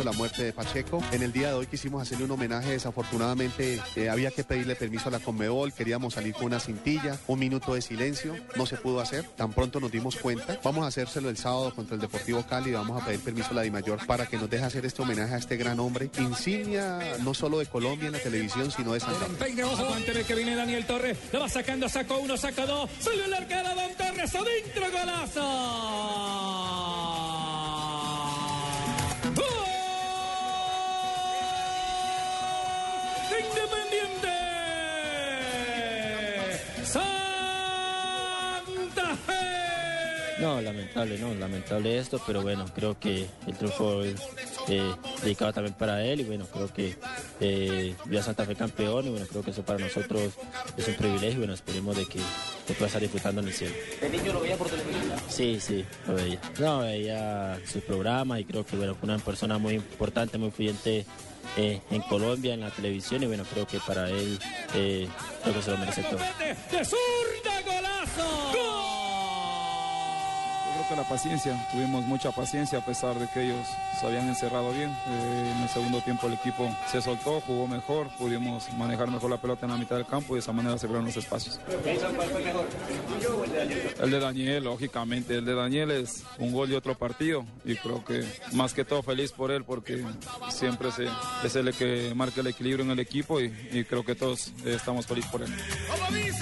[0.00, 1.02] La muerte de Pacheco.
[1.12, 2.70] En el día de hoy quisimos hacerle un homenaje.
[2.70, 5.72] Desafortunadamente eh, había que pedirle permiso a la Conmebol.
[5.74, 8.34] Queríamos salir con una cintilla, un minuto de silencio.
[8.56, 9.24] No se pudo hacer.
[9.36, 10.58] Tan pronto nos dimos cuenta.
[10.64, 12.72] Vamos a hacérselo el sábado contra el Deportivo Cali.
[12.72, 15.38] Vamos a pedir permiso a la Dimayor para que nos deje hacer este homenaje a
[15.38, 16.10] este gran hombre.
[16.18, 19.54] Insignia no solo de Colombia en la televisión, sino de Santa Fe.
[20.26, 21.18] Que viene Daniel Torres.
[21.32, 22.88] Lo va sacando, sacó uno, sacó dos.
[23.00, 25.42] Salió el arquero Don Torres, adentro, golazo.
[33.72, 34.28] Independiente.
[36.84, 37.16] Santa
[39.26, 40.40] Fe.
[40.40, 44.20] No, lamentable, no, lamentable esto, pero bueno, creo que el triunfo es
[44.68, 44.92] eh,
[45.22, 46.96] dedicado también para él y bueno, creo que
[47.40, 50.32] eh, vio a Santa Fe campeón y bueno, creo que eso para nosotros
[50.76, 52.20] es un privilegio y bueno, esperemos de que,
[52.66, 53.74] que pueda estar disfrutando en el cielo.
[54.00, 55.12] ¿El niño lo veía por televisión?
[55.28, 56.40] Sí, sí, lo veía.
[56.58, 61.06] No, veía sus programas y creo que bueno, fue una persona muy importante, muy influyente
[61.56, 64.38] eh, en Colombia, en la televisión y bueno, creo que para él
[64.74, 65.08] eh,
[65.42, 66.18] creo que se lo merece todo.
[66.18, 68.52] De, zurda, golazo.
[68.54, 69.11] Yo
[70.72, 73.66] creo que la paciencia, tuvimos mucha paciencia a pesar de que ellos
[74.00, 74.90] se habían encerrado bien.
[74.90, 79.40] Eh, en el segundo tiempo el equipo se soltó, jugó mejor, pudimos manejar mejor la
[79.40, 81.60] pelota en la mitad del campo y de esa manera se crearon los espacios.
[81.68, 83.94] ¿El de Daniel?
[84.02, 88.04] El de Daniel, lógicamente, el de Daniel es un gol de otro partido y creo
[88.04, 90.04] que más que todo feliz por él porque
[90.50, 91.08] siempre se-
[91.44, 95.06] es el que marca el equilibrio en el equipo y, y creo que todos estamos
[95.06, 95.52] felices por él.
[96.10, 96.32] ¡Ay,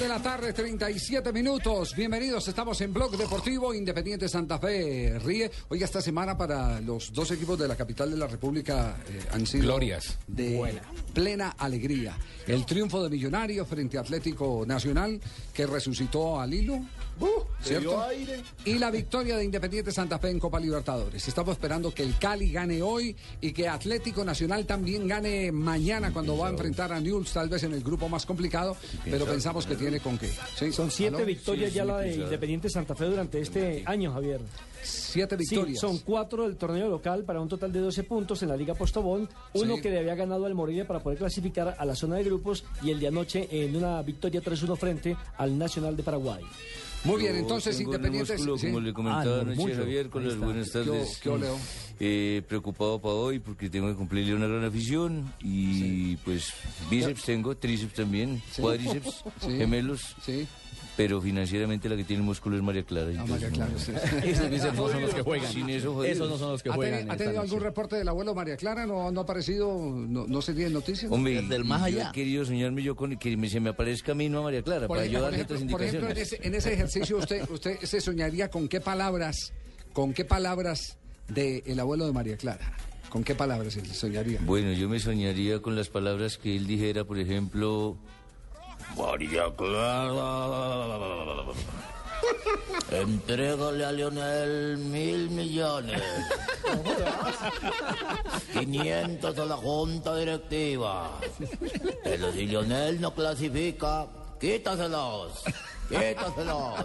[0.00, 1.94] de la tarde, 37 minutos.
[1.94, 5.18] Bienvenidos, estamos en Blog Deportivo Independiente Santa Fe.
[5.18, 5.50] Ríe.
[5.68, 9.46] Oiga, esta semana para los dos equipos de la capital de la República eh, han
[9.46, 10.18] sido Glorias.
[10.26, 10.80] de
[11.12, 12.16] plena alegría.
[12.46, 15.20] El triunfo de Millonario frente a Atlético Nacional
[15.52, 16.46] que resucitó a
[17.62, 18.02] ¿Cierto?
[18.64, 21.26] Y la victoria de Independiente Santa Fe en Copa Libertadores.
[21.28, 26.36] Estamos esperando que el Cali gane hoy y que Atlético Nacional también gane mañana cuando
[26.38, 29.76] va a enfrentar a Newell's, tal vez en el grupo más complicado, pero pensamos que
[29.76, 30.30] tiene con qué.
[30.56, 30.72] ¿Sí?
[30.72, 31.26] Son siete ¿Aló?
[31.26, 34.40] victorias ya la de Independiente Santa Fe durante este año, Javier.
[34.82, 35.78] Siete Sí, victorias.
[35.80, 39.28] son cuatro del torneo local para un total de 12 puntos en la Liga Postobón.
[39.52, 39.82] Uno Sí.
[39.82, 42.90] que le había ganado al Morelia para poder clasificar a la zona de grupos y
[42.90, 46.42] el de anoche en una victoria 3-1 frente al Nacional de Paraguay.
[47.04, 48.32] Muy bien, entonces Independiente.
[48.34, 48.66] músculo, sí.
[48.66, 49.74] como le comentaba Ah, anoche.
[49.74, 51.18] Javier, con las buenas ¿Qué tardes.
[51.22, 51.58] qué oleo?
[51.98, 56.52] Eh, preocupado para hoy porque tengo que cumplirle una gran afición y pues
[56.90, 58.60] bíceps tengo, tríceps también, Sí.
[58.62, 59.48] cuádriceps, Sí.
[59.56, 60.46] gemelos, Sí,
[61.02, 63.06] pero financieramente la que tiene el músculo es María Clara.
[63.08, 63.72] a entonces, María Clara.
[63.72, 63.78] no.
[63.78, 63.92] sí.
[64.28, 65.50] Esos no son los que juegan.
[65.50, 66.04] Sin eso.
[66.04, 67.10] Esos no son los que ¿Ha, juegan.
[67.10, 67.48] ha tenido noche.
[67.48, 68.84] algún reporte del abuelo María Clara?
[68.84, 69.72] ¿No, no ha aparecido?
[69.82, 71.10] ¿No, no se tiene noticias?
[71.10, 72.10] Hombre, del más y yo allá.
[72.10, 74.60] he querido soñarme yo con que me- se me aparezca a mí, no a María
[74.62, 76.32] Clara, Por para ejemplo, yo darle ejemplo, otras por ejemplo, en, indicaciones.
[76.40, 79.54] ese, en ese ejercicio usted, usted se soñaría con qué palabras,
[79.94, 82.76] con qué palabras del el abuelo de María Clara.
[83.08, 84.38] ¿Con qué palabras se soñaría?
[84.44, 87.96] Bueno, yo me soñaría con las palabras que él dijera, por ejemplo,
[88.96, 91.44] María Clara.
[92.90, 96.02] Entrégale a Leonel mil millones.
[98.52, 101.18] 500 a la junta directiva.
[102.02, 104.06] Pero si Leonel no clasifica,
[104.40, 105.42] quítaselos.
[105.88, 106.84] Quítaselos.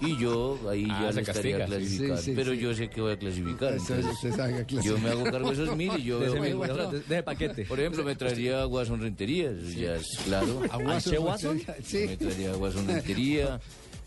[0.00, 2.16] Y yo ahí Ah, ya se le estaría castiga, clasificando.
[2.16, 2.58] sí, sí, pero sí.
[2.58, 3.72] yo sé que voy a clasificar.
[3.74, 4.82] Entonces, clasifica.
[4.82, 6.90] yo me hago cargo de esos mil y yo veo- bueno.
[6.90, 7.64] de- de paquete.
[7.66, 10.62] por ejemplo, me traería Guasón Rentería, ya es claro.
[10.70, 11.10] ¿Aguaso?
[11.10, 11.62] ¿Anche Watson?
[11.84, 12.06] Sí.
[12.06, 13.60] Me traería Guasón Rentería,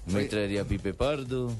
[0.08, 1.52] me traería Pipe Pardo,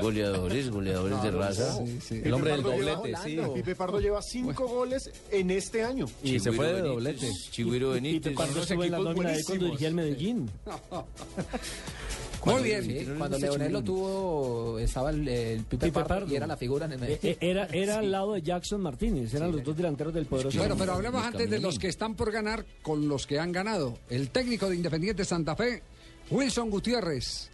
[0.00, 1.76] goleadores, goleadores de raza.
[1.78, 2.20] Sí, sí.
[2.24, 3.38] El hombre del Pardo doblete, sí.
[3.54, 6.06] Pipe Pardo lleva cinco goles en este año.
[6.22, 7.20] Y se fue de Chigüiro doblete.
[7.26, 8.34] Benítez, Chigüiro Pipe Benítez.
[8.34, 10.50] Pardo unos estuvo en la nómina de cuando dirigía el Medellín.
[12.44, 12.84] Muy bien.
[12.84, 16.32] Sí, cuando Leonel lo tuvo, estaba el, el Pipe, Pipe Pardo, Pardo.
[16.32, 19.32] y era la figura en el Eh, eh, Era, era al lado de Jackson Martínez,
[19.32, 20.58] eran los dos delanteros del poderoso.
[20.58, 23.96] Bueno, pero hablemos antes de los que están por ganar con los que han ganado.
[24.10, 25.82] El técnico de Independiente Santa Fe,
[26.30, 27.50] Wilson Gutiérrez.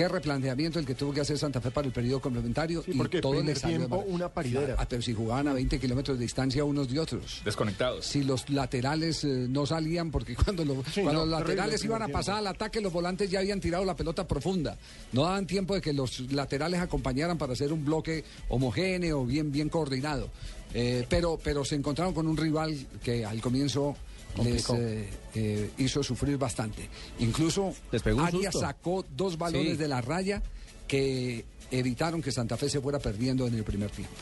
[0.00, 3.20] Qué replanteamiento el que tuvo que hacer Santa Fe para el periodo complementario Sí, y
[3.20, 4.74] todo salió tiempo, una paridera.
[4.78, 7.42] Ah, pero si jugaban a 20 kilómetros de distancia unos de otros.
[7.44, 8.06] Desconectados.
[8.06, 11.88] Si los laterales eh, no salían, porque cuando, lo- Sí, cuando no, los laterales el
[11.88, 14.78] iban a pasar al ataque, los volantes ya habían tirado la pelota profunda.
[15.12, 19.68] No daban tiempo de que los laterales acompañaran para hacer un bloque homogéneo, bien, bien
[19.68, 20.30] coordinado.
[20.74, 23.96] Eh, pero, pero se encontraron con un rival que al comienzo
[24.44, 26.88] les eh, eh, hizo sufrir bastante.
[27.18, 27.74] Incluso
[28.18, 29.76] Arias sacó dos balones Sí.
[29.76, 30.42] de la raya
[30.86, 34.14] que evitaron que Santa Fe se fuera perdiendo en el primer tiempo.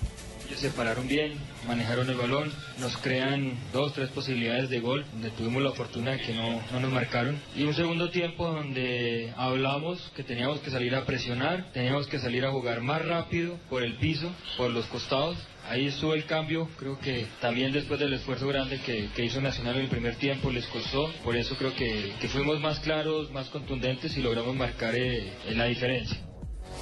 [0.48, 1.34] Ellos se pararon bien,
[1.66, 2.50] manejaron el balón,
[2.80, 6.80] nos crean dos, tres posibilidades de gol, donde tuvimos la fortuna de que no, no
[6.80, 7.38] nos marcaron.
[7.54, 12.46] Y un segundo tiempo donde hablamos que teníamos que salir a presionar, teníamos que salir
[12.46, 15.36] a jugar más rápido por el piso, por los costados.
[15.68, 19.76] Ahí estuvo el cambio, creo que también después del esfuerzo grande que, que hizo Nacional
[19.76, 23.50] en el primer tiempo les costó, por eso creo que, que fuimos más claros, más
[23.50, 26.16] contundentes y logramos marcar eh, la diferencia.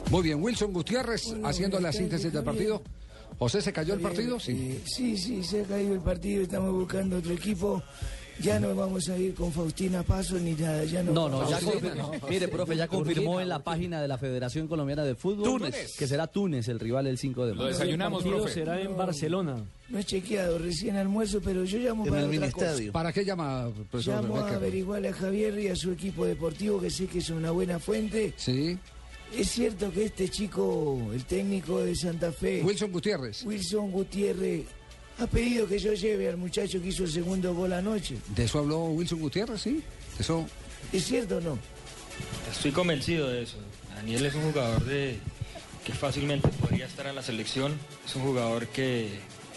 [0.09, 2.81] Muy bien, Wilson Gutiérrez haciendo la síntesis del partido.
[3.39, 4.41] José, ¿se cayó el partido?
[4.41, 4.53] Sí.
[4.53, 7.83] Eh, sí, sí, se ha caído el partido, estamos buscando otro equipo.
[8.39, 11.13] Ya no vamos a ir con Faustina Paso ni nada, ya no.
[11.13, 14.69] No, no, ya Faustina, confirmó- mire, profe, ya confirmó en la página de la Federación
[14.69, 15.97] Colombiana de Fútbol Túnez.
[15.97, 17.83] que será Túnez el rival el 5 de marzo.
[17.83, 19.57] el partido será en Barcelona.
[19.89, 22.93] No he chequeado recién almuerzo, pero yo llamo para otra cosa.
[22.93, 26.91] ¿Para qué llama, profesor Llamo a averiguarle a Javier y a su equipo deportivo, que
[26.91, 28.35] sé que es una buena fuente.
[28.37, 28.77] Sí.
[29.35, 33.45] Es cierto que este chico, el técnico de Santa Fe, Wilson Gutiérrez.
[33.45, 34.67] Wilson Gutiérrez,
[35.19, 38.17] ha pedido que yo lleve al muchacho que hizo el segundo gol anoche.
[38.35, 39.61] ¿De eso habló Wilson Gutiérrez?
[39.61, 39.83] Sí.
[40.19, 40.47] Eso.
[40.93, 41.59] ¿Es cierto o no?
[42.51, 43.57] Estoy convencido de eso.
[43.95, 45.19] Daniel es un jugador de
[45.85, 47.75] que fácilmente podría estar en la selección.
[48.05, 49.09] Es un jugador que,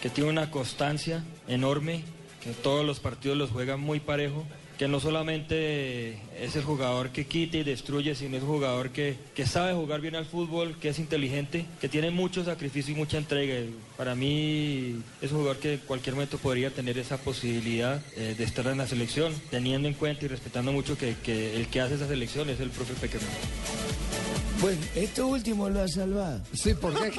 [0.02, 2.04] que tiene una constancia enorme,
[2.42, 4.46] que todos los partidos los juega muy parejo,
[4.80, 9.18] que no solamente es el jugador que quita y destruye, sino es un jugador que,
[9.36, 13.18] que sabe jugar bien al fútbol, que es inteligente, que tiene mucho sacrificio y mucha
[13.18, 13.56] entrega.
[13.98, 18.44] Para mí es un jugador que en cualquier momento podría tener esa posibilidad eh, de
[18.46, 21.96] estar en la selección, teniendo en cuenta y respetando mucho que, que el que hace
[21.96, 23.28] esa selección es el propio Pequeño.
[24.62, 26.42] Bueno, esto último lo ha salvado.
[26.54, 27.12] Sí, ¿por qué?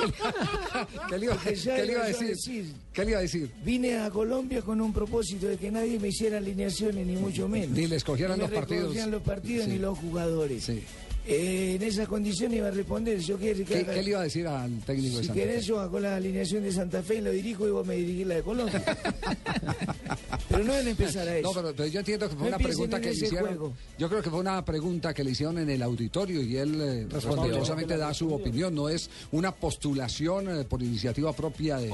[1.09, 2.73] ¿Qué, le iba, Porque ya qué le iba a decir?
[2.93, 3.51] ¿Qué le iba a decir?
[3.65, 7.71] Vine a Colombia con un propósito de que nadie me hiciera alineaciones, ni mucho menos.
[7.71, 8.83] Ni le escogieran Ni los me partidos.
[8.83, 10.65] recogían los partidos ni los jugadores.
[10.65, 10.83] Sí.
[11.27, 13.19] Eh, en esas condiciones iba a responder.
[13.21, 15.41] Yo quiero que ¿Qué, le iba a decir al técnico de Si Santa Fe?
[15.49, 18.27] querés, yo hago la alineación de Santa Fe y lo dirijo y vos me dirigís
[18.27, 18.83] la de Colombia.
[20.49, 21.49] pero no deben empezar a eso.
[21.49, 23.49] No, pero, pero yo entiendo que fue No una pregunta que le hicieron.
[23.49, 23.73] juego.
[23.99, 27.07] Yo creo que fue una pregunta que le hicieron en el auditorio y él eh,
[27.09, 28.75] respondiosamente da su opinión.
[28.75, 31.93] No es una postulación eh, por iniciativa propia de, de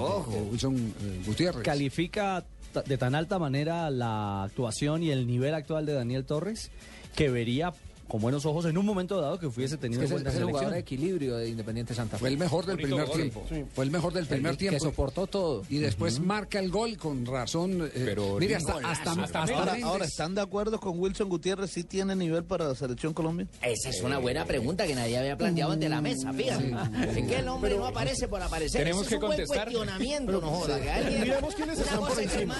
[0.50, 1.62] Wilson eh, Gutiérrez.
[1.64, 2.44] ¿Califica
[2.86, 6.70] de tan alta manera la actuación y el nivel actual de Daniel Torres
[7.14, 7.72] que vería
[8.08, 10.74] con buenos ojos en un momento dado que hubiese tenido Es, el jugador de selección?
[10.74, 12.20] equilibrio de Independiente Santa Fe.
[12.20, 13.16] Fue el mejor del Bonito primer gol.
[13.16, 13.46] tiempo.
[13.48, 13.64] Sí.
[13.74, 14.78] Fue el mejor del primer Que tiempo.
[14.84, 15.62] soportó todo.
[15.68, 17.82] Y después marca el gol con razón.
[17.94, 19.10] eh, Pero mire, hasta, hasta,
[19.42, 21.70] ahora, ahora, ¿están de acuerdo con Wilson Gutiérrez?
[21.70, 23.46] ¿Sí tiene nivel para la selección Colombia?
[23.62, 26.74] Esa es una buena pregunta que nadie había planteado ante la mesa, fíjate.
[27.18, 28.82] Es que el hombre no aparece por aparecer.
[28.82, 29.64] Tenemos Ese que es un buen contestar.
[29.64, 30.80] cuestionamiento, no joda.
[30.80, 32.56] que alguien- Miremos quiénes están por que, encima.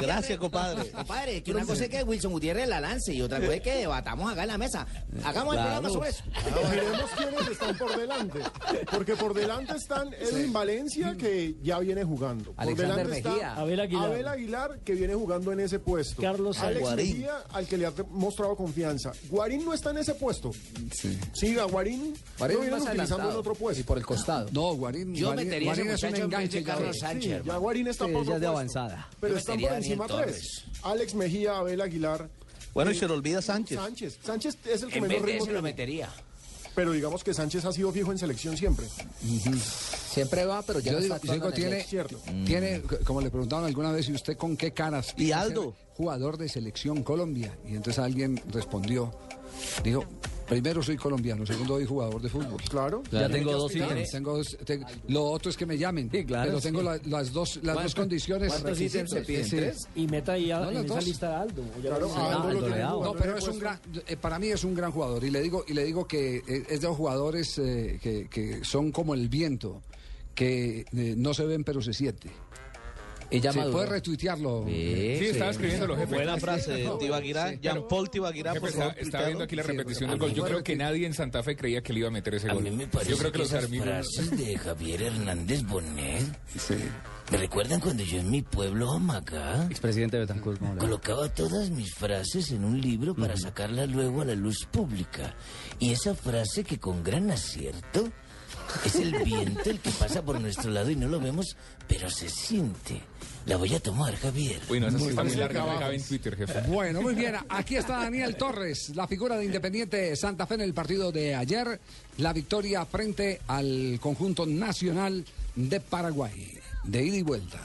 [0.00, 0.90] Gracias, compadre.
[0.90, 3.74] Compadre, que una cosa es que Wilson Gutiérrez la lance y otra cosa es que
[3.76, 4.75] debatamos acá en la mesa.
[5.24, 6.24] Hagamos el programa sobre eso.
[6.70, 8.40] Miremos quiénes están por delante.
[8.90, 12.52] Porque por delante están Edwin Valencia, que ya viene jugando.
[12.52, 13.48] Por Alexander delante Mejía.
[13.48, 14.04] está Abel Aguilar.
[14.06, 16.20] Abel Aguilar, que viene jugando en ese puesto.
[16.20, 17.06] Carlos Alex Guarín.
[17.12, 19.12] Mejía, al que le ha mostrado confianza.
[19.28, 20.50] Guarín no está en ese puesto.
[21.32, 21.58] Sí.
[21.58, 23.80] a Guarín, Guarín lo vienen utilizando en otro puesto.
[23.80, 24.48] Y por el costado.
[24.52, 26.62] No, Guarín, Yo Guarín, metería a ese Guarín es un en enganche.
[26.62, 26.74] ya.
[26.74, 29.08] Carlos Sánchez, Sí, ya Guarín está Sí, por ya de avanzada.
[29.20, 30.64] Pero Yo están por encima tres.
[30.82, 32.28] Alex Mejía, Abel Aguilar.
[32.76, 33.78] Bueno, y se le olvida Sánchez.
[33.78, 34.18] Sánchez.
[34.22, 35.62] Sánchez es el que En menos vez de ritmo ese lo tiene.
[35.62, 36.10] metería.
[36.74, 38.84] Pero digamos que Sánchez ha sido fijo en selección siempre.
[40.10, 43.22] Siempre va, pero ya Yo no digo, está digo, actuando en el tiene, tiene, como
[43.22, 45.14] le preguntaron alguna vez, ¿y usted con qué caras?
[45.16, 45.74] Y Aldo.
[45.94, 47.56] Jugador de selección Colombia.
[47.66, 49.10] Y entonces alguien respondió,
[49.82, 50.04] dijo,
[50.48, 52.60] primero soy colombiano, segundo soy jugador de fútbol.
[52.70, 53.02] Claro.
[53.10, 54.10] Ya tengo dos ítems.
[54.10, 56.08] tengo dos- te- lo otro es que me llamen.
[56.08, 56.84] claro, pero tengo sí.
[56.84, 58.52] la- las dos, las dos condiciones.
[58.52, 59.44] ¿Cuántos ítems se piden?
[59.44, 59.56] Sí.
[59.56, 59.88] ¿Tres?
[59.96, 61.04] Y meta ahí a- No, en las esa dos.
[61.06, 61.62] lista a Aldo.
[61.82, 62.08] Claro,
[63.02, 65.64] No, pero es un gran, eh, para mí es un gran jugador y le digo
[65.66, 69.28] y le digo que eh, es de los jugadores eh, que, que son como el
[69.28, 69.82] viento,
[70.34, 72.30] que eh, no se ven pero se siente.
[73.30, 73.76] Ella Sí, maduró.
[73.78, 74.64] puede retuitearlo.
[74.66, 76.14] Sí, estaba escribiendo los jefes.
[76.14, 77.50] Buena frase de Tibaguirá.
[77.50, 77.58] Sí.
[77.62, 78.98] Jean-Paul Tibaguirá, Jefe, por está- favor.
[78.98, 80.34] estaba viendo aquí la Sí, repetición a del mí gol.
[80.36, 82.48] Yo me creo que nadie en Santa Fe creía que le iba a meter ese
[82.48, 82.64] gol.
[83.08, 86.22] Yo creo que los esas frases de Javier Hernández Bonet
[87.30, 92.64] me recuerdan cuando yo en mi pueblo, Amacá, Expresidente Betancourt, colocaba todas mis frases en
[92.64, 95.34] un libro para sacarlas luego a la luz pública.
[95.80, 98.08] Y esa frase que con gran acierto
[98.84, 101.56] es el viento el que pasa por nuestro lado y no lo vemos,
[101.86, 103.00] pero se siente.
[103.46, 104.60] La voy a tomar, Javier.
[104.68, 106.60] Uy, no, esa sí Muy está larga, en Twitter, jefe.
[106.68, 107.36] Bueno, muy bien.
[107.48, 111.80] Aquí está Daniel Torres, la figura de Independiente Santa Fe en el partido de ayer.
[112.18, 116.58] La victoria frente al conjunto nacional de Paraguay.
[116.82, 117.60] De ida y vuelta.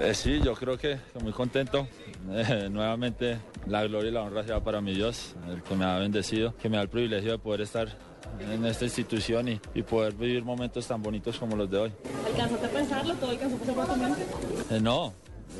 [0.00, 1.86] Eh, sí, yo creo que estoy muy contento.
[2.30, 5.98] Eh, nuevamente la gloria y la honra sea para mi Dios, el que me ha
[5.98, 7.94] bendecido, que me da el privilegio de poder estar
[8.40, 11.92] en esta institución y, y poder vivir momentos tan bonitos como los de hoy.
[12.26, 13.14] ¿Alcanzaste a pensarlo?
[13.14, 14.22] ¿Todo alcanzó a pasar por tu mente?
[14.70, 15.12] Eh, no,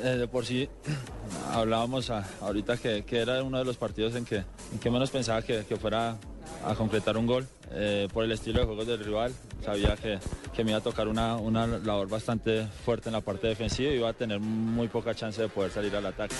[0.02, 0.68] eh, de por sí
[1.52, 5.10] hablábamos a- ahorita que, que era uno de los partidos en que, en que menos
[5.10, 6.16] pensaba que, que fuera
[6.66, 7.46] a concretar un gol.
[7.76, 9.32] Eh, por el estilo de juego del rival,
[9.64, 10.18] sabía que,
[10.54, 13.96] que me iba a tocar una, una labor bastante fuerte en la parte defensiva y
[13.96, 16.34] iba a tener muy poca chance de poder salir al ataque.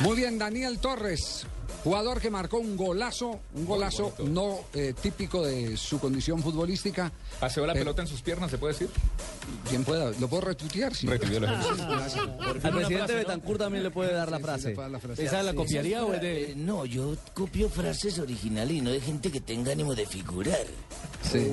[0.00, 1.46] Muy bien, Daniel Torres,
[1.84, 7.10] jugador que marcó un golazo, un golazo no eh, típico de su condición futbolística.
[7.40, 8.88] Paseó la Pero- pelota en sus piernas, ¿se puede decir?
[9.70, 10.94] Bien pueda, lo puedo retuitear.
[10.94, 11.06] Sí.
[11.06, 11.48] Retuitealo.
[11.48, 14.74] Al presidente Betancourt también le puede dar la frase.
[15.18, 16.54] ¿Esa la copiaría o es de.?
[16.56, 20.66] No, yo copio frases originales y no de gente que tenga ánimo de figurar.
[21.22, 21.50] Sí.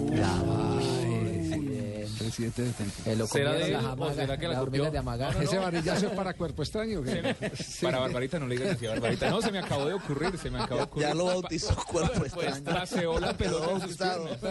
[2.35, 2.63] Presidente
[3.05, 4.91] de Eh, lo ¿Será de él las o será que la copió?
[4.91, 5.41] de amagar.
[5.41, 7.01] Ese varillazo es para cuerpo extraño.
[7.03, 7.35] ¿qué?
[7.55, 7.85] Sí.
[7.85, 9.29] Para Barbarita no le digas así a Barbarita.
[9.29, 11.07] No, se me acabó de ocurrir, se me acabó de ocurrir.
[11.07, 12.63] Ya lo bautizó cuerpo Pues extraño.
[12.79, 13.87] paseó la pelota.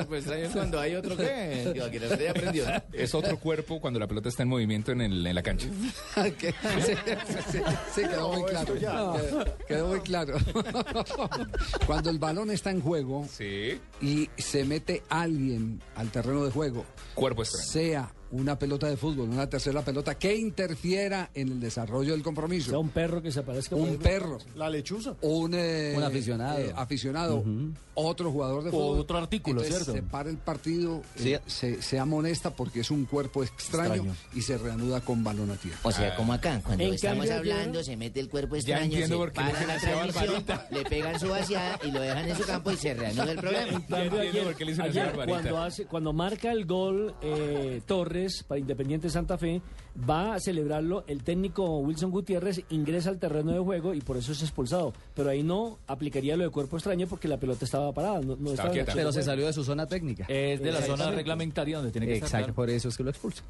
[0.09, 1.71] Pues extraño es cuando hay otro que.
[1.75, 2.65] Digo, aquí usted ya aprendió.
[2.93, 5.69] Es otro cuerpo cuando la pelota está en movimiento en, el- en la cancha.
[6.15, 6.33] Sí,
[6.81, 6.93] sí,
[7.53, 7.59] sí,
[7.95, 8.75] sí, quedó muy claro.
[8.75, 10.37] Quedó, quedó muy claro.
[11.87, 13.27] Cuando el balón está en juego
[14.01, 17.67] y se mete alguien al terreno de juego, Cuerpo extraño.
[17.75, 22.71] Sea una pelota de fútbol, una tercera pelota que interfiera en el desarrollo del compromiso.
[22.71, 23.77] Sea un perro que se aparezca.
[23.77, 24.39] un perro.
[24.57, 25.15] La lechuza.
[25.21, 26.59] Un, eh, Un aficionado.
[26.59, 27.45] eh, aficionado,
[27.95, 28.99] otro jugador de O fútbol.
[28.99, 30.03] otro artículo, Entonces, ¿cierto?
[30.03, 31.35] Se para el partido, Sí.
[31.35, 34.15] eh, se, se amonesta porque es un cuerpo extraño, Extraño.
[34.35, 35.79] y se reanuda con balón a tierra.
[35.85, 38.85] O sea, como acá, cuando En estamos cambio, hablando, se mete el cuerpo Ya extraño,
[38.85, 42.01] entiendo se por qué le para dicen la transmisión, le pegan su vaciada y lo
[42.01, 43.73] dejan en su campo y se reanuda el problema.
[43.89, 47.81] Cambio, entiendo ayer, ayer, cuando, hace, cuando marca el gol eh,
[48.47, 49.61] Para Independiente Santa Fe,
[50.09, 54.33] va a celebrarlo el técnico Wilson Gutiérrez, ingresa al terreno de juego y por eso
[54.33, 54.93] es expulsado.
[55.15, 58.21] Pero ahí no aplicaría lo de cuerpo extraño porque la pelota estaba parada.
[58.21, 58.93] No, no estaba en quieta.
[58.93, 60.27] acción Pero se salió de su zona técnica.
[60.29, 62.29] Es de la zona reglamentaria donde tiene que estar.
[62.29, 63.43] Exacto, por eso es que lo expulsa.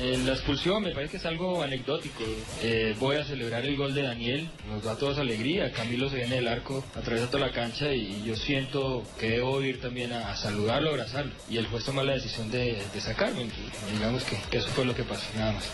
[0.00, 2.22] Eh, la expulsión me parece que es algo anecdótico.
[2.62, 5.72] Eh, voy a celebrar el gol de Daniel, nos da a todos alegría.
[5.72, 9.80] Camilo se viene del arco, atraviesa toda la cancha y yo siento que debo ir
[9.80, 11.32] también a, a saludarlo, abrazarlo.
[11.50, 13.42] Y el juez toma la decisión de, de sacarme.
[13.44, 15.64] Y digamos que, que eso fue lo que pasó, nada más.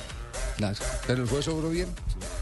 [1.07, 1.89] Pero el juez obró bien.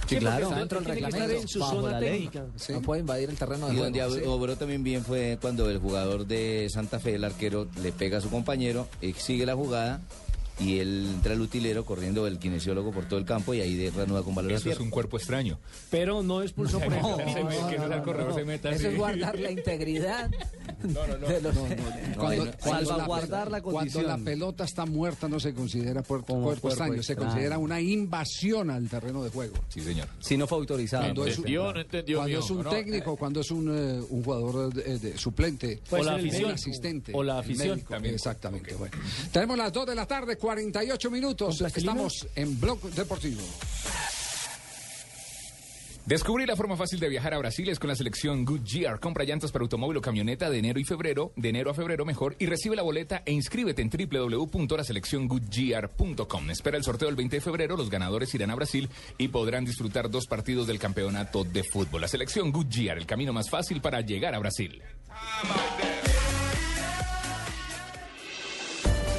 [0.06, 0.44] Sí, claro.
[0.46, 2.10] Está dentro del reglamento, en su bajo zona la ley.
[2.28, 2.44] técnica.
[2.56, 2.72] Sí.
[2.74, 3.98] No puede invadir el terreno de Y juego.
[3.98, 4.26] donde Sí.
[4.28, 8.20] obró también bien fue cuando el jugador de Santa Fe, el arquero, le pega a
[8.20, 10.02] su compañero, eh, sigue la jugada
[10.62, 13.90] y él entra el utilero corriendo el kinesiólogo por todo el campo y ahí de
[13.90, 15.58] reanuda con valor Eso es un cuerpo extraño.
[15.90, 20.30] Pero no expulsó por No, Eso es guardar la integridad.
[20.82, 21.28] No, no, no.
[21.28, 21.54] los-
[22.16, 24.06] Cuando, no, cuando salvaguardar la Cuando condición.
[24.06, 27.80] la pelota está muerta no se considera por- Como cuerpo, cuerpo extraño, se considera una
[27.80, 29.54] invasión al terreno de juego.
[29.68, 30.08] Sí, señor.
[30.18, 31.04] Si no fue autorizado.
[31.04, 34.24] Cuando es, un- entendió, no entendió, cuando es un técnico, cuando es un, eh, un
[34.24, 37.68] jugador de- de- suplente, Puede o la afición, asistente, o la afición.
[37.76, 38.14] médico, También.
[38.16, 38.74] Exactamente.
[38.74, 38.96] Bueno.
[39.30, 41.60] Tenemos las 2 de la tarde, 48 minutos.
[41.62, 43.40] Estamos en Blog Deportivo.
[46.04, 49.00] Descubrí la forma fácil de viajar a Brasil es con la selección Goodyear.
[49.00, 52.36] Compra llantas para automóvil o camioneta de enero y febrero, de enero a febrero mejor,
[52.38, 56.50] y recibe la boleta e inscríbete en www.laselecciongoodyear.com.
[56.50, 60.10] Espera el sorteo el 20 de febrero, los ganadores irán a Brasil y podrán disfrutar
[60.10, 62.02] dos partidos del campeonato de fútbol.
[62.02, 64.82] La selección Goodyear, el camino más fácil para llegar a Brasil.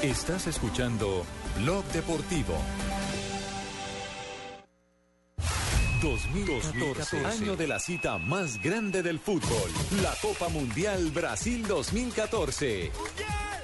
[0.03, 1.25] Estás escuchando
[1.61, 2.57] Blog Deportivo.
[6.01, 12.91] 2014, año de la cita más grande del fútbol, la Copa Mundial Brasil 2014.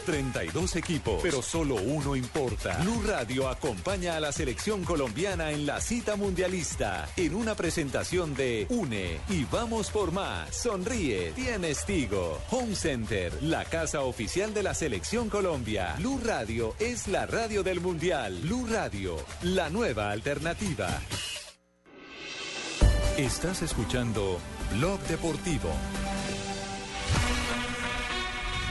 [0.10, 2.80] 32 equipos, pero solo uno importa.
[2.82, 8.66] Blue Radio acompaña a la selección colombiana en la cita mundialista en una presentación de
[8.70, 10.56] UNE y vamos por más.
[10.56, 12.39] Sonríe, tienes Tigo.
[12.50, 15.94] Home Center, la casa oficial de la selección Colombia.
[16.00, 18.39] Blue Radio es la radio del mundial.
[18.42, 20.89] Blue Radio, la nueva alternativa.
[23.16, 24.39] Estás escuchando
[24.74, 25.70] Blog Deportivo.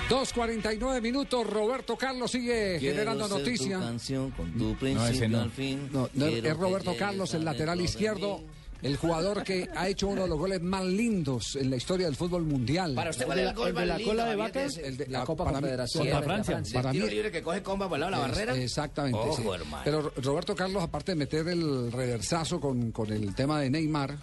[0.08, 3.78] 2.49 minutos, Roberto Carlos sigue generando Quiero tu noticia.
[3.78, 5.40] canción con tu ese no.
[5.42, 5.88] al fin.
[5.92, 8.40] No, no, es Roberto Carlos, el lateral de izquierdo,
[8.80, 12.16] el jugador que ha hecho uno de los goles más lindos en la historia del
[12.16, 12.94] fútbol mundial.
[12.94, 14.86] Para usted, ¿cuál es el gol más lindo, Javier, ese?
[14.86, 16.54] El de La Copa para Confederación contra de Francia.
[16.54, 16.74] Francia.
[16.82, 18.56] Para El mí, tiro libre que coge comba por el lado de la es- barrera.
[18.56, 19.18] Exactamente.
[19.18, 19.48] Ojo, sí.
[19.60, 19.82] hermano.
[19.84, 24.16] Pero Roberto Carlos, aparte de meter el reversazo con, con el tema de Neymar,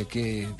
[0.00, 0.46] eh, que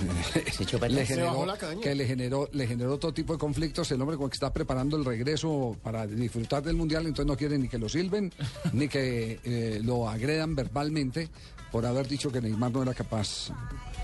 [0.88, 1.46] le Se generó,
[1.82, 4.96] que le generó le generó todo tipo de conflictos el hombre como que está preparando
[4.96, 8.32] el regreso para disfrutar del mundial entonces no quiere ni que lo silben
[8.72, 11.28] ni que eh, lo agredan verbalmente
[11.70, 13.50] por haber dicho que Neymar no era capaz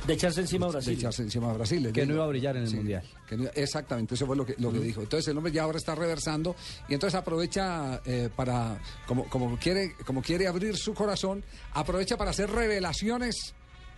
[0.07, 0.95] De echarse encima a Brasil.
[0.95, 1.91] de echarse encima a Brasil.
[1.93, 3.03] Que no iba a brillar en el sí, Mundial.
[3.29, 5.01] que no- exactamente, eso fue lo que, lo que dijo.
[5.03, 6.55] Entonces el hombre ya ahora está reversando
[6.89, 8.79] y entonces aprovecha eh, para,
[9.09, 11.43] como, como, quiere, como quiere abrir su corazón,
[11.75, 13.53] aprovecha para hacer revelaciones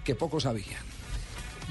[0.05, 0.83] que pocos sabían.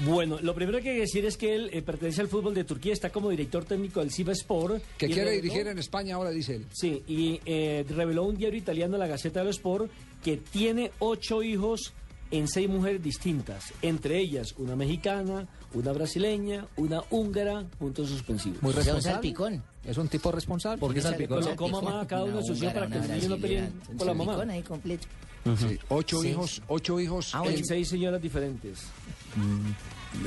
[0.04, 2.62] Bueno, lo primero que hay que decir es que él eh, pertenece al fútbol de
[2.62, 4.80] Turquía, está como director técnico del Siva Sport.
[4.96, 6.66] Que quiere reveló- dirigir en España ahora, dice él.
[6.72, 9.90] Sí, y eh, reveló un diario italiano, la Gaceta dello Sport,
[10.22, 11.92] que tiene ocho hijos
[12.30, 18.62] en seis mujeres distintas, entre ellas una mexicana, una brasileña, una húngara, puntos suspensivos.
[18.62, 19.14] Muy responsable.
[19.14, 19.64] salpicón.
[19.84, 20.78] Es un tipo responsable.
[20.78, 21.40] ¿Por qué salpicón?
[21.42, 24.06] Colocó mamá a cada uno de sus hijos para que los niños no peleen por
[24.06, 24.42] la mamá.
[24.52, 25.08] ahí completo.
[25.56, 26.28] Sí, ocho Sí.
[26.28, 27.34] hijos, ocho hijos.
[27.34, 28.80] Ah, en seis señoras diferentes.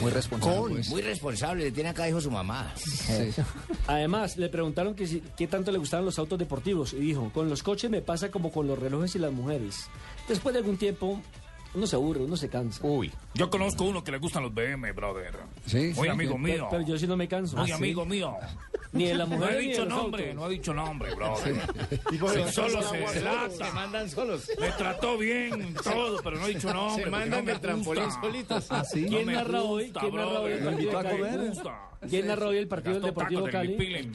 [0.02, 0.58] Muy responsable.
[0.58, 0.90] Con, pues.
[0.90, 2.72] muy responsable, le tiene acá hijo su mamá.
[3.88, 7.50] Además, le preguntaron que si- qué tanto le gustaban los autos deportivos y dijo, con
[7.50, 9.88] los coches me pasa como con los relojes y las mujeres.
[10.28, 11.22] Después de algún tiempo,
[11.74, 12.86] uno se aburre, uno se cansa.
[12.86, 15.36] Uy, yo conozco uno que le gustan los BM, brother.
[15.66, 16.40] Sí, Muy sí, amigo sí.
[16.40, 16.68] mío.
[16.70, 17.56] Pero, yo sí no me canso.
[17.56, 17.74] Muy ¿Ah, sí?
[17.74, 18.36] amigo mío.
[18.94, 20.36] Ni de la No mujer he ni de dicho nombre, autos.
[20.36, 21.56] no he dicho nombre, brother.
[22.12, 23.50] Y Se- solo se delata.
[23.68, 24.52] se mandan solos.
[24.60, 27.06] Me trató bien todo, pero no he dicho nombre.
[27.06, 28.66] Se mandan no del trampolín solitos.
[28.70, 29.04] ¿Ah, sí?
[29.04, 29.92] No ¿Quién me narra hoy?
[29.98, 31.88] ¿Quién narra hoy No me gusta.
[32.10, 33.74] ¿Quién narra hoy el partido del Deportivo Cali?
[33.74, 34.06] Y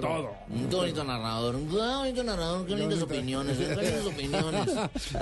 [0.00, 0.32] todo.
[0.48, 4.68] Un bonito narrador, un bonito narrador, qué lindas opiniones, qué lindas opiniones.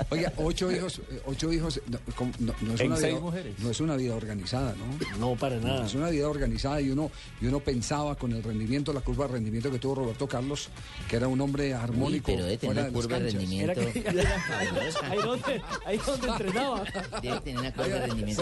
[0.09, 3.19] Oiga, ocho hijos, ocho hijos, no, como- no- no es una vida,
[3.59, 5.17] no es una vida organizada, ¿no?
[5.19, 5.85] No, para nada.
[5.85, 9.33] Es una vida organizada y uno, y uno pensaba con el rendimiento, la curva de
[9.33, 10.69] rendimiento que tuvo Roberto Carlos,
[11.09, 12.27] que era un hombre armónico.
[12.27, 13.81] pero debe tener fuera de las curva de rendimiento.
[15.09, 16.83] Ahí donde, ahí donde entrenaba.
[17.21, 18.41] Debe tener una curva de rendimiento.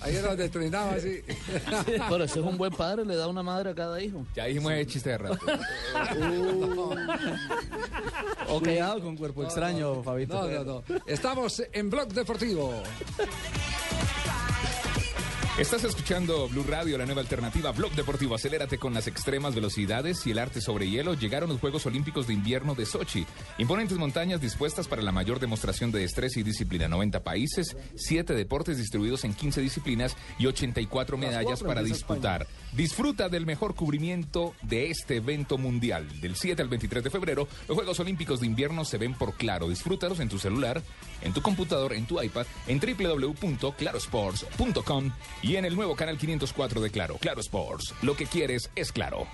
[0.00, 1.20] Ahí era donde entrenaba, sí.
[2.08, 4.26] Pero si es un buen padre, le da una madre a cada hijo.
[4.34, 5.38] Ya dijimos el chiste de rato.
[8.48, 10.34] O cuidado con cuerpo extraño, Fabito.
[10.34, 10.82] No, no, no.
[11.06, 12.82] Estamos en Blog Deportivo.
[15.58, 18.34] Estás escuchando Blue Radio, la nueva alternativa Blog Deportivo.
[18.34, 21.12] Acelérate con las extremas velocidades y el arte sobre hielo.
[21.12, 23.26] Llegaron los Juegos Olímpicos de Invierno de Sochi.
[23.58, 26.88] Imponentes montañas dispuestas para la mayor demostración de destreza y disciplina.
[26.88, 32.46] 90 países, 7 deportes distribuidos en 15 disciplinas y 84 medallas cuatro para disputar.
[32.72, 36.08] Disfruta del mejor cubrimiento de este evento mundial.
[36.20, 39.68] Del 7 al 23 de febrero, los Juegos Olímpicos de Invierno se ven por claro.
[39.68, 40.82] Disfrútalos en tu celular,
[41.20, 45.10] en tu computador, en tu iPad, en www.clarosports.com
[45.42, 47.18] y en el nuevo canal 504 de Claro.
[47.20, 47.94] Claro Sports.
[48.00, 49.26] Lo que quieres es claro.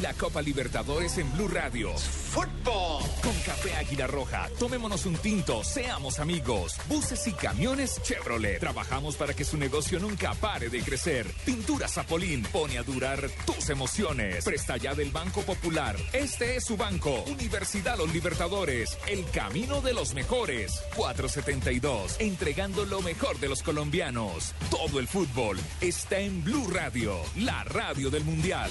[0.00, 1.92] La Copa Libertadores en Blue Radio.
[1.96, 3.02] Fútbol.
[3.22, 4.48] Con Café Águila Roja.
[4.58, 5.62] Tomémonos un tinto.
[5.62, 6.76] Seamos amigos.
[6.88, 8.60] Buses y camiones Chevrolet.
[8.60, 11.26] Trabajamos para que su negocio nunca pare de crecer.
[11.44, 12.44] Pintura Zapolín.
[12.44, 14.42] Pone a durar tus emociones.
[14.44, 15.96] Presta ya del Banco Popular.
[16.14, 17.22] Este es su banco.
[17.24, 18.96] Universidad Los Libertadores.
[19.06, 20.80] El camino de los mejores.
[20.96, 22.16] 472.
[22.20, 24.54] Entregando lo mejor de los colombianos.
[24.70, 27.16] Todo el fútbol está en Blue Radio.
[27.36, 28.70] La radio del Mundial.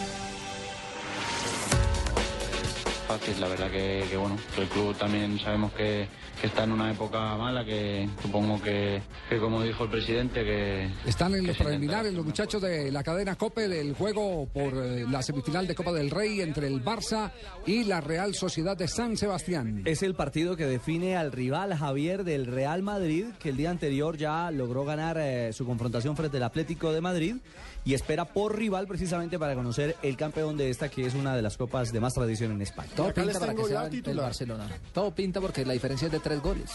[3.17, 6.07] Fácil, la verdad que, que, bueno, el club también sabemos que,
[6.39, 10.89] que está en una época mala, que supongo que, que como dijo el presidente, que...
[11.05, 15.05] Están en que los preliminares los muchachos de la cadena COPE del juego por eh,
[15.09, 17.31] la semifinal de Copa del Rey entre el Barça
[17.65, 19.81] y la Real Sociedad de San Sebastián.
[19.85, 24.15] Es el partido que define al rival Javier del Real Madrid, que el día anterior
[24.15, 27.35] ya logró ganar eh, su confrontación frente al Atlético de Madrid
[27.83, 31.41] y espera por rival precisamente para conocer el campeón de esta, que es una de
[31.41, 32.89] las copas de más tradición en España.
[33.01, 34.67] Todo pinta para que sea el Barcelona.
[34.93, 36.71] Todo pinta porque la diferencia es de tres goles.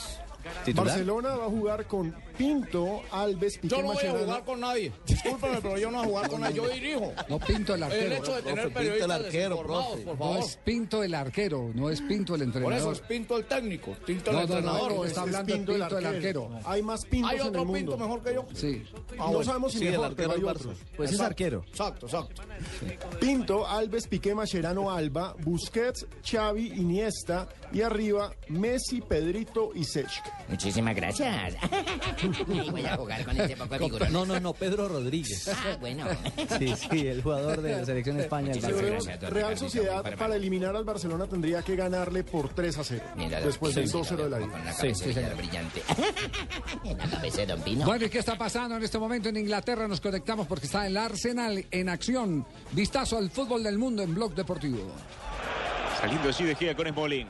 [0.74, 4.92] Barcelona va a jugar con Pinto, Alves, Piqué Yo no voy a jugar con nadie.
[5.06, 6.56] Discúlpeme, pero yo no voy a jugar con nadie.
[6.56, 7.12] Yo dirijo.
[7.28, 8.06] No Pinto el arquero.
[8.06, 12.34] El hecho de tener periodistas desinformados, por No es Pinto el arquero, no es Pinto
[12.34, 12.72] el Por entrenador.
[12.78, 14.94] eso es Pinto el técnico, Pinto el No, no, no, entrenador.
[14.94, 16.50] no, está hablando de Pinto el arquero.
[16.64, 17.92] Hay más Pintos Hay en otro el mundo.
[17.92, 18.46] Pinto mejor que yo.
[18.54, 18.82] Sí.
[19.18, 20.76] Ah, no sabemos si mejor, pero hay otros.
[20.96, 21.64] Pues es arquero.
[21.68, 22.42] Exacto, exacto.
[23.20, 30.08] Pinto, Alves, Piqué, Mascherano, Alba, Busquets, Xavi, Iniesta y arriba Messi, Pedrito y Sech.
[30.48, 31.54] Muchísimas gracias.
[31.62, 34.10] Ay, voy a jugar con este poco de.
[34.10, 35.48] No, no, no, Pedro Rodríguez.
[35.48, 36.06] Ah, bueno.
[36.58, 38.52] Sí, sí, el jugador de la selección de España.
[38.60, 39.16] Barcelona.
[39.30, 43.02] Real Sociedad para eliminar al Barcelona tendría que ganarle por 3 a 0.
[43.16, 44.64] Mira, después del sí, 2-0 de la Con ida.
[44.64, 45.82] la cabeza brillante.
[46.84, 47.84] En la cabeza de Don Pino.
[47.84, 49.88] Bueno, ¿y qué está pasando en este momento en Inglaterra?
[49.88, 52.46] Nos conectamos porque está el Arsenal en acción.
[52.72, 54.78] Vistazo al fútbol del mundo en Blog Deportivo.
[56.00, 57.28] Saliendo así de gira con Smolín.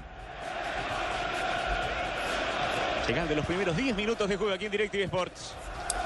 [3.09, 5.55] Llegan de los primeros 10 minutos de juego aquí en DirecTV Sports.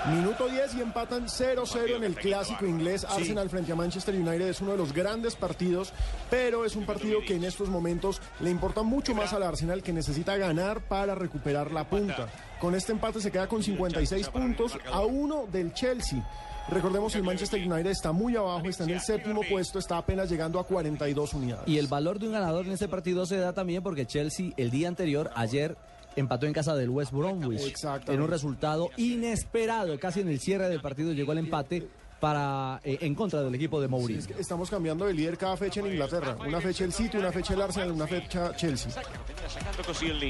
[0.09, 3.03] Minuto 10 y empatan 0-0 en el clásico inglés.
[3.03, 3.07] Sí.
[3.09, 5.95] Arsenal frente a Manchester United es uno de los grandes partidos,
[6.29, 9.95] pero es un partido que en estos momentos le importa mucho más al Arsenal que
[9.95, 12.29] necesita ganar para recuperar la punta.
[12.61, 16.23] Con este empate se queda con 56 puntos a uno del Chelsea.
[16.69, 20.61] Recordemos el Manchester United está muy abajo, está en el séptimo puesto, está apenas llegando
[20.61, 21.67] a 42 unidades.
[21.67, 24.71] Y el valor de un ganador en este partido se da también porque Chelsea el
[24.71, 25.77] día anterior, ayer,
[26.17, 27.75] empató en casa del West Bromwich.
[28.07, 29.99] En un resultado inesperado.
[29.99, 31.89] Casi en el cierre del partido llegó el empate
[32.21, 34.21] para eh, en contra del equipo de Mourinho.
[34.39, 36.37] Estamos cambiando de líder cada fecha en Inglaterra.
[36.47, 38.93] Una fecha el City, una fecha el Arsenal, una fecha Chelsea.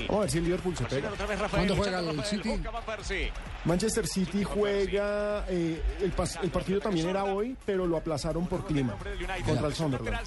[0.08, 1.10] Vamos a ver si el Liverpool se pega.
[1.50, 2.24] ¿Cuándo juega el.
[2.24, 2.60] City?
[3.64, 8.66] Manchester City juega, eh, el, pas- el partido también era hoy, pero lo aplazaron por
[8.66, 8.96] clima
[9.44, 10.18] contra el Sunderland.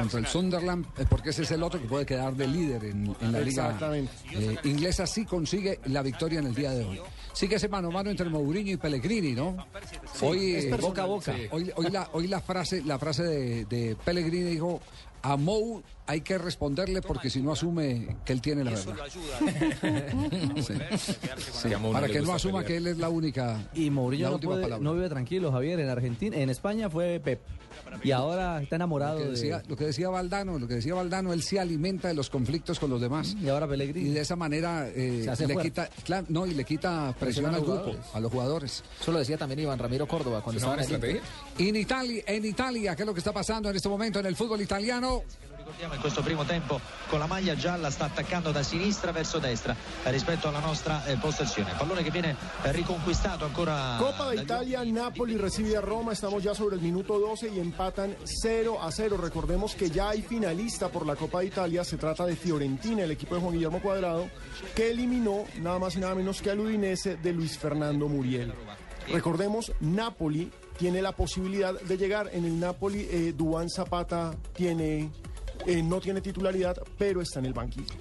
[0.00, 3.14] Contra el Sunderland, eh, porque ese es el otro que puede quedar de líder en,
[3.20, 4.12] en la liga Exactamente.
[4.32, 5.06] eh, inglesa.
[5.06, 7.00] Sí consigue la victoria en el día de hoy.
[7.32, 9.56] Sigue ese mano a mano entre Mourinho y Pellegrini, ¿no?
[10.20, 11.34] hoy, es eh, personal, boca a boca.
[11.34, 11.42] sí.
[11.50, 14.80] Hoy, hoy la, hoy la frase, la frase de, de Pellegrini dijo.
[15.22, 18.94] A Mou hay que responderle porque si no asume que él tiene la verdad.
[20.62, 20.74] Sí.
[21.52, 23.68] Sí, Que Para que no asuma que él es la única.
[23.74, 25.78] Y Mourinho la no, puede- no vive tranquilo, Javier.
[25.80, 27.40] En Argentina, en España fue Pep.
[28.02, 29.68] Y ahora está enamorado Lo que, decía, de...
[29.68, 32.90] lo que decía Valdano, lo que decía Valdano, él se alimenta de los conflictos con
[32.90, 33.36] los demás.
[33.42, 34.10] Y ahora Pellegrini.
[34.10, 35.70] Y de esa manera eh, Se hace le fuerte.
[35.70, 38.06] quita, claro, no, y le quita presión al los grupo, jugadores.
[38.14, 38.84] a los jugadores.
[39.00, 41.20] Eso lo decía también Iván Ramiro Córdoba cuando estaba en el.
[41.58, 44.36] En Italia, en Italia, ¿qué es lo que está pasando en este momento en el
[44.36, 45.22] fútbol italiano?
[45.70, 49.76] Ricordiamo in questo primo tempo con la maglia gialla sta attaccando da sinistra verso destra
[50.02, 51.72] eh, rispetto alla nostra eh, possessione.
[51.78, 56.54] Pallone che viene eh, riconquistato ancora Copa de Italia, Napoli recibe a Roma, estamos ya
[56.54, 59.16] sobre el minuto 12 y empatan 0 a 0.
[59.16, 63.12] Recordemos que ya hay finalista por la Copa de Italia, se trata de Fiorentina, el
[63.12, 64.28] equipo de Juan Guillermo Cuadrado,
[64.74, 68.52] que eliminó nada más y nada menos que al Udinese de Luis Fernando Muriel.
[69.08, 75.10] Recordemos, Napoli tiene la posibilidad de llegar en el Napoli, eh, Duván Zapata tiene...
[75.66, 77.94] eh, no tiene titularidad, pero está en el banquillo.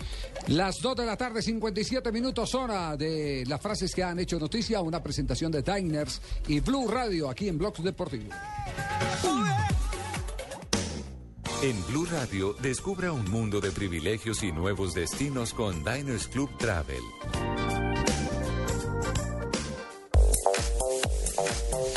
[0.48, 4.82] Las 2 de la tarde, 57 minutos, hora de las frases que han hecho noticia,
[4.82, 8.30] una presentación de Diners y Blue Radio aquí en Blogs Deportivo.
[11.62, 17.04] En Blue Radio, descubra un mundo de privilegios y nuevos destinos con Diners Club Travel.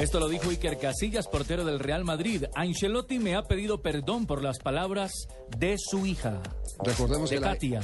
[0.03, 2.45] Esto lo dijo Iker Casillas, portero del Real Madrid.
[2.57, 5.13] Ancelotti me ha pedido perdón por las palabras
[5.57, 6.43] de su hija.
[6.85, 7.81] Recordemos de que la, Katia.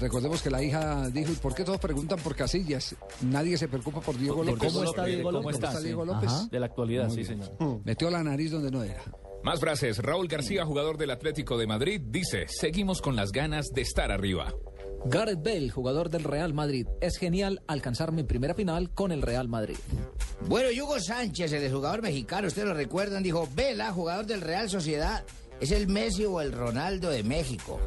[0.00, 2.96] recordemos que la hija dijo, ¿y por qué todos preguntan por Casillas?
[3.20, 4.72] Nadie se preocupa por Diego Por- López.
[4.72, 5.54] ¿Cómo está Diego ¿Cómo López?
[5.54, 5.84] está Sí.
[5.84, 6.30] Diego López?
[6.30, 6.48] Ajá.
[6.50, 7.44] De la actualidad, Muy sí, bien.
[7.44, 7.80] señor.
[7.84, 9.00] Metió la nariz donde no era.
[9.44, 9.98] Más frases.
[9.98, 14.52] Raúl García, jugador del Atlético de Madrid, dice, seguimos con las ganas de estar arriba.
[15.04, 16.86] Gareth Bale, jugador del Real Madrid.
[17.00, 19.76] Es genial alcanzar mi primera final con el Real Madrid.
[20.48, 25.24] Bueno, Hugo Sánchez, el jugador mexicano, ustedes lo recuerdan, dijo, Vela, jugador del Real Sociedad,
[25.60, 27.80] es el Messi o el Ronaldo de México.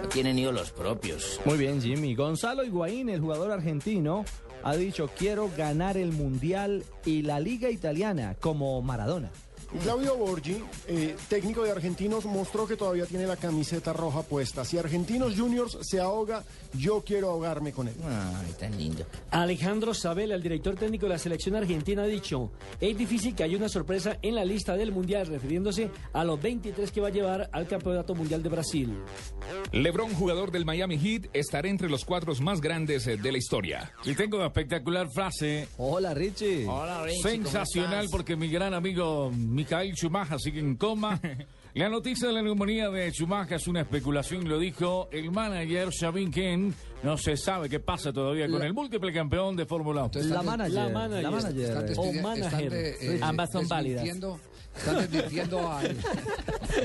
[0.00, 1.40] No tienen ídolos propios.
[1.44, 2.14] Muy bien, Jimmy.
[2.14, 4.24] Gonzalo Higuaín, el jugador argentino,
[4.62, 9.30] ha dicho, quiero ganar el Mundial y la Liga Italiana como Maradona.
[9.80, 14.64] Claudio Borgi, eh, técnico de Argentinos, mostró que todavía tiene la camiseta roja puesta.
[14.64, 17.94] Si Argentinos Juniors se ahoga, yo quiero ahogarme con él.
[18.04, 19.04] Ay, tan lindo.
[19.30, 23.56] Alejandro Sabela, el director técnico de la selección argentina, ha dicho, es difícil que haya
[23.56, 27.48] una sorpresa en la lista del Mundial, refiriéndose a los 23 que va a llevar
[27.52, 28.96] al Campeonato Mundial de Brasil.
[29.72, 33.92] LeBron, jugador del Miami Heat, estará entre los cuatro más grandes eh, de la historia.
[34.04, 35.68] Y tengo una espectacular frase.
[35.76, 36.66] Hola, Richie.
[36.66, 38.10] Hola, Richie, ¿cómo Sensacional estás?
[38.10, 41.20] porque mi gran amigo Michael Schumacher sigue en coma.
[41.74, 46.30] La noticia de la neumonía de Schumacher es una especulación, lo dijo el manager Sabine
[46.30, 46.74] Ken.
[47.02, 50.22] No se sabe qué pasa todavía con La- el múltiple campeón de Fórmula 1.
[50.28, 51.86] La manager, la manager, la manager.
[51.86, 52.44] Están o manager.
[52.44, 54.04] están de- eh, Ambas son válidas.
[54.76, 55.96] Están desmintiendo al,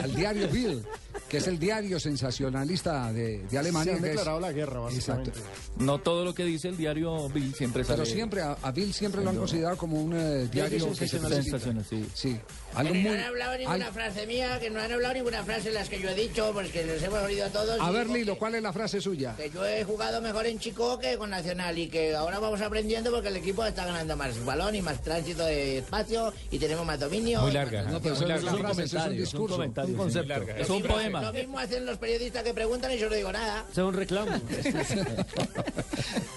[0.01, 0.85] al diario Bild,
[1.29, 3.93] que es el diario sensacionalista de, de Alemania.
[3.93, 5.31] Se han que es- declarado la guerra, básicamente.
[5.77, 7.97] No todo lo que dice el diario Bill siempre sale.
[7.97, 11.19] Pero siempre, a, a Bill siempre lo han considerado como un eh, diario que se
[11.19, 12.07] sensacional, felicita.
[12.13, 12.37] Sí,
[12.75, 13.11] algo Que muy...
[13.11, 15.89] no han hablado ninguna al- frase mía, que no han hablado ninguna frase de las
[15.89, 17.79] que yo he dicho, porque les hemos oído a todos.
[17.79, 19.35] A y ver, Lilo, ¿cuál es la frase suya?
[19.37, 23.11] Que yo he jugado mejor en Chico que con Nacional y que ahora vamos aprendiendo
[23.11, 26.99] porque el equipo está ganando más balón y más tránsito de espacio y tenemos más
[26.99, 27.41] dominio.
[27.41, 27.76] Muy larga.
[27.83, 30.33] No, pero eso es un discurso, un concepto.
[30.57, 31.31] Es un Lo poema.
[31.31, 33.65] mismo hacen los periodistas que preguntan y yo no digo nada.
[33.71, 34.31] Es un reclamo.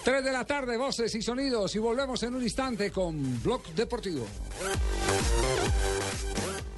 [0.05, 4.27] Tres de la tarde, voces y sonidos, y volvemos en un instante con Blog Deportivo.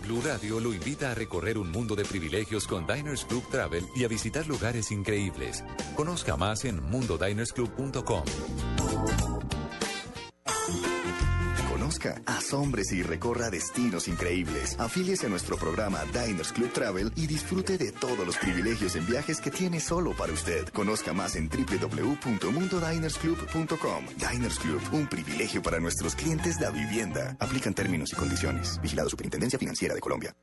[0.02, 4.04] Blue Radio lo invita a recorrer un mundo de privilegios con Diners Club Travel y
[4.04, 5.62] a visitar lugares increíbles.
[5.94, 8.24] Conozca más en mundodinersclub.com.
[12.02, 14.76] Conozca, y recorra destinos increíbles.
[14.78, 19.40] Afíliese a nuestro programa Diners Club Travel y disfrute de todos los privilegios en viajes
[19.40, 20.68] que tiene solo para usted.
[20.68, 24.06] Conozca más en www.mundodinersclub.com.
[24.16, 27.36] Diners Club, un privilegio para nuestros clientes de vivienda.
[27.38, 28.80] Aplican términos y condiciones.
[28.82, 30.34] Vigilado Superintendencia Financiera de Colombia.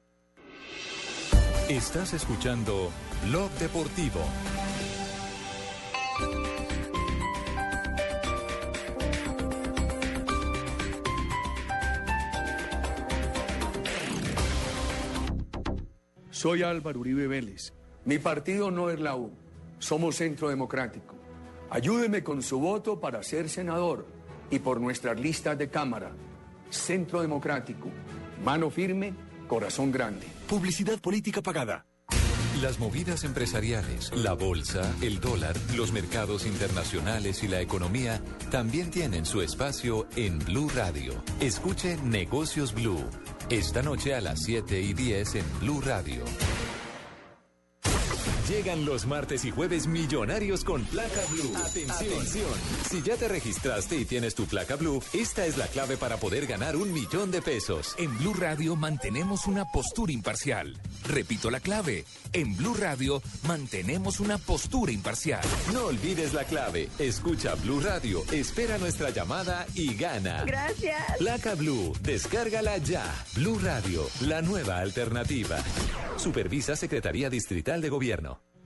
[1.68, 2.90] Estás escuchando
[3.28, 4.22] Blog Deportivo.
[16.40, 17.74] Soy Álvaro Uribe Vélez.
[18.06, 19.30] Mi partido no es la U.
[19.78, 21.14] Somos Centro Democrático.
[21.70, 24.08] Ayúdeme con su voto para ser senador
[24.50, 26.14] y por nuestras listas de Cámara.
[26.70, 27.90] Centro Democrático.
[28.42, 29.14] Mano firme,
[29.50, 30.28] corazón grande.
[30.48, 31.86] Publicidad política pagada.
[32.62, 39.26] Las movidas empresariales, la bolsa, el dólar, los mercados internacionales y la economía también tienen
[39.26, 41.22] su espacio en Blue Radio.
[41.42, 43.04] Escuche Negocios Blue.
[43.50, 46.24] Esta noche a las 7 y 10 en Blue Radio.
[48.50, 51.56] Llegan los martes y jueves millonarios con placa blue.
[51.56, 52.50] Atención.
[52.90, 56.48] Si ya te registraste y tienes tu placa blue, esta es la clave para poder
[56.48, 57.94] ganar un millón de pesos.
[58.00, 60.82] En Blue Radio mantenemos una postura imparcial.
[61.08, 62.06] Repito la clave.
[62.34, 65.42] En Blue Radio mantenemos una postura imparcial.
[65.72, 66.90] No olvides la clave.
[66.98, 70.44] Escucha Blue Radio, espera nuestra llamada y gana.
[70.46, 71.18] Gracias.
[71.20, 73.06] Placa Blue, descárgala ya.
[73.36, 75.60] Blue Radio, la nueva alternativa.
[76.18, 78.39] Supervisa Secretaría Distrital de Gobierno.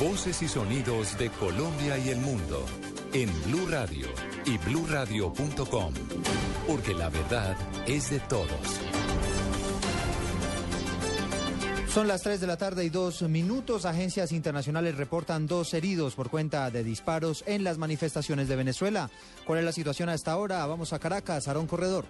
[0.00, 2.66] Voces y sonidos de Colombia y el mundo
[3.12, 4.08] en Blue Radio
[4.44, 5.94] y bluradio.com,
[6.66, 8.80] porque la verdad es de todos.
[11.88, 13.84] Son las 3 de la tarde y dos minutos.
[13.84, 19.10] Agencias internacionales reportan dos heridos por cuenta de disparos en las manifestaciones de Venezuela.
[19.46, 20.66] ¿Cuál es la situación a esta hora?
[20.66, 22.04] Vamos a Caracas, Aarón Corredor.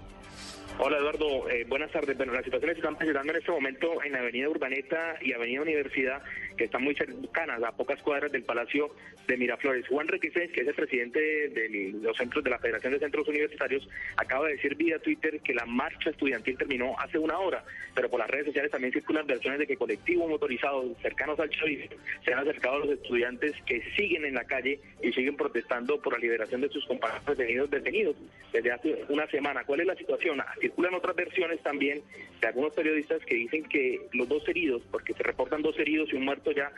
[0.77, 2.17] Hola Eduardo, eh, buenas tardes.
[2.17, 6.21] Bueno, las situaciones se están presentando en este momento en Avenida Urbaneta y Avenida Universidad,
[6.57, 8.91] que están muy cercanas, a pocas cuadras del Palacio
[9.29, 9.87] de Miraflores.
[9.87, 13.89] Juan Requesens, que es el presidente de los centros de la Federación de Centros Universitarios,
[14.17, 18.19] acaba de decir vía Twitter que la marcha estudiantil terminó hace una hora, pero por
[18.19, 22.41] las redes sociales también circulan versiones de que colectivos motorizados cercanos al chavismo se han
[22.41, 26.61] acercado a los estudiantes que siguen en la calle y siguen protestando por la liberación
[26.61, 28.17] de sus compañeros detenidos detenidos
[28.53, 29.65] desde hace una semana.
[29.65, 30.41] ¿Cuál es la situación?
[30.65, 32.01] Circulan otras versiones también
[32.41, 36.17] de algunos periodistas que dicen que los dos heridos, porque se reportan dos heridos y
[36.17, 36.73] un muerto ya,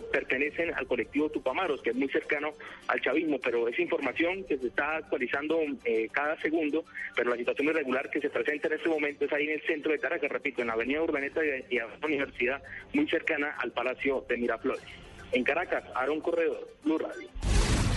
[0.00, 2.50] pertenecen al colectivo Tupamaros, que es muy cercano
[2.88, 7.68] al chavismo, pero es información que se está actualizando eh, cada segundo, pero la situación
[7.68, 10.60] irregular que se presenta en este momento es ahí en el centro de Caracas, repito,
[10.60, 12.60] en la avenida Urbaneta y, y a la universidad,
[12.92, 14.82] muy cercana al Palacio de Miraflores.
[15.30, 17.28] En Caracas, Aaron Corredor, Blue Radio.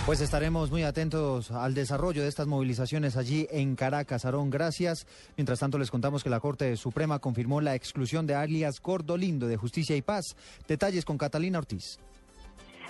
[0.06, 4.26] Pues estaremos muy atentos al desarrollo de estas movilizaciones allí en Caracas.
[4.26, 5.06] Aarón, gracias.
[5.38, 9.56] Mientras tanto, les contamos que la Corte Suprema confirmó la exclusión de alias Gordolindo de
[9.56, 10.36] Justicia y Paz.
[10.68, 11.98] Detalles con Catalina Ortiz.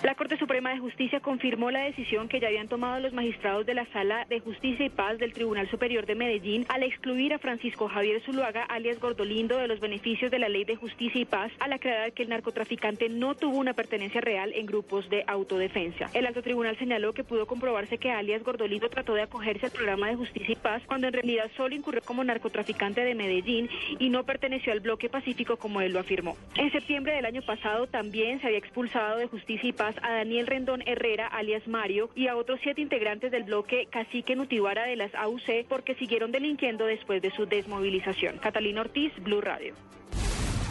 [0.03, 3.73] La Corte Suprema de Justicia confirmó la decisión que ya habían tomado los magistrados de
[3.73, 7.87] la Sala de Justicia y Paz del Tribunal Superior de Medellín al excluir a Francisco
[7.87, 11.73] Javier Zuluaga, alias Gordolindo, de los beneficios de la Ley de Justicia y Paz al
[11.73, 16.09] aclarar que el narcotraficante no tuvo una pertenencia real en grupos de autodefensa.
[16.13, 20.09] El alto tribunal señaló que pudo comprobarse que alias Gordolindo trató de acogerse al programa
[20.09, 24.23] de Justicia y Paz cuando en realidad solo incurrió como narcotraficante de Medellín y no
[24.25, 26.35] perteneció al bloque pacífico como él lo afirmó.
[26.55, 30.47] En septiembre del año pasado también se había expulsado de Justicia y Paz a Daniel
[30.47, 35.13] Rendón Herrera, alias Mario, y a otros siete integrantes del bloque Cacique Nutibara de las
[35.13, 38.37] AUC porque siguieron delinquiendo después de su desmovilización.
[38.37, 39.75] Catalina Ortiz, Blue Radio.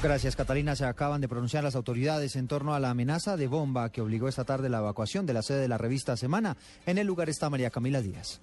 [0.03, 0.77] Gracias, Catalina.
[0.77, 4.29] Se acaban de pronunciar las autoridades en torno a la amenaza de bomba que obligó
[4.29, 6.59] esta tarde la evacuación de la sede de la revista Semana.
[6.85, 8.41] En el lugar está María Camila Díaz.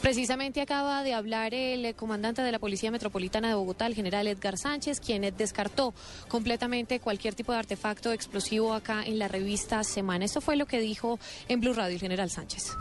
[0.00, 4.56] Precisamente acaba de hablar el comandante de la Policía Metropolitana de Bogotá, el general Edgar
[4.56, 5.94] Sánchez, quien descartó
[6.28, 10.24] completamente cualquier tipo de artefacto explosivo acá en la revista Semana.
[10.24, 12.72] Esto fue lo que dijo en Blue Radio el general Sánchez.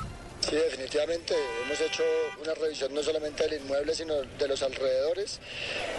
[0.42, 1.36] Sí, definitivamente
[1.66, 2.02] hemos hecho
[2.42, 5.40] una revisión no solamente del inmueble, sino de los alrededores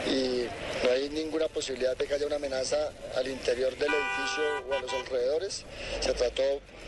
[0.06, 0.46] y
[0.84, 4.80] no hay ninguna posibilidad de que haya una amenaza al interior del edificio o a
[4.80, 5.64] los alrededores.
[6.00, 6.42] Se trató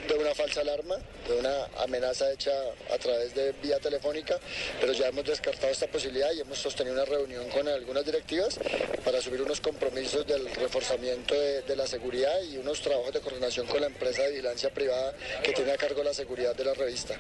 [0.09, 0.97] de una falsa alarma,
[1.29, 2.53] de una amenaza hecha
[2.93, 4.39] a través de vía telefónica,
[4.81, 8.59] pero ya hemos descartado esta posibilidad y hemos sostenido una reunión con algunas directivas
[9.05, 13.81] para subir unos compromisos del reforzamiento de, la seguridad y unos trabajos de coordinación con
[13.81, 17.17] la empresa de vigilancia privada que tiene a cargo la seguridad de la revista.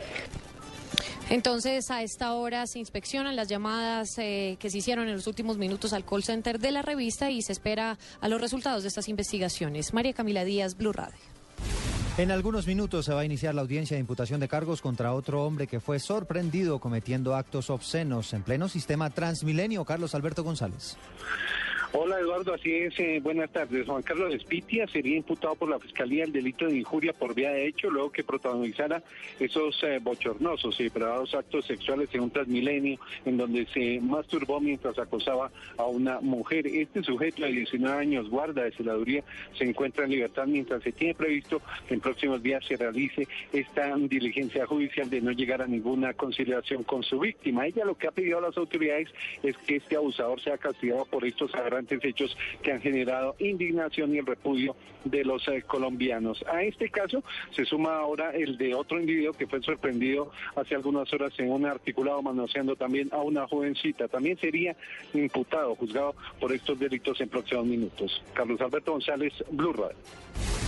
[1.32, 5.56] Entonces, a esta hora se inspeccionan las llamadas eh, que se hicieron en los últimos
[5.56, 9.08] minutos al call center de la revista y se espera a los resultados de estas
[9.08, 9.94] investigaciones.
[9.94, 11.16] María Camila Díaz, Blue Radio.
[12.18, 15.46] En algunos minutos se va a iniciar la audiencia de imputación de cargos contra otro
[15.46, 20.98] hombre que fue sorprendido cometiendo actos obscenos en pleno sistema Transmilenio, Carlos Alberto González.
[21.94, 22.98] Hola Eduardo, así es.
[23.00, 23.84] eh, buenas tardes.
[23.86, 27.66] Juan Carlos Espitia sería imputado por la Fiscalía el delito de injuria por vía de
[27.66, 29.02] hecho, luego que protagonizara
[29.38, 34.98] esos eh, bochornosos y depravados actos sexuales en un transmilenio, en donde se masturbó mientras
[34.98, 36.66] acosaba a una mujer.
[36.66, 39.22] Este sujeto de 19 años, guarda de celaduría,
[39.58, 43.94] se encuentra en libertad mientras se tiene previsto que en próximos días se realice esta
[43.98, 47.66] diligencia judicial de no llegar a ninguna conciliación con su víctima.
[47.66, 49.10] Ella lo que ha pedido a las autoridades
[49.42, 54.18] es que este abusador sea castigado por estos aberrantes hechos que han generado indignación y
[54.18, 56.44] el repudio de los eh, colombianos.
[56.52, 57.22] A este caso
[57.54, 61.66] se suma ahora el de otro individuo que fue sorprendido hace algunas horas en un
[61.66, 64.08] articulado manoseando también a una jovencita.
[64.08, 64.76] También sería
[65.14, 68.22] imputado, juzgado por estos delitos en próximos minutos.
[68.32, 70.61] Carlos Alberto González, Blue Radio.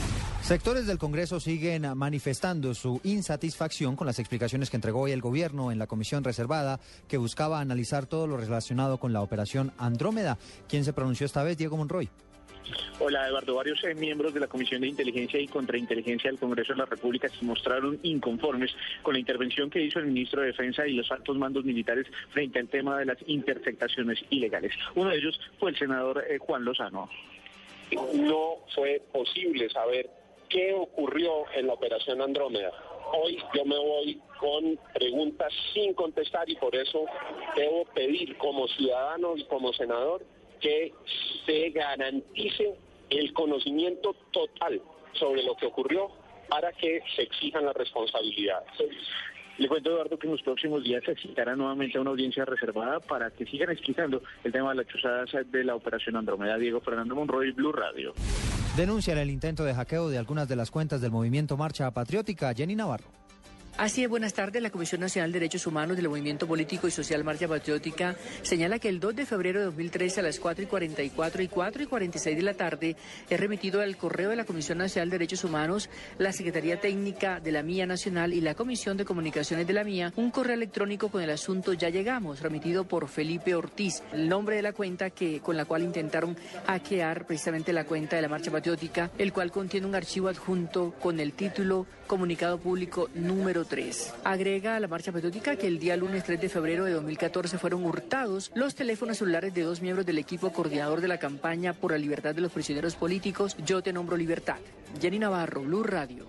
[0.44, 5.72] Sectores del Congreso siguen manifestando su insatisfacción con las explicaciones que entregó hoy el gobierno
[5.72, 10.36] en la comisión reservada que buscaba analizar todo lo relacionado con la operación Andrómeda.
[10.68, 11.56] ¿Quién se pronunció esta vez?
[11.56, 12.10] Diego Monroy.
[12.98, 16.80] Hola Eduardo, varios eh, miembros de la Comisión de Inteligencia y Contrainteligencia del Congreso de
[16.80, 20.92] la República se mostraron inconformes con la intervención que hizo el ministro de Defensa y
[20.92, 24.74] los altos mandos militares frente al tema de las interceptaciones ilegales.
[24.94, 27.08] Uno de ellos fue el senador eh, Juan Lozano.
[28.14, 30.10] No fue posible saber
[30.54, 32.70] qué ocurrió en la operación Andrómeda.
[33.12, 37.06] Hoy yo me voy con preguntas sin contestar y por eso
[37.56, 40.24] debo pedir como ciudadano y como senador
[40.60, 40.92] que
[41.44, 42.72] se garantice
[43.10, 44.80] el conocimiento total
[45.14, 46.08] sobre lo que ocurrió
[46.48, 48.70] para que se exijan las responsabilidades.
[49.58, 53.00] Le cuento, Eduardo, que en los próximos días se citará nuevamente a una audiencia reservada
[53.00, 56.56] para que sigan explicando el tema de las chuzadas de la operación Andrómeda.
[56.58, 58.14] Diego Fernando Monroy, Blue Radio.
[58.76, 62.52] Denuncian el intento de hackeo de algunas de las cuentas del movimiento Marcha Patriótica.
[62.52, 63.23] Jenny Navarro.
[63.76, 64.62] Así es, buenas tardes.
[64.62, 68.88] La Comisión Nacional de Derechos Humanos del Movimiento Político y Social Marcha Patriótica señala que
[68.88, 72.36] el 2 de febrero de 2013 a las 4 y 44 y 4 y 46
[72.36, 72.96] de la tarde
[73.28, 77.50] es remitido al correo de la Comisión Nacional de Derechos Humanos, la Secretaría Técnica de
[77.50, 81.22] la Mía Nacional y la Comisión de Comunicaciones de la Mía un correo electrónico con
[81.22, 85.56] el asunto Ya Llegamos, remitido por Felipe Ortiz, el nombre de la cuenta que con
[85.56, 86.36] la cual intentaron
[86.68, 91.18] hackear precisamente la cuenta de la Marcha Patriótica, el cual contiene un archivo adjunto con
[91.18, 94.14] el título Comunicado Público número 3.
[94.24, 97.84] Agrega a la marcha patriótica que el día lunes 3 de febrero de 2014 fueron
[97.84, 101.98] hurtados los teléfonos celulares de dos miembros del equipo coordinador de la campaña por la
[101.98, 103.56] libertad de los prisioneros políticos.
[103.64, 104.58] Yo te nombro libertad.
[105.00, 106.26] Jenny Navarro, Blue Radio.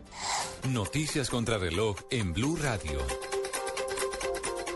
[0.70, 3.00] Noticias contra reloj en Blue Radio.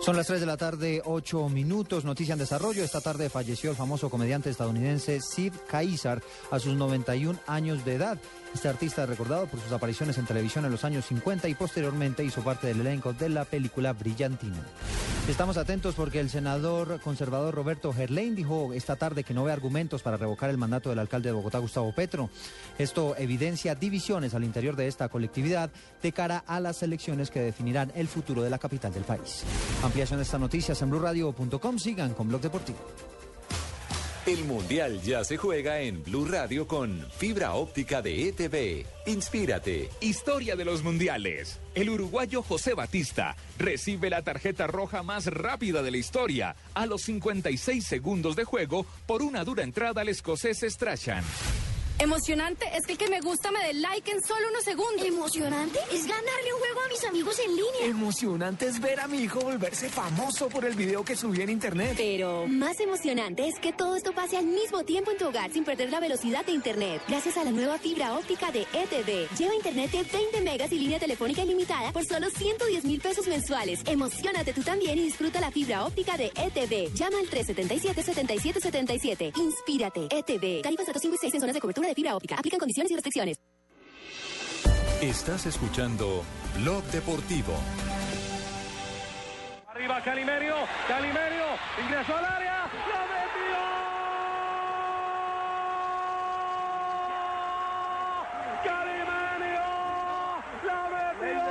[0.01, 2.05] Son las 3 de la tarde, 8 minutos.
[2.05, 2.83] Noticia en desarrollo.
[2.83, 8.17] Esta tarde falleció el famoso comediante estadounidense Sid Caesar a sus 91 años de edad.
[8.53, 12.23] Este artista es recordado por sus apariciones en televisión en los años 50 y posteriormente
[12.23, 14.57] hizo parte del elenco de la película Brillantina.
[15.27, 20.01] Estamos atentos porque el senador conservador Roberto Gerlain dijo esta tarde que no ve argumentos
[20.01, 22.31] para revocar el mandato del alcalde de Bogotá, Gustavo Petro.
[22.79, 25.69] Esto evidencia divisiones al interior de esta colectividad
[26.01, 29.43] de cara a las elecciones que definirán el futuro de la capital del país.
[29.83, 31.77] Ampliación de estas noticias en blurradio.com.
[31.77, 32.79] Sigan con Blog Deportivo.
[34.29, 38.85] El Mundial ya se juega en Blue Radio con fibra óptica de ETV.
[39.07, 39.89] Inspírate.
[40.01, 41.59] Historia de los mundiales.
[41.73, 47.01] El uruguayo José Batista recibe la tarjeta roja más rápida de la historia a los
[47.01, 51.23] 56 segundos de juego por una dura entrada al escocés Strachan.
[52.01, 55.05] Emocionante es que el que me gusta me dé like en solo unos segundos.
[55.05, 57.85] Emocionante es ganarle un juego a mis amigos en línea.
[57.87, 61.95] Emocionante es ver a mi hijo volverse famoso por el video que subí en internet.
[61.97, 65.65] Pero más emocionante es que todo esto pase al mismo tiempo en tu hogar sin
[65.65, 67.01] perder la velocidad de internet.
[67.05, 69.27] Gracias a la nueva fibra óptica de ETV.
[69.37, 73.81] Lleva internet de 20 megas y línea telefónica ilimitada por solo 110 mil pesos mensuales.
[73.85, 76.93] Emocionate tú también y disfruta la fibra óptica de ETV.
[76.93, 79.37] Llama al 377-7777.
[79.37, 80.07] Inspírate.
[80.09, 80.61] ETV.
[80.61, 82.35] Tarifas datos 5 y 6 en zonas de cobertura de fibra óptica.
[82.35, 83.37] Aplican condiciones y restricciones.
[85.01, 86.23] Estás escuchando
[86.57, 87.53] Blog Deportivo.
[89.67, 90.55] Arriba Calimerio,
[90.89, 91.45] Calimerio,
[91.81, 93.59] ingresó al área, lo metió.
[98.65, 99.67] Calimerio,
[100.65, 101.48] lo metió.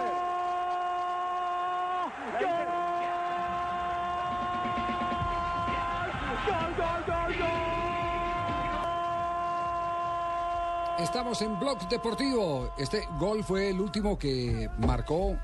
[10.98, 12.74] Estamos en Blog Deportivo.
[12.76, 15.36] Este gol fue el último que marcó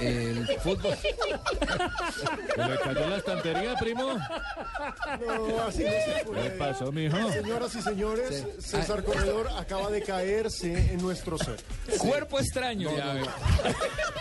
[0.00, 0.96] el fútbol.
[0.96, 4.14] ¿Se le cayó la estantería, primo?
[4.14, 6.42] No, así no se puede.
[6.42, 7.16] ¿Qué pasó, mijo?
[7.30, 8.70] Señoras y señores, Sí.
[8.76, 11.62] César Corredor acaba de caerse en nuestro set.
[11.98, 12.90] Cuerpo extraño.
[12.90, 13.26] No, ya no.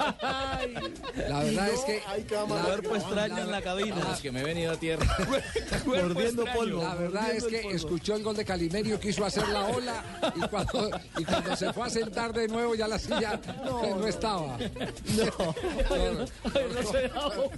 [0.00, 2.94] La verdad no es que hay la- grabando.
[2.96, 3.96] extraño en la cabina.
[4.02, 5.06] Ah, que me he venido a tierra.
[5.86, 6.82] Mordiendo polvo.
[6.82, 10.02] La verdad es que escuchó el gol de Calimerio, quiso hacer la ola
[10.36, 14.56] y cuando, y cuando se fue a sentar de nuevo ya la silla no, estaba.
[14.58, 15.24] No,
[15.90, 16.24] No, no.
[16.24, 17.50] no.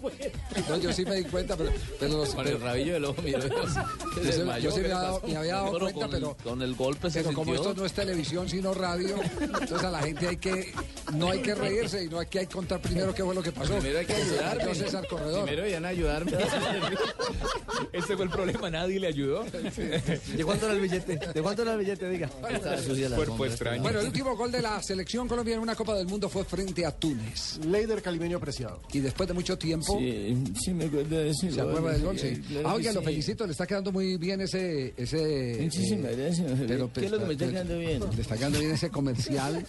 [0.68, 3.40] No, yo sí me di cuenta, pero, pero los, Con el rabillo del ojo, mire.
[3.40, 6.62] yo, sí- yo sí me, había dado, me había dado Pero cuenta, con, pero, con
[6.62, 10.28] el golpe se pero como esto no es televisión sino radio, entonces a la gente
[10.28, 10.72] hay que
[11.14, 13.43] no hay que reírse y no hay que, hay que contar primero qué fue lo
[13.43, 13.74] que pasó.
[13.74, 14.64] Primero hay que ayudarme.
[14.64, 15.45] Yo, César Corredor.
[15.45, 16.33] Primero iban a ayudarme.
[17.93, 19.45] Ese fue el problema, nadie le ayudó.
[20.37, 21.18] ¿De cuánto era el billete?
[21.33, 22.09] ¿De cuánto era el billete?
[22.09, 22.28] Diga.
[22.28, 23.83] Cuerpo extraño.
[23.83, 26.85] Bueno, el último gol de la selección colombiana en una Copa del Mundo fue frente
[26.87, 27.59] a Túnez.
[27.66, 28.83] Leider Calimeño apreciado.
[28.93, 32.18] Y después de mucho tiempo, Sí, sí me acuerdo de ese ¿se acuerda del gol?
[32.18, 32.43] Sí.
[32.49, 33.07] Claro ah, que oiga, lo sí.
[33.07, 34.95] felicito, le está quedando muy bien ese...
[34.97, 36.53] ese Muchísimas eh, gracias.
[36.66, 38.03] pero, ¿Qué es lo que me está pues, quedando bien?
[38.14, 39.66] Le está quedando bien ese comercial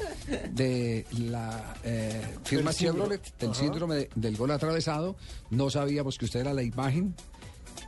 [0.51, 2.21] de la eh,
[2.57, 2.73] firma.
[2.73, 3.53] Chevrolet, Ajá.
[3.53, 5.15] síndrome de- del gol atravesado.
[5.49, 7.15] No sabíamos que usted era la imagen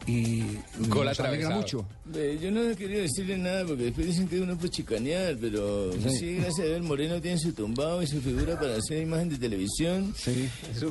[0.08, 0.42] y
[0.88, 1.56] Gol nos alegra atravesado.
[1.62, 1.86] mucho.
[2.14, 6.10] Eh, Yo no quería decirle nada porque después dicen que uno puede chicanear, pero Sí.
[6.20, 9.30] sí, gracias a Dios, el Moreno tiene su tumbado y su figura para hacer imagen
[9.30, 10.14] de televisión.
[10.16, 10.48] Sí,
[10.78, 10.86] Sí,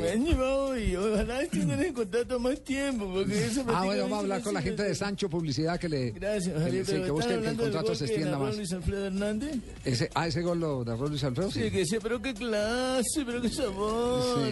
[0.00, 4.18] me han llevado y ojalá estén en contrato más tiempo porque eso Ah, bueno, vamos
[4.18, 4.94] a hablar con la gente de.
[4.94, 7.56] Sancho Publicidad que le, Gracias, que, le- Javier, sí, pero que ¿están busquen que el
[7.56, 8.56] contrato se que extienda narró más.
[8.56, 9.56] Luis Alfredo Hernández?
[9.84, 11.70] Ese, ah, ese gol lo de Luis Alfredo, Sí, sí.
[11.70, 14.48] que decía, pero qué clase, pero qué sabor.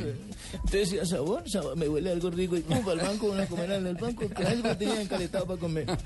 [0.52, 2.56] Entonces decía, sabor, sabor, me huele algo rico.
[2.56, 5.60] Y pum, para el banco, una comer al del banco, que algo tenía encaletado para
[5.60, 5.86] comer.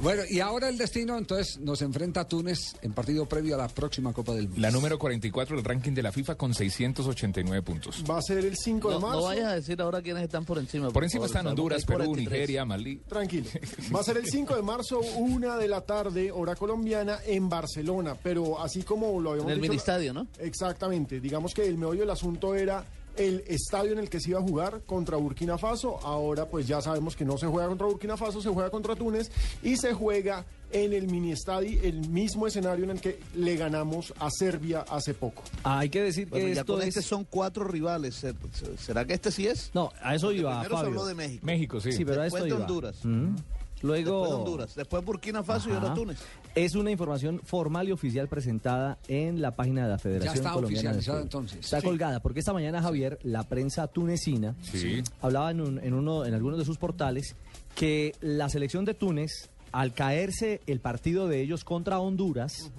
[0.00, 3.68] Bueno, y ahora el destino, entonces, nos enfrenta a Túnez en partido previo a la
[3.68, 4.60] próxima Copa del Mundo.
[4.60, 8.04] La número 44 del ranking de la FIFA con 689 puntos.
[8.08, 9.16] Va a ser el 5 de marzo.
[9.20, 10.90] no vayas a decir ahora quiénes están por encima.
[10.90, 12.30] Por encima favor, están Honduras, Perú, 43.
[12.30, 12.96] Nigeria, Malí.
[13.08, 13.46] Tranquilo.
[13.94, 18.14] Va a ser el 5 de marzo, una de la tarde, hora colombiana, en Barcelona.
[18.22, 20.26] Pero así como lo habíamos En el dicho- ministadio, ¿no?
[20.38, 21.20] Exactamente.
[21.20, 22.84] Digamos que el meollo del asunto era
[23.16, 25.98] el estadio en el que se iba a jugar contra Burkina Faso.
[26.02, 29.30] Ahora pues ya sabemos que no se juega contra Burkina Faso, se juega contra Túnez
[29.62, 34.12] y se juega en el mini estadio, el mismo escenario en el que le ganamos
[34.18, 35.42] a Serbia hace poco.
[35.62, 36.88] Hay que decir Bueno, que ya esto con es...
[36.88, 38.16] este son cuatro rivales.
[38.16, 38.34] ¿ser-
[38.78, 39.70] ¿Será que este sí es?
[39.74, 40.88] No, a eso Porque iba, primero se Fabio.
[41.00, 41.46] habló de México.
[41.46, 41.92] México, sí.
[41.92, 42.66] Sí, pero a Después esto de iba.
[42.66, 43.04] Honduras.
[43.04, 43.36] Mm.
[43.82, 44.10] Luego...
[44.12, 45.94] Después de Honduras, después Burkina Faso y ahora.
[45.94, 46.18] Túnez.
[46.54, 50.90] Es una información formal y oficial presentada en la página de la Federación está Colombiana
[50.90, 51.58] oficializada, entonces.
[51.58, 51.86] Está Sí.
[51.86, 55.02] colgada, porque esta mañana, Javier, la prensa tunecina Sí.
[55.20, 57.34] hablaba en, un- en uno, en algunos de sus portales
[57.74, 62.70] que la selección de Túnez, al caerse el partido de ellos contra Honduras,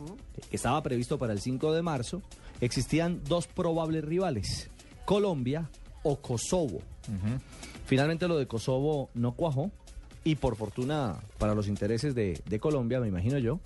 [0.49, 2.21] que estaba previsto para el 5 de marzo,
[2.61, 4.69] existían dos probables rivales,
[5.03, 5.69] Colombia
[6.03, 6.79] o Kosovo.
[7.85, 9.69] Finalmente lo de Kosovo no cuajó
[10.25, 13.59] y por fortuna para los intereses de, de Colombia, me imagino yo,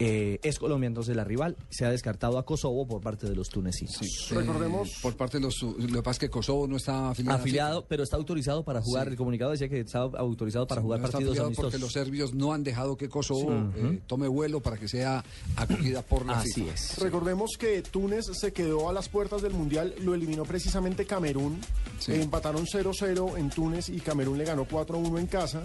[0.00, 1.56] eh, es Colombia entonces la rival.
[1.70, 4.28] Se ha descartado a Kosovo por parte de los tunecinos.
[4.30, 4.90] Recordemos.
[5.02, 5.60] por parte de los.
[5.60, 7.36] Lo que pasa es que Kosovo no está afiliado.
[7.40, 9.06] Afiliado, pero está autorizado para jugar.
[9.06, 9.10] Sí.
[9.10, 11.72] El comunicado decía que estaba autorizado para Sí, jugar no está partidos afiliado amistosos.
[11.72, 13.80] porque los serbios no han dejado que Kosovo Sí.
[13.80, 15.24] eh, tome vuelo para que sea
[15.56, 16.74] acogida por la Así FIFA.
[16.74, 16.98] es.
[16.98, 21.58] Recordemos que Túnez se quedó a las puertas del Mundial, lo eliminó precisamente Camerún.
[21.98, 22.12] Sí.
[22.12, 25.60] Empataron 0-0 en Túnez y Camerún le ganó 4-1 en casa.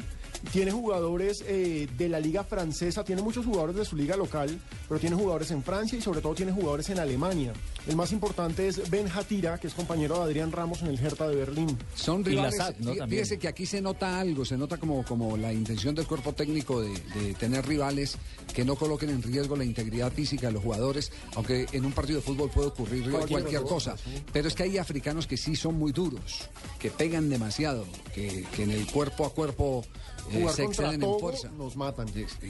[0.52, 5.00] Tiene jugadores eh, de la liga francesa, tiene muchos jugadores de su liga local, pero
[5.00, 7.54] tiene jugadores en Francia y sobre todo tiene jugadores en Alemania.
[7.88, 11.28] El más importante es Ben Hatira, que es compañero de Adrián Ramos en el Hertha
[11.28, 11.78] de Berlín.
[11.96, 12.60] Son rivales.
[12.78, 16.34] fí- Fíjese que aquí se nota algo, se nota como, como la intención del cuerpo
[16.34, 18.18] técnico de, de tener rivales
[18.54, 22.20] que no coloquen en riesgo la integridad física de los jugadores, aunque en un partido
[22.20, 23.96] de fútbol puede ocurrir Cualquier cualquier, cosa.
[24.32, 28.64] Pero es que hay africanos que sí son muy duros, que pegan demasiado, que, que
[28.64, 29.84] en el cuerpo a cuerpo
[30.32, 31.50] Jugar se contra exceden en fuerza.
[31.58, 32.08] nos matan.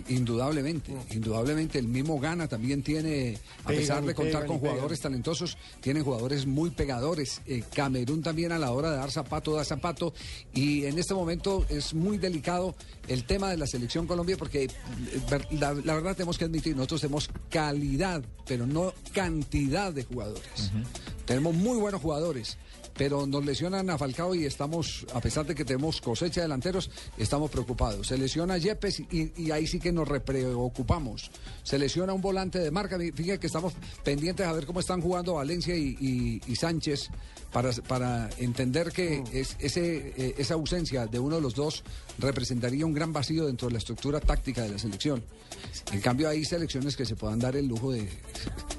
[0.09, 1.79] Indudablemente, indudablemente.
[1.79, 4.71] El mismo Ghana también tiene, a Pegan pesar de contar pegan con pegan.
[4.73, 7.41] jugadores talentosos, tienen jugadores muy pegadores.
[7.45, 10.13] Eh, Camerún también a la hora de dar zapato, da zapato.
[10.53, 12.75] Y en este momento es muy delicado
[13.07, 14.69] el tema de la selección Colombia porque eh,
[15.51, 20.71] la verdad tenemos que admitir, nosotros tenemos calidad, pero no cantidad de jugadores.
[21.25, 22.57] Tenemos muy buenos jugadores.
[22.95, 26.91] Pero nos lesionan a Falcao y estamos, a pesar de que tenemos cosecha de delanteros,
[27.17, 28.07] estamos preocupados.
[28.07, 31.31] Se lesiona a Yepes y, y ahí sí que nos repreocupamos.
[31.63, 32.97] Se lesiona un volante de marca.
[32.97, 33.73] Fíjate que estamos
[34.03, 37.09] pendientes a ver cómo están jugando Valencia y, y- y Sánchez
[37.51, 41.83] para, para entender que es, ese, eh, esa ausencia de uno de los dos
[42.19, 45.23] representaría un gran vacío dentro de la estructura táctica de la selección.
[45.91, 48.07] En cambio, hay selecciones que se puedan dar el lujo de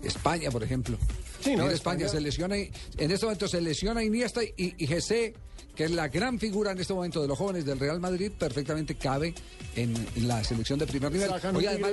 [0.03, 0.97] España, por ejemplo.
[1.45, 1.65] Sí, ¿no?
[1.65, 5.35] Mira, España, España- se lesiona, y- en este momento se lesiona Iniesta y, y Jesse,
[5.77, 8.95] que es la gran figura en este momento de los jóvenes del Real Madrid, perfectamente
[8.95, 9.35] cabe
[9.75, 11.29] en, en la selección de primer nivel.
[11.59, 11.91] Hoy además,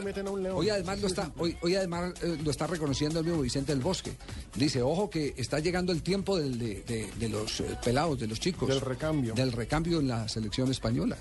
[0.53, 3.81] hoy además lo está, hoy, hoy además eh, lo está reconociendo el mismo Vicente del
[3.81, 4.11] Bosque.
[4.55, 8.27] Dice, ojo que está llegando el tiempo del- de, de- de los eh, pelados, de
[8.27, 8.69] los chicos.
[8.69, 9.33] Del recambio.
[9.33, 11.17] Del recambio en la selección española.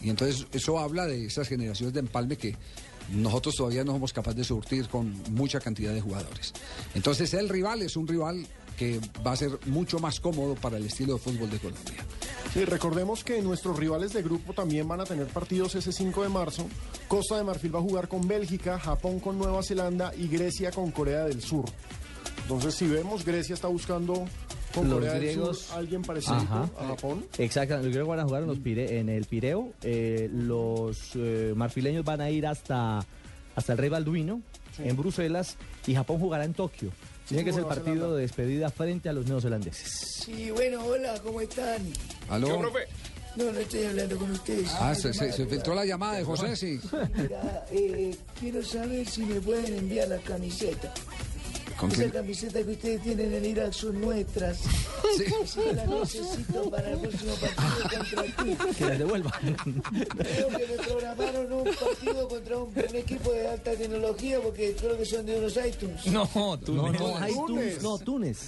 [0.00, 2.54] Y entonces eso habla de esas generaciones de empalme que
[3.12, 6.52] nosotros todavía no somos capaces de surtir con mucha cantidad de jugadores.
[6.94, 8.46] Entonces el rival es un rival
[8.76, 12.04] que va a ser mucho más cómodo para el estilo de fútbol de Colombia.
[12.52, 16.28] Sí, recordemos que nuestros rivales de grupo también van a tener partidos ese 5 de
[16.28, 16.66] marzo.
[17.08, 20.90] Costa de Marfil va a jugar con Bélgica, Japón con Nueva Zelanda y Grecia con
[20.90, 21.64] Corea del Sur.
[22.42, 24.26] Entonces, si vemos, Grecia está buscando
[24.74, 26.68] con Los Corea griegos- del Sur alguien parecido Ajá.
[26.78, 27.24] a Japón.
[27.38, 31.52] Exacto, los griegos van a jugar en, los Pire- en el Pireo, eh, los eh,
[31.56, 33.04] marfileños van a ir hasta,
[33.56, 34.40] hasta el Rey Balduino,
[34.78, 35.56] en Bruselas,
[35.86, 36.90] y Japón jugará en Tokio.
[37.28, 38.16] Tiene Sí, que ser Nueva partido Zelanda.
[38.16, 39.88] de despedida frente a los neozelandeses.
[40.24, 41.82] Sí, bueno, hola, ¿cómo están?
[42.28, 42.48] ¿Aló?
[42.48, 42.78] ¿Qué, profe?
[43.36, 44.70] No, no estoy hablando con ustedes.
[44.78, 46.78] Ah, se, se filtró la llamada de José, sí.
[47.16, 50.92] Mira, eh, quiero saber si me pueden enviar la camiseta.
[51.78, 52.10] ¿Con Esas quién?
[52.10, 54.58] camisetas que ustedes tienen en Irak son nuestras.
[55.16, 55.24] Sí.
[55.46, 58.74] Sí, las necesito para el próximo partido contra Cuba.
[58.78, 59.32] Que las devuelvan.
[60.18, 64.96] Creo que me programaron un partido contra un, un equipo de alta tecnología porque creo
[64.98, 66.06] que son de unos iTunes.
[66.06, 67.82] No, No, no, iTunes, Túnez.
[67.82, 68.38] no, Túnez.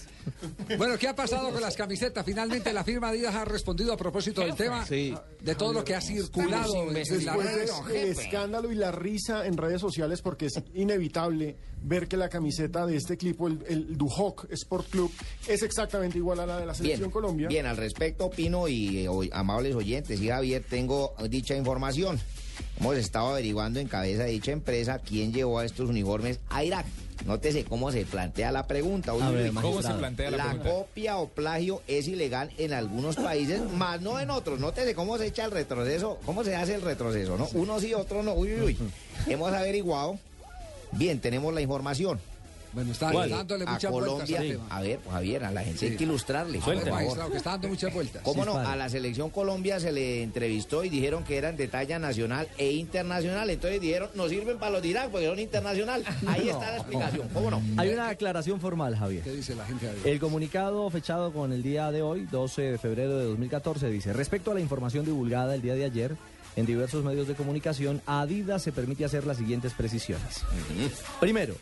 [0.77, 2.25] Bueno, ¿qué ha pasado con las camisetas?
[2.25, 6.01] Finalmente la firma Adidas ha respondido a propósito del tema de todo lo que ha
[6.01, 7.71] circulado en las Después redes.
[7.89, 12.87] del escándalo y la risa en redes sociales, porque es inevitable ver que la camiseta
[12.87, 15.13] de este equipo, el, el Duhok Sport Club,
[15.47, 17.49] es exactamente igual a la de la Selección Bien, Colombia.
[17.49, 22.19] bien, al respecto opino y eh, amables oyentes y Javier, tengo dicha información.
[22.79, 26.87] Hemos estado averiguando en cabeza de dicha empresa quién llevó a estos uniformes a Irak.
[27.25, 29.13] Nótese cómo se plantea la pregunta.
[29.13, 29.53] Ver.
[29.53, 34.31] ¿Cómo se plantea la, copia o plagio es ilegal en algunos países, más no en
[34.31, 34.61] otros.
[34.61, 37.49] Nótese cómo se echa el retroceso, cómo se hace el retroceso, ¿no?
[37.55, 38.35] Uno sí, otro no.
[38.35, 38.79] Uy, uy, uy.
[39.27, 40.19] Hemos averiguado.
[40.93, 42.21] Bien, tenemos la información.
[42.73, 43.31] Bueno, está ¿Cuál?
[43.31, 44.39] dándole a muchas vueltas Colombia.
[44.41, 44.67] tema.
[44.71, 46.61] A ver, pues, Javier, a la gente hay que ilustrarle.
[46.63, 46.83] A ver,
[47.31, 48.23] que está dando muchas vueltas.
[48.23, 48.55] ¿Cómo Sí, no?
[48.55, 48.69] padre.
[48.71, 52.73] A la selección Colombia se le entrevistó y dijeron que eran de talla nacional e
[52.73, 53.49] internacional.
[53.51, 56.05] Entonces dijeron, no sirven para los de Irak porque son internacional.
[56.27, 57.29] Ahí está la explicación.
[57.33, 57.63] ¿Cómo no?
[57.77, 59.23] Hay una aclaración formal, Javier.
[59.23, 59.87] ¿Qué dice la gente?
[59.87, 60.07] Javier?
[60.09, 64.51] El comunicado fechado con el día de hoy, 12 de febrero de 2014, dice, respecto
[64.51, 66.17] a la información divulgada el día de ayer
[66.57, 70.43] en diversos medios de comunicación, a Adidas se permite hacer las siguientes precisiones.
[71.21, 71.55] Primero,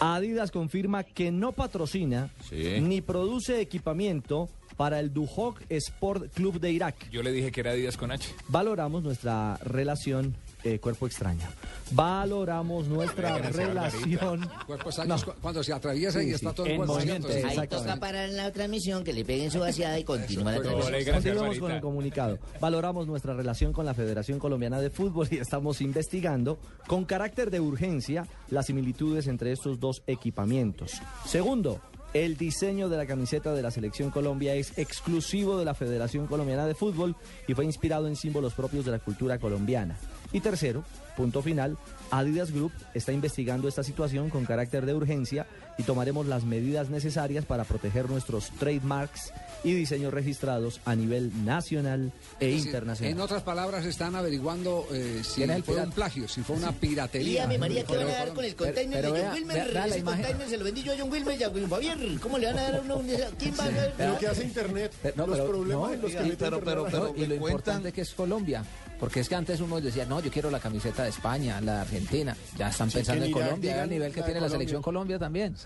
[0.00, 2.80] Adidas confirma que no patrocina Sí.
[2.80, 7.10] ni produce equipamiento para el Duhok Sport Club de Irak.
[7.10, 8.28] Yo le dije que era Adidas con H.
[8.48, 10.34] Valoramos nuestra relación
[10.64, 11.46] eh, cuerpo extraño.
[11.92, 14.48] Valoramos nuestra relación.
[14.66, 16.56] Cuerpo extraño cu- cuando se atraviesa y está sí.
[16.56, 17.42] todo el En movimiento, sí.
[17.44, 21.14] Ahí toca parar la transmisión, que le peguen su vaciada y continúa la transmisión.
[21.14, 22.38] Continuamos con el comunicado.
[22.60, 27.60] Valoramos nuestra relación con la Federación Colombiana de Fútbol y estamos investigando con carácter de
[27.60, 30.92] urgencia las similitudes entre estos dos equipamientos.
[31.26, 31.80] Segundo,
[32.14, 36.66] el diseño de la camiseta de la Selección Colombia es exclusivo de la Federación Colombiana
[36.66, 37.16] de Fútbol
[37.48, 39.96] y fue inspirado en símbolos propios de la cultura colombiana.
[40.32, 40.84] Y tercero,
[41.16, 41.76] punto final,
[42.10, 45.46] Adidas Group está investigando esta situación con carácter de urgencia
[45.78, 49.32] y tomaremos las medidas necesarias para proteger nuestros trademarks
[49.64, 53.12] y diseños registrados a nivel nacional e Es decir, internacional.
[53.12, 55.88] En otras palabras, están averiguando eh, si ¿Quién es fue pirata?
[55.88, 57.28] un plagio, si fue una piratería.
[57.46, 59.54] Dígame, María, ¿qué van a dar con el container pero de John Wilmer?
[59.56, 60.22] vea- vea la Ese imagen.
[60.24, 62.20] container se lo vendí yo a John Wilmer y a Wilmer Javier.
[62.20, 63.06] ¿Cómo le van a dar a uno un...
[63.38, 63.94] ¿Quién va a dar?
[63.96, 64.92] Pero ¿qué hace Internet?
[65.16, 67.34] no, los pero- problemas no, en los que y- mete pero- pero- pero- y lo
[67.36, 68.64] importante que es Colombia.
[69.02, 71.80] Porque es que antes uno decía, no, yo quiero la camiseta de España, la de
[71.80, 72.36] Argentina.
[72.56, 75.56] Ya están Sí, pensando en Colombia, al nivel que tiene la selección Colombia también.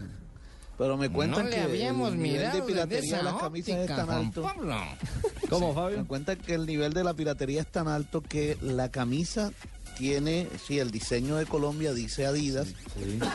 [0.78, 3.88] Pero me cuentan No le que habíamos el nivel de piratería de las camisas es
[3.88, 4.42] tan alto.
[4.42, 4.74] Pablo.
[5.50, 5.98] ¿Cómo, Fabio?
[5.98, 9.52] Me cuentan que el nivel de la piratería es tan alto que la camisa
[9.98, 12.68] tiene, sí, el diseño de Colombia dice Adidas,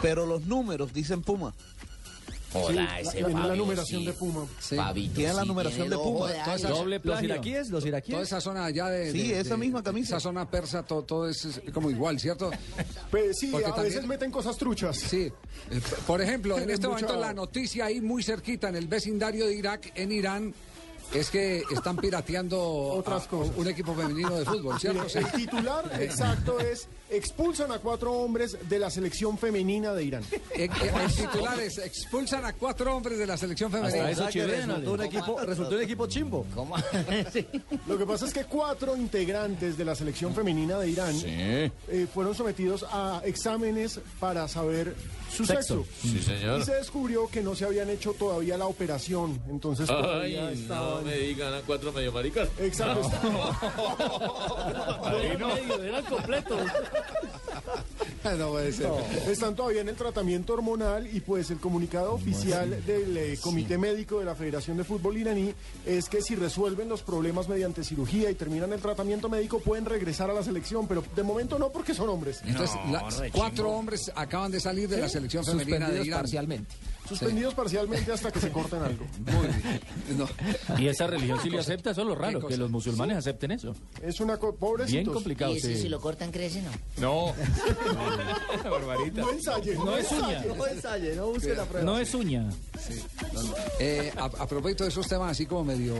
[0.02, 1.54] pero los números dicen Puma.
[2.54, 4.08] Hola, ese tiene la Fabio, numeración sí.
[4.08, 4.46] de Puma.
[4.60, 4.76] Sí.
[4.76, 6.28] Fabito, Tiene la sí, numeración tiene de Puma.
[6.32, 7.26] de Toda esa- Doble Los plagio.
[7.26, 8.12] iraquíes, los iraquíes.
[8.14, 9.12] Toda esa zona allá de...
[9.12, 10.18] Sí, de- esa de- misma camisa.
[10.18, 12.52] Esa zona persa, todo, todo es como igual, ¿cierto?
[13.10, 14.98] Pues sí, Porque a también- veces meten cosas truchas.
[14.98, 15.32] Sí.
[15.72, 19.56] Eh, Por ejemplo, en este momento la noticia ahí muy cerquita, en el vecindario de
[19.56, 20.54] Irak, en Irán,
[21.14, 23.54] es que están pirateando Otras a- cosas.
[23.58, 25.04] un equipo femenino de fútbol, ¿cierto?
[25.06, 30.24] Mire, el titular exacto es expulsan a cuatro hombres de la selección femenina de Irán.
[30.54, 34.10] Eh, eh, El titular es expulsan a cuatro hombres de la selección femenina.
[34.10, 36.46] Hasta eso resultó un equipo, resultó un equipo chimbo.
[36.54, 36.76] ¿Cómo?
[37.88, 41.72] Lo que pasa es que cuatro integrantes de la selección femenina de Irán eh,
[42.14, 44.94] fueron sometidos a exámenes para saber
[45.32, 45.86] su Sexo.
[45.86, 45.88] sexo.
[46.02, 46.60] Sí, señor.
[46.60, 49.42] Y se descubrió que no se habían hecho todavía la operación.
[49.50, 50.96] Entonces Ay, estaban...
[50.96, 52.50] no me digan a cuatro medio maricas.
[52.60, 53.10] Exacto.
[55.12, 56.62] medio, eran completos.
[58.38, 58.88] No puede ser.
[59.28, 64.20] Están todavía en el tratamiento hormonal y pues el comunicado oficial del eh, Comité Médico
[64.20, 65.54] de la Federación de Fútbol iraní
[65.88, 70.30] es que si resuelven los problemas mediante cirugía y terminan el tratamiento médico pueden regresar
[70.30, 72.42] a la selección, pero de momento no porque son hombres.
[72.46, 76.20] Entonces, la- cuatro hombres acaban de salir de la selección femenina de Suspendidos Irán.
[76.20, 76.76] parcialmente.
[77.20, 79.06] Suspendidos parcialmente hasta que se corten algo.
[79.20, 79.82] Muy bien.
[80.18, 80.28] No.
[80.80, 82.54] Y esa religión sí lo acepta, eso es lo raro, cosa?
[82.54, 83.76] que los musulmanes acepten eso.
[84.02, 85.04] Es una co- pobrecitos.
[85.04, 85.82] Bien complicado, Y ese sí.
[85.84, 86.72] si lo cortan crece, ¿no?
[87.02, 87.34] No.
[88.70, 89.22] Barbarita.
[89.22, 90.44] No ensaye, No es uña.
[90.56, 91.86] No ensaye, no busque la prueba.
[91.86, 92.50] No es uña.
[93.80, 95.96] Eh, a, a propósito de esos temas así como medio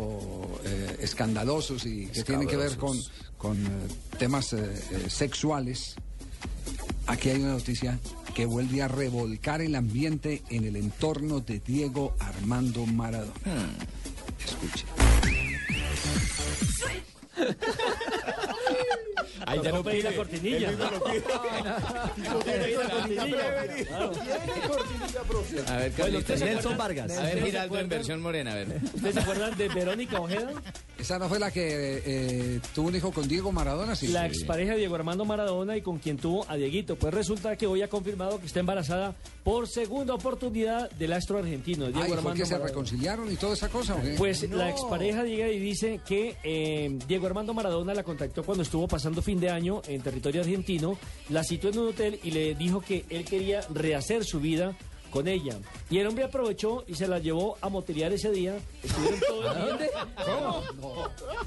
[0.64, 2.98] eh, escandalosos y que tienen que ver con,
[3.38, 3.70] con eh,
[4.18, 4.60] temas eh,
[4.92, 5.96] eh, sexuales,
[7.08, 8.00] aquí hay una noticia
[8.34, 13.34] que vuelve a revolcar el ambiente en el entorno de Diego Armando Maradona.
[14.46, 14.86] Escuche.
[19.46, 20.70] Ahí ya no pedí la cortinilla.
[25.68, 27.12] A ver, Bueno, ¿usted se Nelson Vargas.
[27.12, 28.68] A ver, ¿Ustedes se Giraldo en versión morena, a ver.
[28.94, 30.52] ¿Ustedes se acuerdan de Verónica Ojeda?
[31.02, 34.08] Esa no fue la que eh, tuvo un hijo con Diego Maradona, sí.
[34.10, 34.38] La Sí.
[34.38, 36.96] expareja de Diego Armando Maradona y con quien tuvo a Dieguito.
[36.96, 41.86] Pues resulta que hoy ha confirmado que está embarazada por segunda oportunidad del astro argentino,
[41.88, 42.70] Diego Ay, ¿fue Armando que se Maradona.
[42.70, 43.96] reconciliaron y toda esa cosa?
[43.96, 44.14] o qué?
[44.18, 48.88] Pues la expareja llega y dice que eh, Diego Armando Maradona la contactó cuando estuvo
[48.88, 50.98] pasando fin de año en territorio argentino,
[51.30, 54.78] la citó en un hotel y le dijo que él quería rehacer su vida
[55.12, 55.58] con ella.
[55.90, 58.58] Y el hombre aprovechó y se la llevó a motelear ese día.
[58.82, 60.08] Estuvieron todo el día.
[60.26, 60.64] ¿Cómo?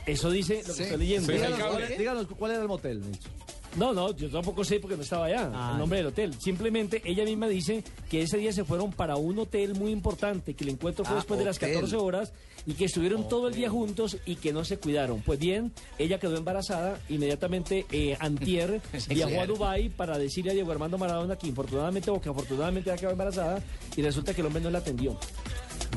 [0.06, 1.32] Eso dice lo que estoy leyendo.
[1.32, 3.00] Díganos, cuál, díganos cuál era el motel.
[3.00, 3.32] Nelson.
[3.76, 6.34] No, no, yo tampoco sé porque no estaba allá, Ah, el nombre del hotel.
[6.40, 10.62] Simplemente ella misma dice que ese día se fueron para un hotel muy importante, que
[10.64, 11.74] el encuentro fue Ah, después de las hotel.
[11.74, 12.32] 14 horas
[12.66, 15.20] y que estuvieron todo el día juntos y que no se cuidaron.
[15.22, 19.46] Pues bien, ella quedó embarazada, inmediatamente eh, Antier viajó a.
[19.46, 23.62] Dubái para decirle a Diego Armando Maradona que infortunadamente o que afortunadamente ella quedó embarazada
[23.96, 25.18] y resulta que el hombre no la atendió.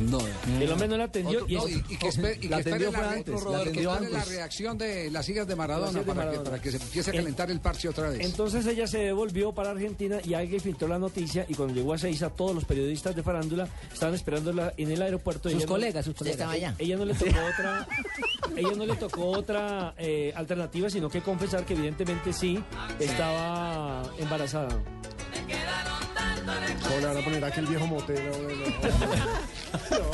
[0.02, 0.20] No.
[0.62, 2.58] El hombre no la atendió Otro- y, no, es- y- y que espe- y La
[2.58, 4.34] que espere atendió la, fue re- antes, la que atendió espere la antes.
[4.36, 6.50] reacción de las hijas de Maradona, Las hijas de para, Que, Maradona.
[6.52, 8.20] para que se empiece a En- calentar el parche otra vez.
[8.26, 11.98] Entonces ella se devolvió para Argentina y alguien filtró la noticia y cuando llegó a
[11.98, 15.50] Seiza todos los periodistas de farándula estaban esperándola en el aeropuerto.
[15.50, 16.40] Sus ella no- colegas, sus ¿Usted colegas.
[16.40, 16.76] estaba allá?
[16.78, 17.88] Ella no le tocó otra,
[18.56, 22.64] ella no le tocó otra eh, alternativa, sino que confesar que evidentemente sí
[23.00, 24.70] estaba embarazada.
[26.84, 28.22] ¿Cómo le van a poner aquel viejo motel?
[29.92, 30.08] No.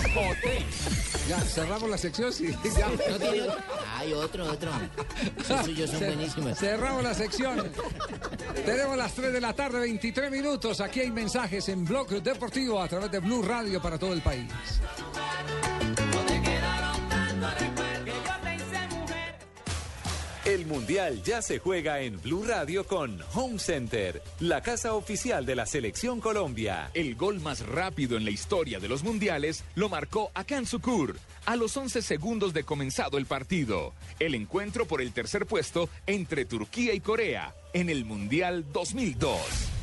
[1.28, 2.56] Ya, cerramos la sección, sí.
[2.78, 2.90] Ya.
[2.90, 3.64] No tiene otro.
[3.96, 4.72] Hay otro, otro.
[5.40, 6.58] Esos suyos son buenísimos.
[6.58, 7.72] Cerramos la sección.
[8.66, 10.82] Tenemos las 3 de la tarde, 23 minutos.
[10.82, 14.52] Aquí hay mensajes en Blog Deportivo a través de Blue Radio para todo el país.
[20.46, 25.56] El Mundial ya se juega en Blue Radio con Home Center, la casa oficial de
[25.56, 26.92] la Selección Colombia.
[26.94, 31.56] El gol más rápido en la historia de los mundiales lo marcó Akan Sukur a
[31.56, 33.94] los 11 segundos de comenzado el partido.
[34.20, 39.83] El encuentro por el tercer puesto entre Turquía y Corea en el Mundial 2002.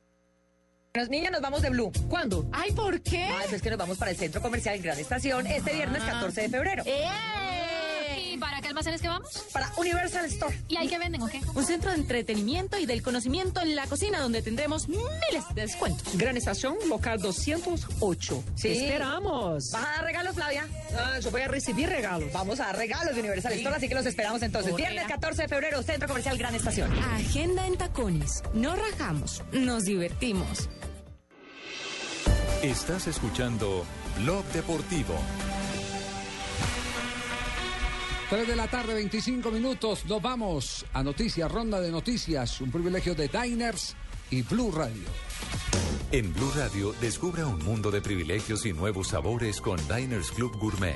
[0.93, 1.89] Los niñas nos vamos de Blue.
[2.09, 2.45] ¿Cuándo?
[2.51, 3.23] Ay, ¿por qué?
[3.23, 6.49] Ah, es que nos vamos para el Centro Comercial Gran Estación este viernes 14 de
[6.49, 6.83] febrero.
[6.85, 7.60] ¿Y para qué
[8.71, 9.29] almacenes que vamos?
[9.53, 10.57] Para Universal Store.
[10.67, 11.41] ¿Y ahí qué venden o qué?
[11.53, 16.17] Un centro de entretenimiento y del conocimiento en la cocina donde tendremos miles de descuentos.
[16.17, 18.43] Gran Estación, local 208.
[18.55, 18.61] Sí.
[18.61, 19.71] Te esperamos.
[19.71, 20.67] ¿Vas a dar regalos, Flavia?
[20.97, 22.31] Ah, yo voy a recibir regalos.
[22.33, 24.71] Vamos a dar regalos de Universal Store, así que los esperamos entonces.
[24.71, 24.89] Correa.
[24.89, 26.91] Viernes 14 de febrero, Centro Comercial Gran Estación.
[27.13, 28.43] Agenda en tacones.
[28.53, 30.69] No rajamos, nos divertimos.
[32.63, 33.85] Estás escuchando
[34.19, 35.15] Blog Deportivo.
[38.31, 40.05] 3 de la tarde, 25 minutos.
[40.05, 42.61] Nos vamos a noticias, ronda de noticias.
[42.61, 43.93] Un privilegio de Diners
[44.29, 45.03] y Blue Radio.
[46.13, 50.95] En Blue Radio, descubra un mundo de privilegios y nuevos sabores con Diners Club Gourmet.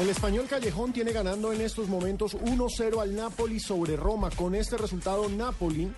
[0.00, 4.30] El español Callejón tiene ganando en estos momentos 1-0 al Napoli sobre Roma.
[4.30, 5.92] Con este resultado, Napoli,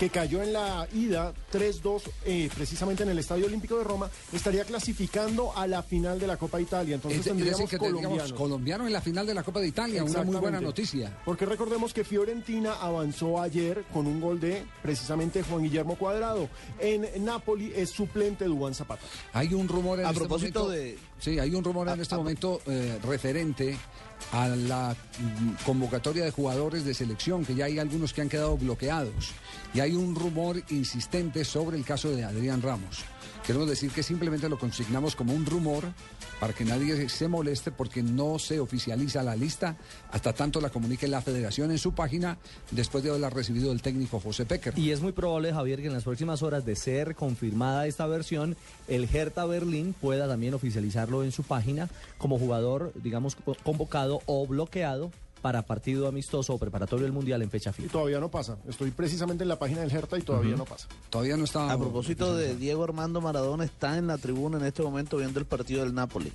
[0.00, 4.64] que cayó en la ida 3-2 eh, precisamente en el Estadio Olímpico de Roma, estaría
[4.64, 6.94] clasificando a la final de la Copa Italia.
[6.94, 8.32] Entonces Es de- tendríamos que colombianos.
[8.32, 10.02] colombiano en la final de la Copa de Italia.
[10.02, 11.18] Una muy buena noticia.
[11.26, 16.48] Porque recordemos que Fiorentina avanzó ayer con un gol de precisamente Juan Guillermo Cuadrado.
[16.78, 19.02] En Napoli es suplente Dubán Zapata.
[19.34, 22.16] Hay un rumor en A este propósito momento- de- Sí, hay un rumor en este
[22.16, 23.76] momento eh, referente
[24.32, 28.56] a la mm, convocatoria de jugadores de selección, que ya hay algunos que han quedado
[28.56, 29.32] bloqueados.
[29.74, 33.04] Y hay un rumor insistente sobre el caso de Adrián Ramos.
[33.46, 35.84] Queremos decir que simplemente lo consignamos como un rumor
[36.40, 39.76] para que nadie se moleste porque no se oficializa la lista
[40.10, 42.38] hasta tanto la comunique la federación en su página
[42.70, 44.76] después de haberla recibido el técnico José Pecker.
[44.78, 48.56] Y es muy probable, Javier, que en las próximas horas de ser confirmada esta versión,
[48.88, 51.88] el Hertha Berlín pueda también oficializarlo en su página
[52.18, 55.10] como jugador, digamos, co- convocado o bloqueado
[55.42, 57.92] para partido amistoso o preparatorio del Mundial en fecha Y FIFA.
[57.92, 58.58] todavía no pasa.
[58.68, 60.86] Estoy precisamente en la página del Hertha y todavía no pasa.
[61.08, 61.70] Todavía no está.
[61.70, 65.46] A propósito de Diego Armando Maradona, está en la tribuna en este momento viendo el
[65.46, 66.32] partido del Napoli.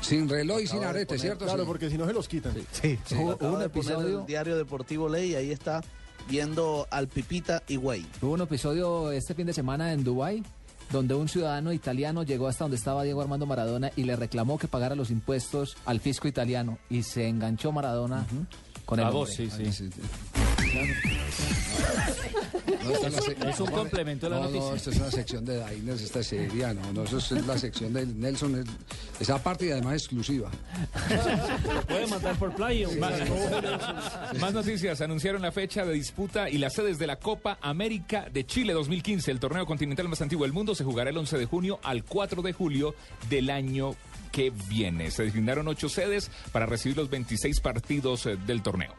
[0.00, 1.44] Sin reloj y sin arete, poner- ¿cierto?
[1.44, 1.66] Claro, Sí.
[1.68, 2.54] porque si no se los quitan.
[2.72, 5.82] Sí, hubo- acaba hubo un episodio- el diario Deportivo Ley y ahí está
[6.28, 8.06] viendo al Pipita y Güey.
[8.22, 10.42] Hubo un episodio este fin de semana en Dubái
[10.90, 14.68] donde un ciudadano italiano llegó hasta donde estaba Diego Armando Maradona y le reclamó que
[14.68, 18.26] pagara los impuestos al fisco italiano y se enganchó Maradona
[18.84, 19.88] con el A vos, sí, sí.
[22.82, 24.70] No, es un complemento de la no, noticia.
[24.70, 27.58] No, esta es una sección de Diners, esta es seria, no, no, eso es la
[27.58, 28.66] sección de Nelson, es-
[29.20, 30.50] esa parte y además exclusiva.
[31.88, 32.88] Puede mandar por playa.
[34.40, 35.00] Más noticias.
[35.00, 39.30] Anunciaron la fecha de disputa y las sedes de la Copa América de Chile 2015.
[39.30, 42.42] El torneo continental más antiguo del mundo se jugará el 11 de junio al 4
[42.42, 42.94] de julio
[43.28, 43.94] del año
[44.32, 45.10] que viene.
[45.10, 48.94] Se designaron ocho sedes para recibir los 26 partidos eh, del torneo.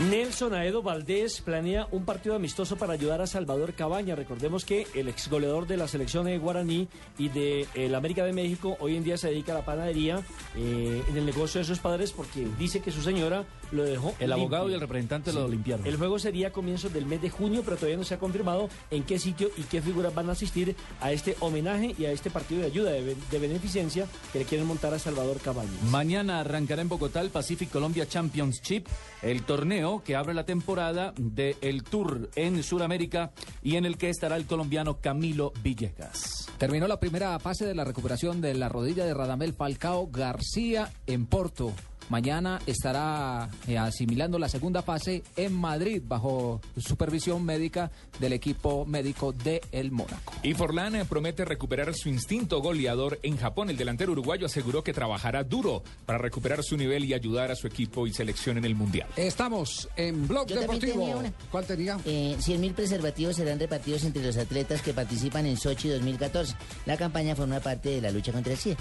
[0.00, 4.16] Nelson Aedo Valdés planea un partido amistoso para ayudar a Salvador Cabaña.
[4.16, 8.24] Recordemos que el ex goleador de la selección de Guaraní y de eh, la América
[8.24, 10.20] de México hoy en día se dedica a la panadería
[10.56, 13.44] eh, en el negocio de sus padres porque dice que su señora
[13.74, 14.14] lo dejó.
[14.18, 15.86] El abogado y el representante lo limpiaron.
[15.86, 18.68] El juego sería a comienzos del mes de junio, pero todavía no se ha confirmado
[18.90, 22.30] en qué sitio y qué figuras van a asistir a este homenaje y a este
[22.30, 25.72] partido de ayuda de, be- de beneficencia que le quieren montar a Salvador Cabañas.
[25.90, 28.86] Mañana arrancará en Bogotá el Pacific Colombia Championship,
[29.22, 34.36] el torneo que abre la temporada del Tour en Sudamérica y en el que estará
[34.36, 36.48] el colombiano Camilo Villegas.
[36.58, 41.26] Terminó la primera fase de la recuperación de la rodilla de Radamel Falcao García en
[41.26, 41.72] Porto.
[42.10, 47.90] Mañana estará eh, asimilando la segunda fase en Madrid bajo supervisión médica
[48.20, 50.32] del equipo médico de El Mónaco.
[50.42, 53.70] Y Forlán eh, promete recuperar su instinto goleador en Japón.
[53.70, 57.66] El delantero uruguayo aseguró que trabajará duro para recuperar su nivel y ayudar a su
[57.66, 59.08] equipo y selección en el Mundial.
[59.16, 60.92] Estamos en Blog Yo Deportivo.
[60.98, 61.32] tenía una.
[61.50, 61.98] ¿Cuál tenía?
[62.04, 66.54] Eh, 100.000 preservativos serán repartidos entre los atletas que participan en Sochi 2014.
[66.86, 68.76] La campaña forma parte de la lucha contra el SIDA.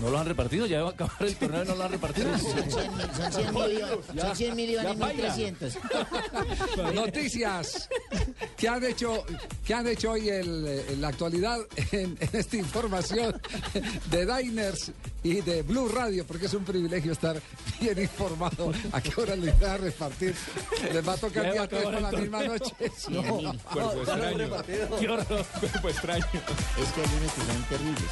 [0.00, 0.66] ¿No lo han repartido?
[0.66, 2.28] Ya va a acabar el torneo y no lo han repartido.
[2.38, 4.96] Son 100 mil, son 100 millones, son 100 millones
[5.38, 6.94] y 1.300.
[6.94, 7.88] Noticias
[8.56, 9.24] que han hecho,
[9.64, 11.58] que han hecho hoy el- en la actualidad
[11.92, 13.40] en, en esta información
[14.10, 14.90] de Diners
[15.22, 17.40] y de Blue Radio, porque es un privilegio estar
[17.80, 20.34] bien informado a qué hora les va a repartir.
[20.92, 22.72] Les va a tocar Ya día tres por la misma noche.
[23.08, 23.22] No.
[23.22, 23.58] mil.
[23.72, 24.50] Cuerpo extraño.
[24.98, 25.46] Qué horror.
[25.60, 26.24] Cuerpo extraño.
[26.82, 28.10] Es que hay unos que son terribles.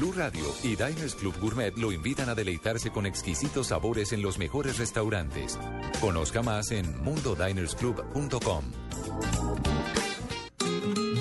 [0.00, 4.38] Blue Radio y Diners Club Gourmet lo invitan a deleitarse con exquisitos sabores en los
[4.38, 5.58] mejores restaurantes.
[6.00, 8.64] Conozca más en mundodinersclub.com.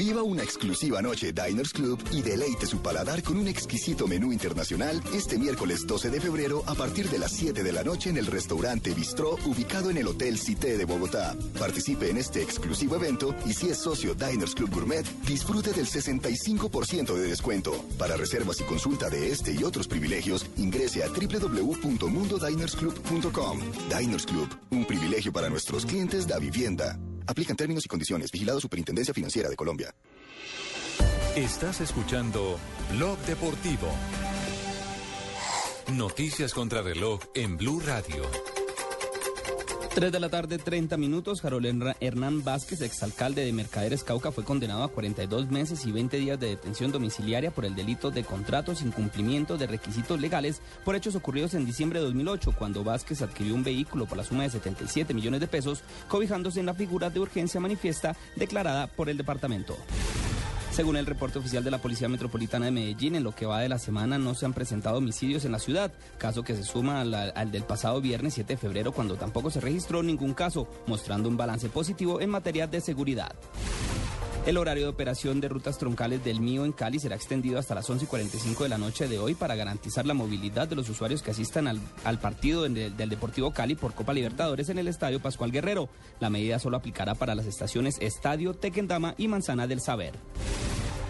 [0.09, 5.03] Viva una exclusiva noche Diners Club y deleite su paladar con un exquisito menú internacional
[5.13, 8.25] este miércoles 12 de febrero a partir de las 7 de la noche en el
[8.25, 11.35] restaurante Bistró ubicado en el Hotel Cité de Bogotá.
[11.59, 17.13] Participe en este exclusivo evento y si es socio Diners Club Gourmet, disfrute del 65%
[17.13, 17.73] de descuento.
[17.99, 23.59] Para reservas y consulta de este y otros privilegios, ingrese a www.mundodinersclub.com.
[23.95, 26.97] Diners Club, un privilegio para nuestros clientes da vivienda.
[27.29, 28.31] Aplican términos y condiciones.
[28.31, 29.93] Vigilado Superintendencia Financiera de Colombia.
[31.35, 32.57] Estás escuchando
[32.91, 33.87] Blog Deportivo.
[35.93, 38.23] Noticias contra reloj en Blue Radio.
[39.93, 41.43] 3 de la tarde, 30 minutos.
[41.43, 46.39] Harold Hernán Vázquez, exalcalde de Mercaderes Cauca, fue condenado a 42 meses y 20 días
[46.39, 51.15] de detención domiciliaria por el delito de contrato sin cumplimiento de requisitos legales por hechos
[51.15, 55.13] ocurridos en diciembre de 2008, cuando Vázquez adquirió un vehículo por la suma de 77
[55.13, 59.75] millones de pesos, cobijándose en la figura de urgencia manifiesta declarada por el departamento.
[60.71, 63.67] Según el reporte oficial de la Policía Metropolitana de Medellín, en lo que va de
[63.67, 67.51] la semana no se han presentado homicidios en la ciudad, caso que se suma al,
[67.51, 71.69] del pasado viernes 7 de febrero, cuando tampoco se registró ningún caso, mostrando un balance
[71.69, 73.33] positivo en materia de seguridad.
[74.45, 77.89] El horario de operación de rutas troncales del Mío en Cali será extendido hasta las
[77.89, 81.21] 11 y 45 de la noche de hoy para garantizar la movilidad de los usuarios
[81.21, 85.89] que asistan al, partido del Deportivo Cali por Copa Libertadores en el Estadio Pascual Guerrero.
[86.19, 90.13] La medida solo aplicará para las estaciones Estadio, Tequendama y Manzana del Saber.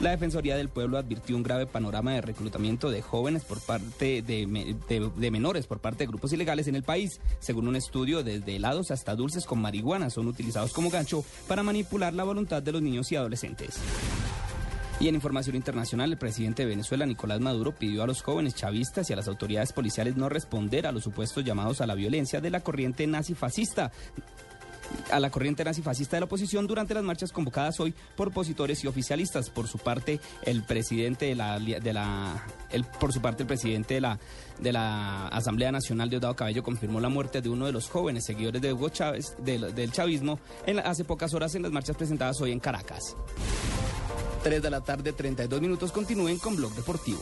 [0.01, 4.47] La Defensoría del Pueblo advirtió un grave panorama de reclutamiento de jóvenes por parte de,
[4.47, 7.19] me- de- de menores por parte de grupos ilegales en el país.
[7.39, 12.13] Según un estudio, desde helados hasta dulces con marihuana son utilizados como gancho para manipular
[12.13, 13.75] la voluntad de los niños y adolescentes.
[15.01, 19.09] Y en información internacional, el presidente de Venezuela, Nicolás Maduro, pidió a los jóvenes chavistas
[19.09, 22.49] y a las autoridades policiales no responder a los supuestos llamados a la violencia de
[22.49, 23.91] la corriente nazi-fascista
[25.11, 28.87] a la corriente nazifascista de la oposición durante las marchas convocadas hoy por opositores y
[28.87, 29.49] oficialistas.
[29.49, 33.95] Por su parte, el presidente de la, de la el, por su parte, el presidente
[33.95, 34.19] de la,
[34.59, 38.61] de la Asamblea Nacional, Diosdado Cabello, confirmó la muerte de uno de los jóvenes seguidores
[38.61, 40.39] de Hugo Chávez, del, del chavismo,
[40.83, 43.15] hace pocas horas en las marchas presentadas hoy en Caracas.
[44.43, 45.91] 3 de la tarde, 32 minutos.
[45.91, 47.21] Continúen con Blog Deportivo.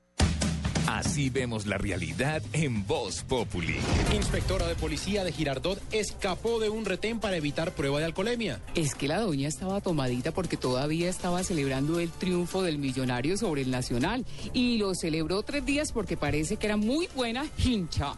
[0.91, 3.77] Así vemos la realidad en Voz Populi.
[4.13, 8.59] Inspectora de policía de Girardot escapó de un retén para evitar prueba de alcoholemia.
[8.75, 13.61] Es que la doña estaba tomadita porque todavía estaba celebrando el triunfo del millonario sobre
[13.61, 18.11] el nacional y lo celebró tres días porque parece que era muy buena hincha.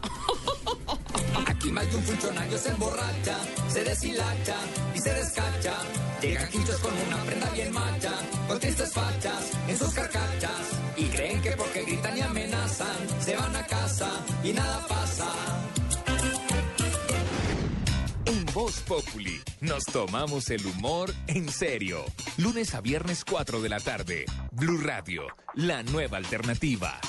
[1.46, 4.56] Aquí más de un funcionario se emborracha, se deshilacha
[4.96, 5.74] y se descacha.
[6.50, 8.12] Quichos con una prenda bien macha,
[8.48, 10.83] con tristes fachas en sus carcachas.
[10.96, 14.10] Y creen que porque gritan y amenazan, se van a casa
[14.42, 15.28] y nada pasa.
[18.26, 19.40] En Voz Populi.
[19.60, 22.04] Nos tomamos el humor en serio.
[22.36, 24.26] Lunes a viernes 4 de la tarde.
[24.52, 27.00] Blue Radio, la nueva alternativa.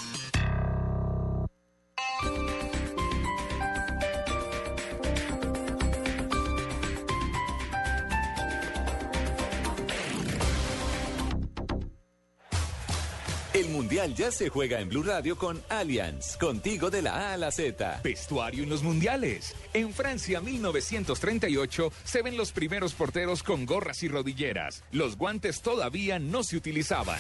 [13.76, 17.52] Mundial ya se juega en Blue Radio con Allianz, contigo de la A a la
[17.52, 18.00] Z.
[18.06, 19.54] Vestuario en los mundiales.
[19.74, 24.82] En Francia 1938 se ven los primeros porteros con gorras y rodilleras.
[24.94, 27.20] Los guantes todavía no se utilizaban.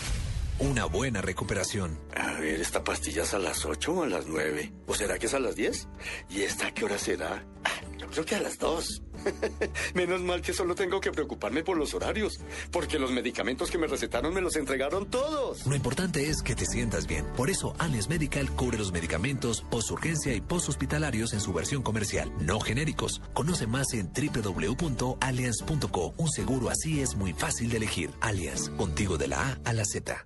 [0.57, 1.99] Una buena recuperación.
[2.15, 4.71] A ver, ¿esta pastilla es a las 8 o a las 9?
[4.87, 5.89] ¿O será que es a las 10?
[6.29, 7.45] ¿Y esta qué hora será?
[7.65, 9.01] Ah, yo creo que a las 2.
[9.95, 12.39] Menos mal que solo tengo que preocuparme por los horarios,
[12.71, 15.67] porque los medicamentos que me recetaron me los entregaron todos.
[15.67, 17.25] Lo importante es que te sientas bien.
[17.35, 22.61] Por eso, Allianz Medical cubre los medicamentos post-urgencia y post-hospitalarios en su versión comercial, no
[22.61, 23.21] genéricos.
[23.33, 26.13] Conoce más en www.allianz.co.
[26.15, 28.11] Un seguro así es muy fácil de elegir.
[28.21, 30.25] Allianz, contigo de la A a la Z.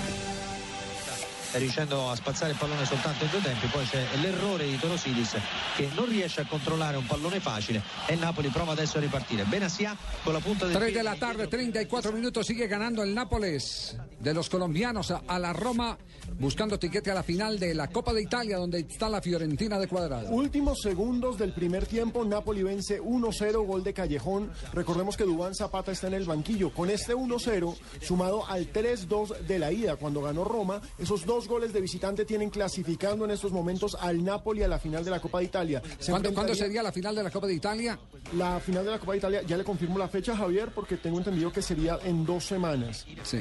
[1.53, 5.37] Riuscendo a spazzare il pallone soltanto in due tempi poi c'è l'errore di Torosidis
[5.75, 9.95] che non riesce a controllare un pallone facile e Napoli prova adesso a ripartire Benassia
[10.23, 14.33] con la punta del 3 de la tarde, 34 minutos, sigue ganando el Nápoles de
[14.33, 15.97] los colombianos a, a la Roma,
[16.39, 19.87] buscando tiquete a la final de la Copa de Italia, donde está la Fiorentina de
[19.87, 20.29] Cuadrado.
[20.29, 24.51] Últimos segundos del primer tiempo, Napoli vence 1-0, gol de Callejón.
[24.73, 26.71] Recordemos que Dubán Zapata está en el banquillo.
[26.73, 31.73] Con este 1-0, sumado al 3-2 de la ida cuando ganó Roma, esos dos goles
[31.73, 35.39] de visitante tienen clasificando en estos momentos al Napoli a la final de la Copa
[35.39, 35.81] de Italia.
[35.99, 37.99] Se ¿Cuándo, ¿Cuándo enfrentaría- sería la final de la Copa de Italia?
[38.35, 41.17] La final de la Copa de Italia, ya le confirmo la fecha, Javier, porque tengo
[41.17, 43.05] entendido que sería en dos semanas.
[43.23, 43.39] Sí.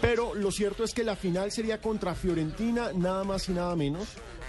[0.00, 4.06] Pero lo cierto es que la final sería contra Fiorentina, nada más y nada menos.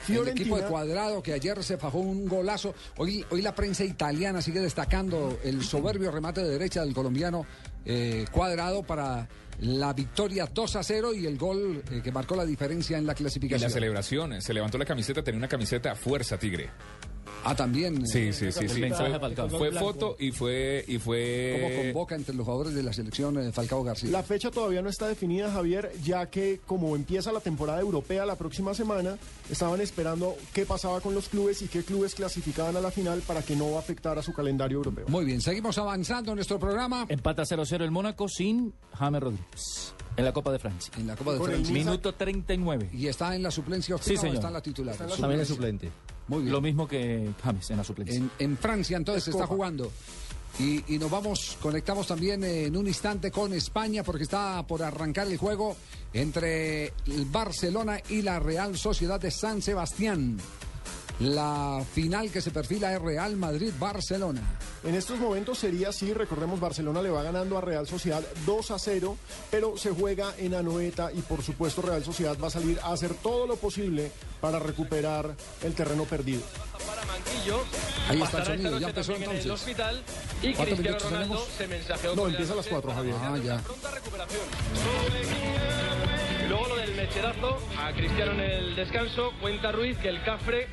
[0.08, 2.74] El equipo de Cuadrado que ayer se fajó un golazo.
[2.98, 7.46] Hoy, hoy la prensa italiana sigue destacando el soberbio remate de derecha del colombiano
[7.86, 9.28] eh, Cuadrado para
[9.62, 13.14] la victoria 2 a 0 y el gol eh, que marcó la diferencia en la
[13.14, 13.70] Y clasificación.
[13.70, 16.70] la celebración, se levantó la camiseta, tenía una camiseta Fuerza Tigre.
[17.44, 18.06] Ah, también.
[18.06, 18.68] Sí, sí, sí.
[18.68, 18.82] Sí.
[18.82, 19.50] mensaje Fue, de Falcao.
[19.50, 20.84] fue foto y fue...
[20.88, 21.60] Y fue...
[21.62, 24.12] Como convoca entre los jugadores de la selección eh, Falcao García.
[24.12, 28.36] La fecha todavía no está definida, Javier, ya que como empieza la temporada europea la
[28.36, 29.18] próxima semana,
[29.50, 33.42] estaban esperando qué pasaba con los clubes y qué clubes clasificaban a la final para
[33.42, 35.06] que no afectara su calendario europeo.
[35.08, 37.06] Muy bien, seguimos avanzando en nuestro programa.
[37.10, 39.94] Empata 0-0 el Mónaco sin James Rodríguez.
[40.18, 40.94] En la Copa de Francia.
[40.98, 41.74] En la Copa de Francia.
[41.74, 42.90] Minuto 39.
[42.92, 44.36] ¿Y está en la suplencia Sí, señor.
[44.36, 44.96] está en la titular?
[44.96, 45.90] También es suplente.
[46.30, 46.54] Muy bien.
[46.54, 48.16] Lo mismo que James en la suplencia.
[48.16, 49.92] En, en Francia entonces se está jugando.
[50.58, 55.28] Y, y nos vamos, conectamos también en un instante con España porque está por arrancar
[55.28, 55.76] el juego
[56.14, 60.38] entre el Barcelona y la Real Sociedad de San Sebastián.
[61.20, 64.42] La final que se perfila es Real Madrid-Barcelona.
[64.86, 68.80] En estos momentos sería así, recordemos, Barcelona le va ganando a Real Sociedad 2 a
[68.80, 69.18] 0,
[69.52, 73.14] pero se juega en Anoeta y por supuesto Real Sociedad va a salir a hacer
[73.16, 76.42] todo lo posible para recuperar el terreno perdido.
[77.08, 77.60] Manquillo.
[78.08, 79.68] Ahí está el sonido, ya empezó también en el entonces.
[79.68, 80.04] hospital
[80.42, 81.58] y ¿Cuántos Cristiano minutos Ronaldo tenemos?
[81.58, 83.16] se mensajeó No, con empieza a las Leandro cuatro, Javier.
[83.20, 83.58] Ah, ya.
[83.64, 84.42] Pronta recuperación.
[86.48, 89.32] Luego lo del mecherazo a Cristiano en el descanso.
[89.42, 90.68] Cuenta Ruiz que el Cafre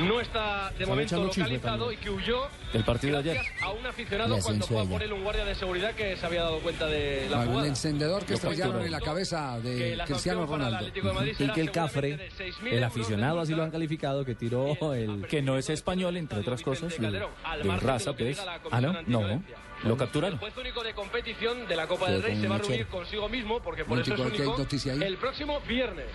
[0.00, 3.46] no está de Están momento chisme localizado y que huyó El partido de ayer.
[3.60, 6.42] a un aficionado cuando fue a por él un guardia de seguridad que se había
[6.42, 7.68] dado cuenta de la Bueno, el jugada.
[7.68, 10.86] encendedor que estrellaron en la cabeza de la Cristiano Ronaldo.
[11.38, 15.26] Y que el Cafre, de 6.000 el aficionado así lo han calificado, que tiró el...
[15.26, 18.40] Que no es español, entre otras cosas, de, de raza, pues.
[18.70, 19.42] Ah, no, no.
[19.84, 20.34] Lo capturaron.
[20.34, 22.86] El juez único de competición de la Copa del Rey se va a un reunir
[22.86, 26.06] consigo mismo porque por el próximo viernes.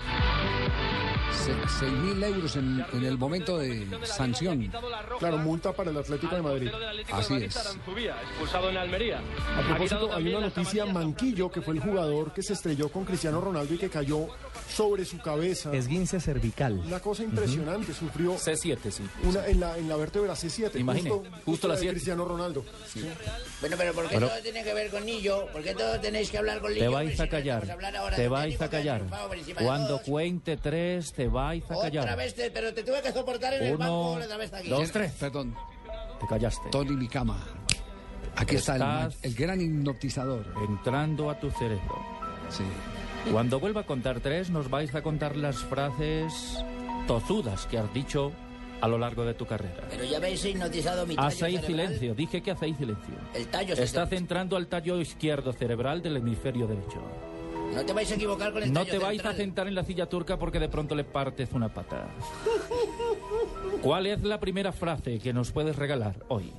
[1.34, 4.72] Se- seis mil euros en, en el momento de sanción.
[5.20, 6.70] Claro, multa para el Atlético de Madrid.
[7.12, 7.56] Así es.
[7.56, 9.20] Aranzubía, expulsado en Almería.
[9.58, 13.40] A propósito, hay una noticia, Manquillo, que fue el jugador que se estrelló con Cristiano
[13.40, 14.28] Ronaldo y que cayó
[14.70, 15.72] sobre su cabeza.
[15.74, 16.82] Esguince cervical.
[16.86, 19.04] Una cosa impresionante, sufrió C7, sí.
[19.24, 20.80] una, en, la, en la vértebra C7.
[20.80, 21.94] Imagine, justo, justo la de siete.
[21.96, 22.66] Cristiano Ronaldo.
[23.62, 24.28] Bueno, pero ¿por qué Bueno.
[24.28, 25.48] todo tiene que ver con Nillo?
[25.52, 26.92] ¿Por qué todo tenéis que hablar con Te Lillo?
[26.92, 27.64] vais a callar.
[28.16, 29.02] Te vais a callar.
[29.62, 32.16] Cuando cuente tres, te vais a Otra callar.
[32.18, 33.80] vez, te- pero te tuve que soportar en el Uno,
[34.14, 34.70] banco otra vez aquí.
[34.70, 35.12] dos, tres.
[35.20, 35.56] Perdón,
[36.22, 36.70] Te callaste.
[36.70, 37.38] Tony Micama.
[38.36, 40.46] Aquí está el, ma- Estás el gran hipnotizador.
[40.70, 42.00] Entrando a tu cerebro.
[42.50, 42.64] Sí.
[43.32, 46.64] Cuando vuelva a contar tres, nos vais a contar las frases
[47.08, 48.32] tozudas que has dicho
[48.80, 49.88] a lo largo de tu carrera.
[49.90, 51.88] Pero ya habéis hipnotizado mi tallo Hacéis cerebral.
[51.88, 53.16] silencio, dije que hacéis silencio.
[53.34, 57.02] El tallo se Está te- centrando al tallo izquierdo cerebral del hemisferio derecho.
[57.74, 59.36] No te vais a equivocar con el No te vais a central.
[59.36, 62.08] sentar en la silla turca porque de pronto le partes una pata.
[63.82, 66.54] ¿Cuál es la primera frase que nos puedes regalar hoy?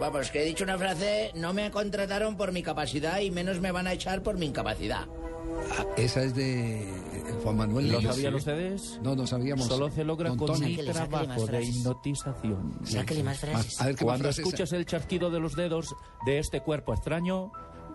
[0.00, 3.70] Vamos, que he dicho una frase, no me contrataron por mi capacidad y menos me
[3.70, 5.06] van a echar por mi incapacidad.
[5.78, 6.92] Ah, esa es de eh,
[7.42, 8.98] Juan Manuel ¿Lo sabían ustedes?
[9.02, 9.66] No, no sabíamos.
[9.66, 12.80] Solo se logra Don con mi trabajo de hipnotización.
[12.84, 13.80] Sáquele más frases.
[13.80, 14.44] A ver, ¿qué Cuando más frases?
[14.52, 15.94] escuches el chasquido de los dedos
[16.26, 17.52] de este cuerpo extraño,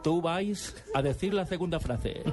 [0.07, 2.23] tú vais a decir la segunda frase.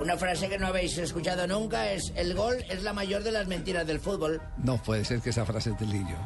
[0.00, 3.46] Una frase que no habéis escuchado nunca es, el gol es la mayor de las
[3.46, 4.42] mentiras del fútbol.
[4.64, 6.16] No puede ser que esa frase es de Lillo.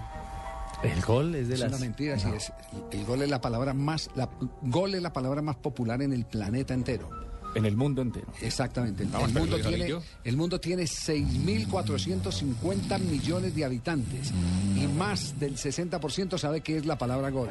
[0.82, 1.68] El gol es de Es las...
[1.68, 2.50] una mentira, sí es.
[2.92, 4.30] El gol es la palabra más, la,
[4.62, 7.10] gol es la palabra más popular en el planeta entero.
[7.54, 8.32] En el mundo entero.
[8.40, 9.02] Exactamente.
[9.02, 14.32] El, el mundo tiene, el mundo tiene 6.450 millones de habitantes
[14.74, 17.50] y más del 60% sabe qué es la palabra gol.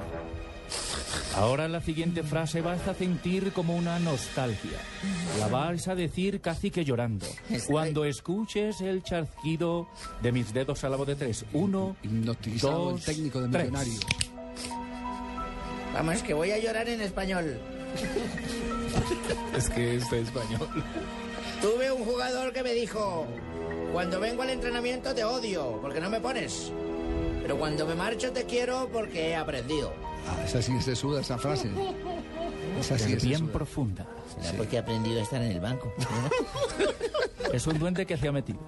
[1.35, 4.79] Ahora la siguiente frase vas a sentir como una nostalgia.
[5.39, 7.25] La vas a decir casi que llorando.
[7.67, 9.87] Cuando escuches el chasquido
[10.21, 11.45] de mis dedos a la voz de tres.
[11.51, 13.65] Uno, Hipnotizado dos, el técnico de tres.
[13.65, 13.99] Millonarios.
[15.93, 17.59] Vamos, que voy a llorar en español.
[19.55, 20.67] Es que está español.
[21.61, 23.25] Tuve un jugador que me dijo,
[23.91, 26.71] cuando vengo al entrenamiento te odio porque no me pones.
[27.41, 29.93] Pero cuando me marcho te quiero porque he aprendido.
[30.27, 31.69] Ah, esa sí se suda esa frase.
[32.79, 33.53] Esa sí Es es bien sesuda.
[33.53, 34.05] profunda.
[34.41, 35.93] ¿Será porque he aprendido a estar en el banco?
[37.53, 38.59] Es un duende que se ha metido.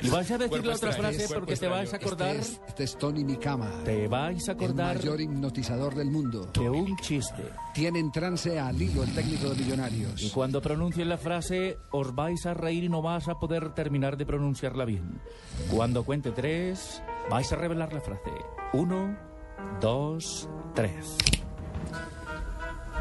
[0.00, 2.52] Y vas a decir Cuerpo la otra extraño, frase porque te vas a acordar, Este
[2.54, 6.50] es, este es Tony Mikama, te vais a el acordar mayor hipnotizador del mundo.
[6.52, 7.44] de un chiste.
[7.72, 10.30] Tiene en trance a Lilo, el técnico de Y Millonarios.
[10.34, 14.26] cuando pronuncie la frase, os vais a reír y no vas a poder terminar de
[14.26, 15.20] pronunciarla bien.
[15.70, 17.00] Cuando cuente tres,
[17.30, 18.30] vais a revelar la frase.
[18.72, 19.16] Uno,
[19.80, 21.16] dos, tres.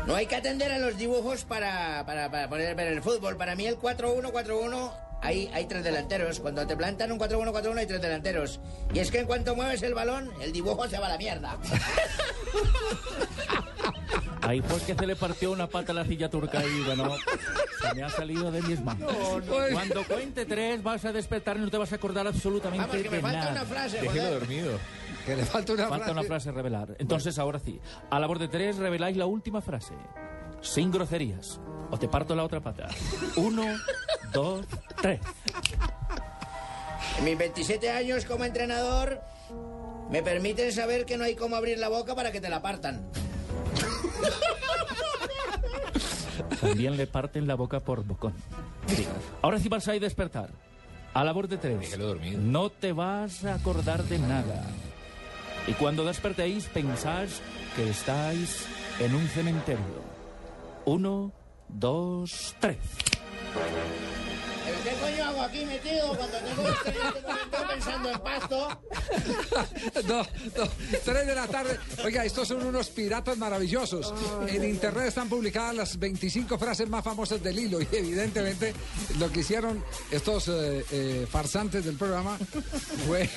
[0.07, 3.37] No hay que atender a los dibujos para, para, para poder ver el fútbol.
[3.37, 4.91] Para mí el 4-1, 4-1,
[5.21, 6.39] hay, hay tres delanteros.
[6.39, 8.59] Cuando te plantan un 4-1, 4-1 hay tres delanteros.
[8.93, 11.57] Y es que en cuanto mueves el balón, el dibujo se va a la mierda.
[14.41, 17.15] Ahí fue que se le partió una pata a la silla turca y bueno,
[17.79, 19.13] se me ha salido de mis manos.
[19.71, 23.09] Cuando cuente tres, vas a despertar y no te vas a acordar absolutamente Vamos, que
[23.09, 23.51] me de falta nada.
[23.51, 24.79] una frase, Déjelo dormido.
[25.25, 26.11] Que le falta una Falta frase.
[26.19, 26.95] una frase revelar.
[26.99, 27.79] Entonces, ahora sí.
[28.09, 29.93] A la voz de tres, reveláis la última frase.
[30.61, 31.59] Sin groserías.
[31.91, 32.87] O te parto la otra pata.
[33.35, 33.63] Uno,
[34.33, 34.65] dos,
[35.01, 35.19] tres.
[37.19, 39.21] En mis 27 años como entrenador,
[40.09, 43.07] me permiten saber que no hay cómo abrir la boca para que te la partan.
[46.59, 48.33] También le parten la boca por bocón.
[48.87, 49.07] Sí.
[49.41, 50.49] Ahora sí vas a ir a despertar.
[51.13, 51.97] A la voz de tres.
[52.37, 54.65] No te vas a acordar de nada.
[55.67, 57.41] Y cuando despertéis, pensáis
[57.75, 58.65] que estáis
[58.99, 60.01] en un cementerio.
[60.85, 61.31] Uno,
[61.69, 62.77] dos, tres.
[64.65, 68.81] ¿Pero qué coño hago aquí metido cuando tengo en este pensando en pasto?
[70.07, 70.69] No, no,
[71.03, 71.77] tres de la tarde.
[72.03, 74.13] Oiga, estos son unos piratas maravillosos.
[74.47, 78.73] En internet están publicadas las 25 frases más famosas del hilo y evidentemente
[79.19, 82.37] lo que hicieron estos eh, eh, farsantes del programa
[83.07, 83.29] fue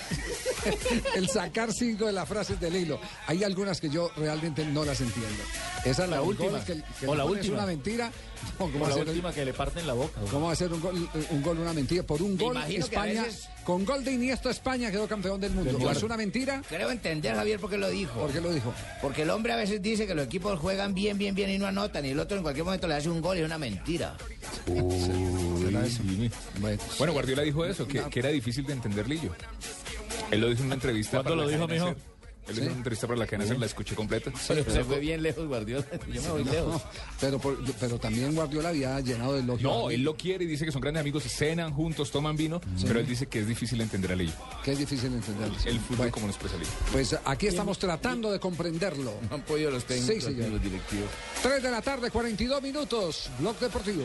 [1.16, 2.99] el sacar cinco de las frases del hilo.
[3.27, 5.43] Hay algunas que yo realmente no las entiendo.
[5.85, 6.64] Esa es la, La última.
[6.64, 7.55] que, que O le la última.
[7.59, 8.11] una mentira.
[8.59, 10.20] No, ¿cómo Como la hacer- última que le parten la boca.
[10.31, 12.03] ¿Cómo va a ser un gol, un gol una mentira?
[12.03, 15.73] Por un gol, España, veces- con gol de Iniesta, España quedó campeón del mundo.
[15.79, 16.62] Del ¿O es una mentira?
[16.69, 18.21] Creo entender, Javier, por qué lo dijo.
[18.21, 18.73] ¿Por qué lo dijo?
[19.01, 21.67] Porque el hombre a veces dice que los equipos juegan bien, bien, bien y no
[21.67, 22.05] anotan.
[22.05, 24.17] Y el otro en cualquier momento le hace un gol y es una mentira.
[24.67, 26.31] Uy.
[26.99, 29.35] Bueno, Guardiola dijo eso, que, que era difícil de entender Lillo.
[30.31, 31.23] Él lo dijo en una entrevista.
[31.23, 31.95] ¿Cuándo para lo dijo, mijo?
[32.47, 34.30] Él dijo en una entrevista para la cadena Ser, la escuché completa.
[34.38, 35.84] Se fue bien lejos, Guardiola.
[36.12, 36.82] Yo me voy lejos.
[37.20, 39.62] pero, por- pero también Guardiola había llenado de elogios.
[39.62, 43.01] No, él lo quiere y dice que son grandes amigos, cenan juntos, toman vino, pero
[43.01, 44.32] él dice que es difícil entender a Lillo.
[44.62, 45.51] Que es difícil entender.
[45.64, 46.70] El fútbol como lo expresa Lillo.
[46.92, 49.14] Pues aquí estamos tratando de comprenderlo.
[49.30, 51.09] No han podido los técnicos Sí, los directivos.
[51.42, 53.30] 3 de la tarde, 42 minutos.
[53.38, 54.05] Blog Deportivo.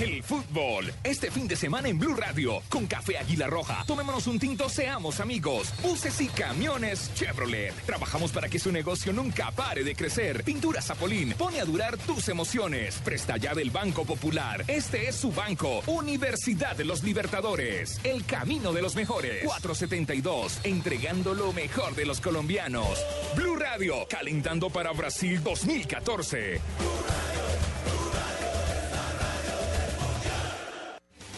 [0.00, 0.92] El fútbol.
[1.02, 2.62] Este fin de semana en Blue Radio.
[2.68, 3.82] Con Café Águila Roja.
[3.84, 5.74] Tomémonos un tinto, seamos amigos.
[5.82, 7.74] Buses y camiones Chevrolet.
[7.84, 10.44] Trabajamos para que su negocio nunca pare de crecer.
[10.44, 11.32] Pintura Zapolín.
[11.32, 13.00] Pone a durar tus emociones.
[13.04, 14.64] Presta ya del Banco Popular.
[14.68, 15.82] Este es su banco.
[15.88, 17.98] Universidad de los Libertadores.
[18.04, 19.44] El camino de los mejores.
[19.44, 20.60] 472.
[20.62, 23.04] Entregando lo mejor de los colombianos.
[23.34, 24.06] Blue Radio.
[24.08, 26.60] Calentando para Brasil 2014.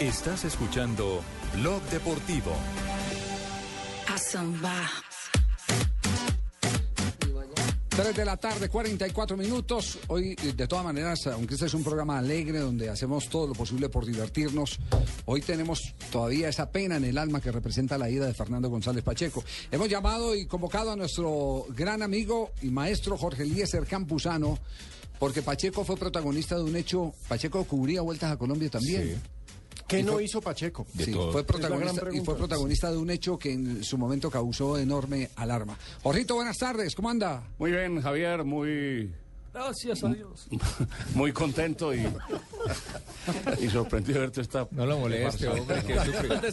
[0.00, 1.22] Estás escuchando
[1.54, 2.52] Blog Deportivo.
[4.08, 4.90] Asamba.
[7.88, 9.98] 3 de la tarde, 44 minutos.
[10.08, 13.90] Hoy, de todas maneras, aunque este es un programa alegre donde hacemos todo lo posible
[13.90, 14.78] por divertirnos,
[15.26, 19.04] hoy tenemos todavía esa pena en el alma que representa la ida de Fernando González
[19.04, 19.44] Pacheco.
[19.70, 24.58] Hemos llamado y convocado a nuestro gran amigo y maestro Jorge Eliezer Campuzano,
[25.18, 27.12] porque Pacheco fue protagonista de un hecho.
[27.28, 29.20] Pacheco cubría vueltas a Colombia también.
[29.96, 30.86] ¿Qué no fue- hizo Pacheco?
[30.98, 35.30] Sí, fue protagonista, y fue protagonista de un hecho que en su momento causó enorme
[35.36, 35.78] alarma.
[36.02, 37.42] Jorrito, buenas tardes, ¿cómo anda?
[37.58, 39.12] Muy bien, Javier, muy,
[39.52, 40.46] Gracias a Dios.
[41.14, 42.06] muy contento y,
[43.60, 44.66] y sorprendido de verte esta.
[44.70, 46.02] No lo moleste, hombre, que es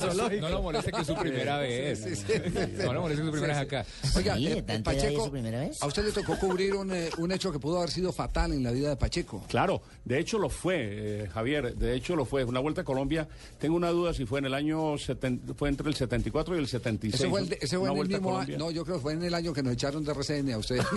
[0.02, 2.00] su, pri- no lo moleste que es su primera vez.
[2.04, 2.84] Sí, sí, sí, sí.
[2.84, 3.86] No lo moleste que es su primera vez acá.
[4.18, 5.82] Oiga, Sí, eh, ¿tanto era Pacheco, su primera vez?
[5.82, 8.64] a usted le tocó cubrir un, eh, un hecho que pudo haber sido fatal en
[8.64, 9.44] la vida de Pacheco.
[9.48, 10.76] Claro, de hecho lo fue,
[11.24, 12.44] eh, Javier, de hecho lo fue.
[12.44, 13.28] Una vuelta a Colombia,
[13.60, 16.68] tengo una duda si fue en el año, seten- fue entre el 74 y el
[16.68, 17.22] 76.
[17.22, 19.14] Ese fue, el, ese fue Una en el mismo año, no, yo creo que fue
[19.14, 20.86] en el año que nos echaron de RCN a ustedes.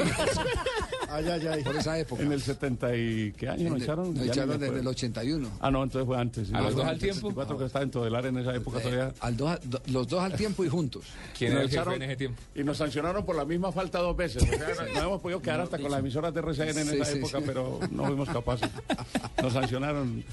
[1.13, 1.63] ay, ay, ay.
[1.65, 2.23] Por esa época.
[2.23, 3.33] En el 70 y...
[3.33, 4.15] ¿Qué año En nos echaron?
[4.15, 5.49] nos echaron desde el 81.
[5.61, 6.53] Ah, no, entonces fue antes.
[6.53, 7.29] ¿A los dos al tiempo?
[7.29, 9.13] 74 que estaba en Todelar en esa época todavía.
[9.21, 11.05] Al dos- do- los dos al tiempo y juntos.
[11.41, 12.01] Y nos echaron-
[12.55, 14.45] Y nos sancionaron por la misma falta dos veces.
[14.95, 17.39] No, hemos podido quedar hasta con las emisoras de RCN en Sí, esa sí, época,
[17.39, 17.45] sí.
[17.47, 18.69] pero no fuimos capaces.
[19.43, 20.25] Nos sancionaron.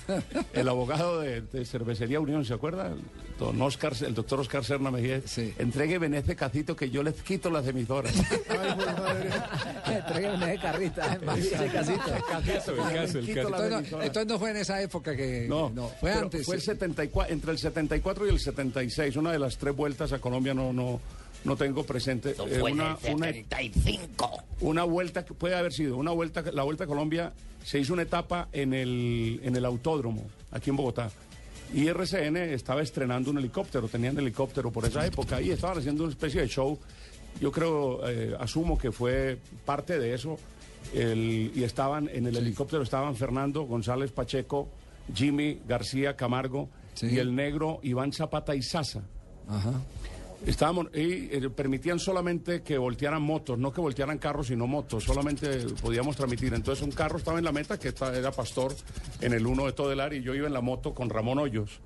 [0.54, 2.92] El abogado de, de Cervecería Unión, ¿se acuerda?
[3.40, 5.22] Don Oscar, el doctor Oscar Serna Mejía.
[5.58, 8.14] Entregue Benete Cacito que yo les quito las emisoras.
[10.08, 10.60] Tráigame de carrita.
[10.60, 10.60] Ese casito.
[10.60, 11.72] Caso, el
[13.26, 13.86] el.
[14.02, 15.46] Entonces, no, fue en esa época que.
[15.48, 15.70] No,
[16.00, 16.46] fue antes.
[16.46, 20.20] Fue el 74, entre el 74 y el 76, una de las tres vueltas a
[20.20, 21.00] Colombia no, no,
[21.44, 22.32] no tengo presente.
[22.32, 24.44] Eso Eh, fue en una, el una- 75.
[24.62, 27.34] una vuelta que puede haber sido una vuelta la vuelta a Colombia
[27.64, 31.12] se hizo una etapa en el en el autódromo aquí en Bogotá
[31.74, 36.12] y RCN estaba estrenando un helicóptero tenían helicóptero por esa época y estaban haciendo una
[36.12, 36.78] especie de show
[37.40, 40.38] yo creo eh, asumo que fue parte de eso
[40.94, 44.70] el- y estaban en el helicóptero estaban Fernando González Pacheco
[45.14, 46.70] Jimmy García Camargo
[47.02, 49.02] y el negro Iván Zapata y Sasa
[49.48, 49.74] Ajá.
[50.46, 55.66] Estábamos, y eh, permitían solamente que voltearan motos, no que voltearan carros, sino motos, solamente
[55.82, 56.54] podíamos transmitir.
[56.54, 58.74] Entonces un carro estaba en la meta, que era Pastor,
[59.20, 61.82] en el 1 de Todelar, y yo iba en la moto con Ramón Hoyos.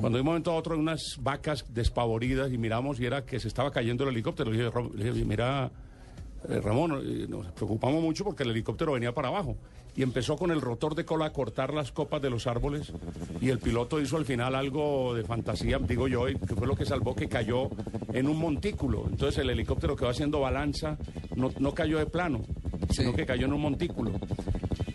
[0.00, 3.46] Cuando de un momento a otro unas vacas despavoridas y miramos y era que se
[3.48, 4.50] estaba cayendo el helicóptero.
[4.50, 5.70] Le dije, "Ram- le dije, mira,
[6.48, 9.56] eh, Ramón, eh, nos preocupamos mucho porque el helicóptero venía para abajo.
[9.96, 12.92] Y empezó con el rotor de cola a cortar las copas de los árboles.
[13.40, 16.76] Y el piloto hizo al final algo de fantasía, digo yo, y que fue lo
[16.76, 17.70] que salvó que cayó
[18.12, 19.06] en un montículo.
[19.10, 20.96] Entonces el helicóptero que va haciendo balanza
[21.34, 22.44] no, no cayó de plano,
[22.90, 24.12] sino que cayó en un montículo.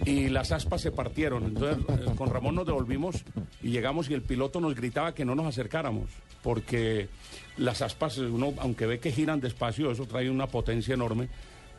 [0.05, 1.43] Y las aspas se partieron.
[1.43, 3.25] Entonces eh, con Ramón nos devolvimos
[3.61, 6.09] y llegamos y el piloto nos gritaba que no nos acercáramos,
[6.41, 7.09] porque
[7.57, 11.29] las aspas, uno, aunque ve que giran despacio, eso trae una potencia enorme.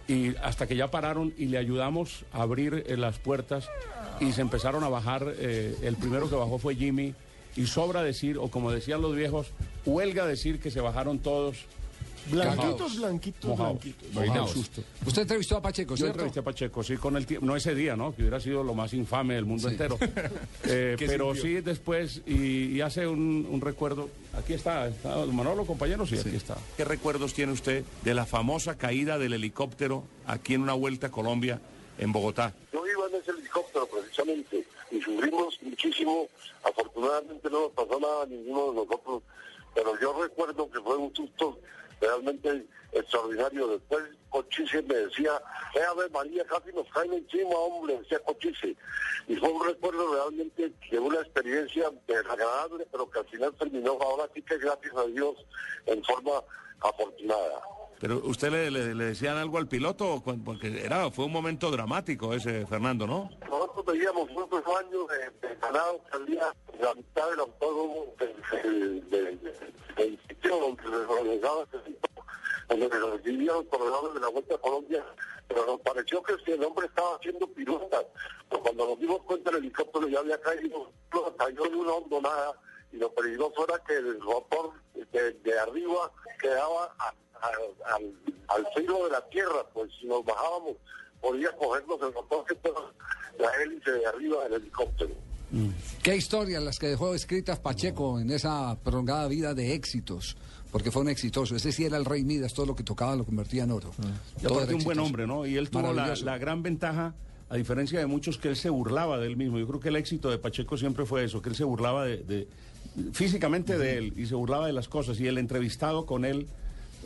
[0.07, 3.69] Y hasta que ya pararon y le ayudamos a abrir eh, las puertas
[4.21, 5.35] y se empezaron a bajar.
[5.39, 7.15] eh, el primero que bajó fue Jimmy.
[7.57, 9.53] Y sobra decir, o como decían los viejos,
[9.87, 11.67] huelga decir que se bajaron todos.
[12.27, 14.51] Blanquitos, blanquitos, blanquitos.
[14.51, 14.83] Susto.
[15.07, 16.13] Usted entrevistó a Pacheco, Yo ¿cierto?
[16.15, 18.15] entrevisté a Pacheco, sí, con el tiempo, no ese día, ¿no?
[18.15, 19.75] Que hubiera sido lo más infame del mundo Sí.
[19.75, 19.99] entero.
[20.67, 21.43] Eh, ¿Qué pero sintió?
[21.43, 26.37] sí después, y, y hace un, un recuerdo, aquí está, está Manolo, compañero, sí, aquí
[26.37, 26.57] está.
[26.77, 31.11] ¿Qué recuerdos tiene usted de la famosa caída del helicóptero aquí en una vuelta a
[31.11, 31.61] Colombia
[31.99, 32.55] en Bogotá?
[32.73, 36.27] Yo iba en ese helicóptero precisamente y sufrimos muchísimo.
[36.65, 39.23] Afortunadamente no nos pasó nada a ninguno de nosotros
[39.75, 41.59] pero yo recuerdo que fue un susto
[42.01, 43.69] realmente extraordinario.
[43.69, 45.33] Después Cochise me decía,
[45.75, 48.77] eh, Ave María, casi nos caen encima, hombre, decía Cochise.
[49.29, 54.29] Y fue un recuerdo realmente de una experiencia desagradable, pero que al final terminó, ahora
[54.35, 55.37] sí que gracias a Dios,
[55.87, 56.43] en forma
[56.81, 57.63] afortunada.
[58.01, 62.67] Pero usted le, le- decían algo al piloto, porque era, fue un momento dramático ese,
[62.67, 63.31] Fernando, ¿no?
[63.49, 69.37] Nosotros veíamos muchos años de, de ganado salía la mitad del autódromo del de, de,
[69.97, 72.09] de, sitio donde se organizaba ese sitio,
[72.69, 75.05] donde se recibían corredores de la Vuelta a Colombia,
[75.49, 78.05] pero nos pareció que este hombre estaba haciendo piruetas.
[78.51, 80.91] Pero cuando nos dimos cuenta el helicóptero ya había caído,
[81.39, 82.53] cayó en una hondonada
[82.93, 84.73] y lo peligroso era que el motor
[85.13, 86.11] de, de arriba
[86.41, 86.95] quedaba
[87.45, 88.13] a- al,
[88.49, 90.77] al filo de la tierra, pues si nos bajábamos
[91.21, 92.81] podía cogernos el motor que estaba
[93.39, 95.11] la hélice de arriba del helicóptero.
[96.03, 100.37] ¿Qué historias las que dejó escritas Pacheco en esa prolongada vida de éxitos?
[100.73, 101.55] Porque fue un exitoso.
[101.55, 103.93] Ese sí era el rey Midas, todo lo que tocaba lo convertía en oro.
[104.39, 105.47] Y Todo aparte era un buen hombre, ¿no?
[105.47, 107.15] Y él tuvo la, la gran ventaja,
[107.49, 109.59] a diferencia de muchos, que él se burlaba de él mismo.
[109.59, 112.17] Yo creo que el éxito de Pacheco siempre fue eso, que él se burlaba de,
[112.19, 112.49] de-
[113.13, 115.21] físicamente de él y se burlaba de las cosas.
[115.21, 116.49] Y el entrevistado con él,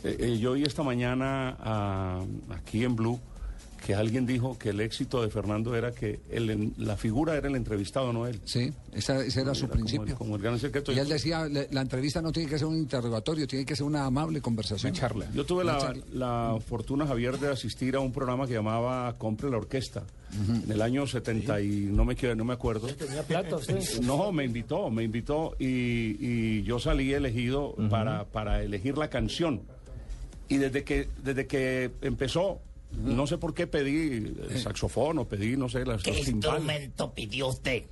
[0.03, 3.19] eh, eh, yo oí esta mañana ah, aquí en Blue
[3.85, 7.47] que alguien dijo que el éxito de Fernando era que el en- la figura era
[7.47, 8.37] el entrevistado, no él.
[8.43, 10.15] Sí, esa- ese era su como el- principio.
[10.17, 10.91] Como el, gran secreto.
[10.91, 13.85] Y él decía, le- la entrevista no tiene que ser un interrogatorio, tiene que ser
[13.85, 14.91] una amable conversación.
[15.33, 16.03] Yo tuve Una la, charla.
[16.11, 20.03] la fortuna, Javier, de asistir a un programa que llamaba Compre la Orquesta.
[20.65, 22.85] En el año 70 y no me, quiero- no me acuerdo.
[22.87, 23.55] Tenía plata.
[24.03, 29.61] No, me invitó, me invitó y, y yo salí elegido para, para elegir la canción.
[30.49, 32.59] Y desde que, desde que empezó,
[32.91, 36.59] no sé por qué pedí el saxofón o pedí, no sé, las, ¿Qué los timbales.
[36.61, 37.83] instrumento pidió usted?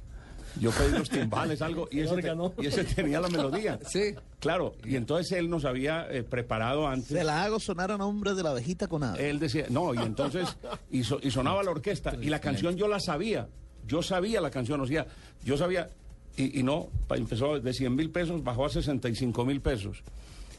[0.60, 3.80] Yo pedí los timbales, algo, y ese, te- y ese tenía la melodía.
[3.88, 4.16] Sí.
[4.40, 7.10] Claro, y entonces él nos había eh, preparado antes.
[7.10, 9.18] Se la hago sonar a nombre de la abejita con nada.
[9.18, 10.58] Él decía, no, y entonces,
[10.90, 13.48] y, so- y sonaba la orquesta, y la canción yo la sabía,
[13.86, 15.06] yo sabía la canción, o sea,
[15.44, 15.92] yo sabía,
[16.36, 20.02] y, y no, empezó de 100 mil pesos, bajó a 65 mil pesos.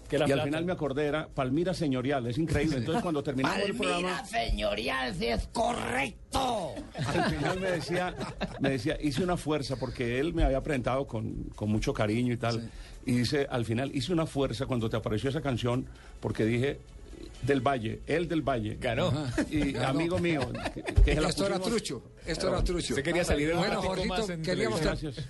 [0.08, 2.78] Que y al final me acordé, era Palmira Señorial, es increíble.
[2.78, 6.74] Entonces cuando terminamos el Palmira programa, señorial, si es correcto.
[7.06, 8.14] al final me decía,
[8.60, 12.36] me decía, hice una fuerza, porque él me había presentado con, con mucho cariño y
[12.36, 12.70] tal.
[13.04, 15.86] Y dice, al final hice una fuerza cuando te apareció esa canción,
[16.20, 16.78] porque dije,
[17.42, 18.76] del Valle, él del Valle.
[18.80, 19.12] Ganó.
[19.50, 19.88] Y Ganó.
[19.88, 20.40] amigo mío.
[20.74, 22.94] que- que se Esto era trucho, esto era trucho.
[22.94, 24.80] Usted quería salir un Bueno, Jorgito, queríamos,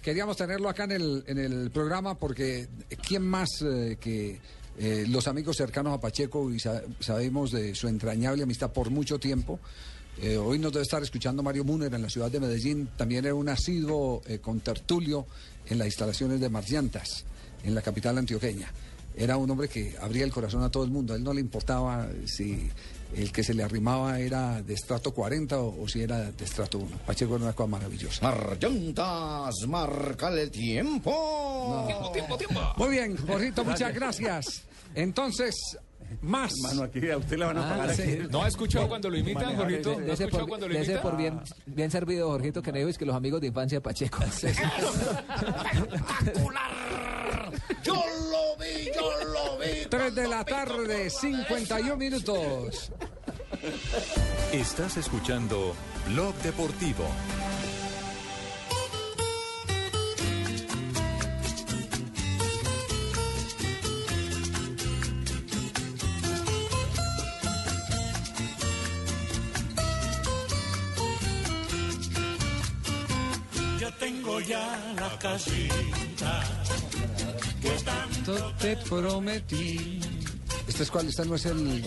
[0.03, 2.69] queríamos tenerlo acá en el, en el programa porque
[3.07, 4.41] ¿quién más eh, que
[4.79, 9.19] eh, los amigos cercanos a Pacheco y sa- sabemos de su entrañable amistad por mucho
[9.19, 9.59] tiempo?
[10.21, 12.89] Eh, hoy nos debe estar escuchando Mario Muner en la ciudad de Medellín.
[12.97, 15.27] También era un asiduo eh, con tertulio
[15.67, 17.25] en las instalaciones de Marciantas,
[17.63, 18.73] en la capital antioqueña.
[19.17, 21.13] Era un hombre que abría el corazón a todo el mundo.
[21.13, 22.69] A él no le importaba si
[23.17, 26.79] el que se le arrimaba era de estrato 40 o, o si era de estrato
[26.79, 26.99] 1.
[27.07, 28.23] Pacheco era una cosa maravillosa.
[28.23, 31.85] Marllantas, marca el tiempo.
[31.87, 32.61] Tiempo, tiempo, tiempo.
[32.77, 34.63] Muy bien, Jorgito, muchas gracias.
[34.95, 35.79] Entonces,
[36.23, 36.53] más.
[36.63, 38.03] Mano, aquí a usted le van a Ah, pagar sí.
[38.03, 38.19] aquí.
[38.31, 40.01] ¿No ha escuchado cuando lo imitan, Jorgito?
[40.01, 41.03] ¿No ha escuchado por, cuando lo dese imitan?
[41.11, 44.23] por bien, bien servido, Jorgito, que no es que los amigos de infancia de Pacheco.
[46.19, 47.53] ¡Espectacular!
[47.83, 49.87] Yo lo vi, yo lo vi.
[49.89, 52.93] 3 de la tarde, 51 minutos.
[54.53, 55.75] Estás escuchando
[56.09, 57.05] Blog Deportivo.
[74.39, 76.41] Tengo ya la casita
[77.61, 80.01] que tanto Te prometí.
[80.67, 81.09] ¿Este es cuál?
[81.09, 81.85] Este no es el.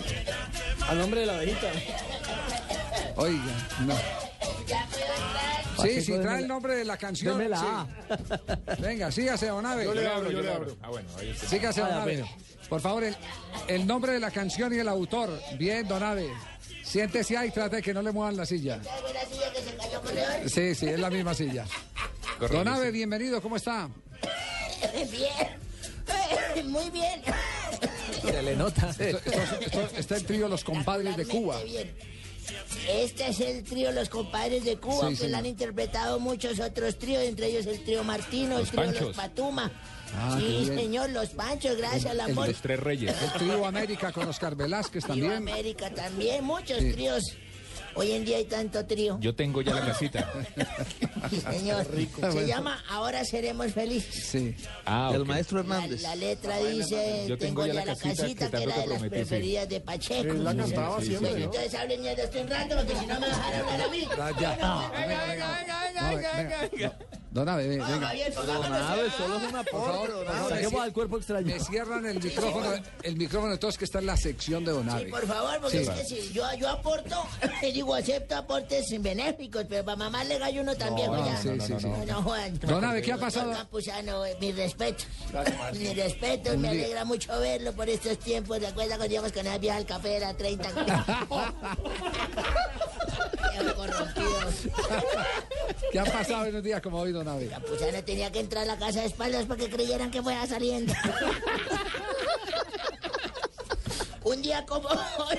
[0.88, 1.68] A nombre de la abejita.
[3.16, 3.94] Oiga, no.
[5.82, 7.40] Sí, sí, trae el nombre de la canción.
[7.40, 8.78] sí.
[8.80, 9.84] Venga, sígase, don Abe.
[9.84, 10.76] Yo le abro, yo le abro.
[10.82, 11.48] Ah, bueno, ahí está.
[11.48, 12.26] Sígase, don pena.
[12.68, 13.16] Por favor, el,
[13.68, 15.30] el nombre de la canción y el autor.
[15.58, 16.28] Bien, don Abe.
[16.84, 18.80] Siéntese ahí y trate de que no le muevan la silla.
[20.46, 21.64] Sí, sí, es la misma silla.
[22.50, 23.88] Don Abe, bienvenido, ¿cómo está?
[25.10, 26.70] Bien.
[26.70, 27.22] Muy bien.
[28.22, 28.90] Se le nota.
[28.90, 31.62] Esto, esto- esto- está el trío Los Compadres de Cuba.
[31.62, 31.92] Bien.
[32.88, 35.28] Este es el trío Los Compadres de Cuba, Sí, que sí.
[35.28, 39.02] lo han interpretado muchos otros tríos, entre ellos el trío Martino, el Los trío Panchos.
[39.08, 39.70] Los Patuma.
[40.14, 43.14] Ah, sí, señor, Los Panchos, gracias, la Los tres reyes.
[43.22, 45.32] El trío América con Oscar Velázquez Trío también.
[45.54, 46.92] América también, muchos Sí.
[46.92, 47.22] tríos.
[47.94, 49.18] Hoy en día hay tanto trío.
[49.20, 50.32] Yo tengo ya la casita.
[51.30, 51.86] Sí, señor.
[52.32, 54.24] Se llama Ahora seremos felices.
[54.26, 54.54] Sí.
[54.86, 56.02] Ah, El maestro Hernández.
[56.02, 59.08] La letra dice, Yo tengo, ya la casita, que, tanto era de las prometí, sí.
[59.10, 60.34] preferidas de Pacheco.
[60.34, 61.52] La Sí, cantaba sí, siempre, Bueno, ¿no?
[61.54, 64.08] entonces hablen mierda estoy un rato, porque si no me dejan hablar a mí.
[64.16, 64.56] Ya, ya.
[64.56, 65.92] No, venga, venga.
[66.00, 66.16] No,
[66.72, 66.98] venga.
[67.32, 67.88] Don Abe, venga.
[67.88, 68.32] Don Abe, a-
[69.12, 71.46] solo es una Por favor, por favor, Saquemos me al cuerpo extraño.
[71.46, 74.84] Me cierran el micrófono, el micrófono de todos que está en la sección de Don
[74.84, 75.04] Sí, Abe.
[75.06, 75.90] por favor, porque Sí.
[75.90, 77.16] es que si yo, yo aporto,
[77.82, 81.36] digo, acepto aportes benéficos, pero para mamá le gallo uno también, No, oiga.
[81.42, 81.86] sí, sí, sí.
[81.86, 82.58] No, no, Juan.
[82.60, 83.52] Don Abe, ¿qué ha pasado?
[83.52, 85.04] Campuzano, mi respeto.
[85.74, 88.60] Mi respeto, me alegra mucho verlo por estos tiempos.
[88.60, 90.16] ¿De acuerdo cuando íbamos con viaje al café?
[90.16, 90.68] Era 30.
[93.52, 94.38] Viejo corrompido.
[95.90, 97.48] ¿Qué ha pasado en un día como hoy, Don Abe?
[97.48, 100.92] Campuzano tenía que entrar a la casa de espaldas para que creyeran que fuera saliendo.
[104.24, 105.38] Un día como hoy.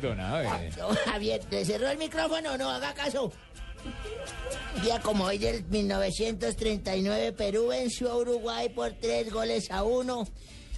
[0.00, 0.70] Don Abe.
[0.76, 2.56] No, Javier, ¿le cerró el micrófono?
[2.58, 3.32] No, haga caso.
[4.76, 10.26] Un día como hoy del 1939, Perú venció a Uruguay por tres goles a uno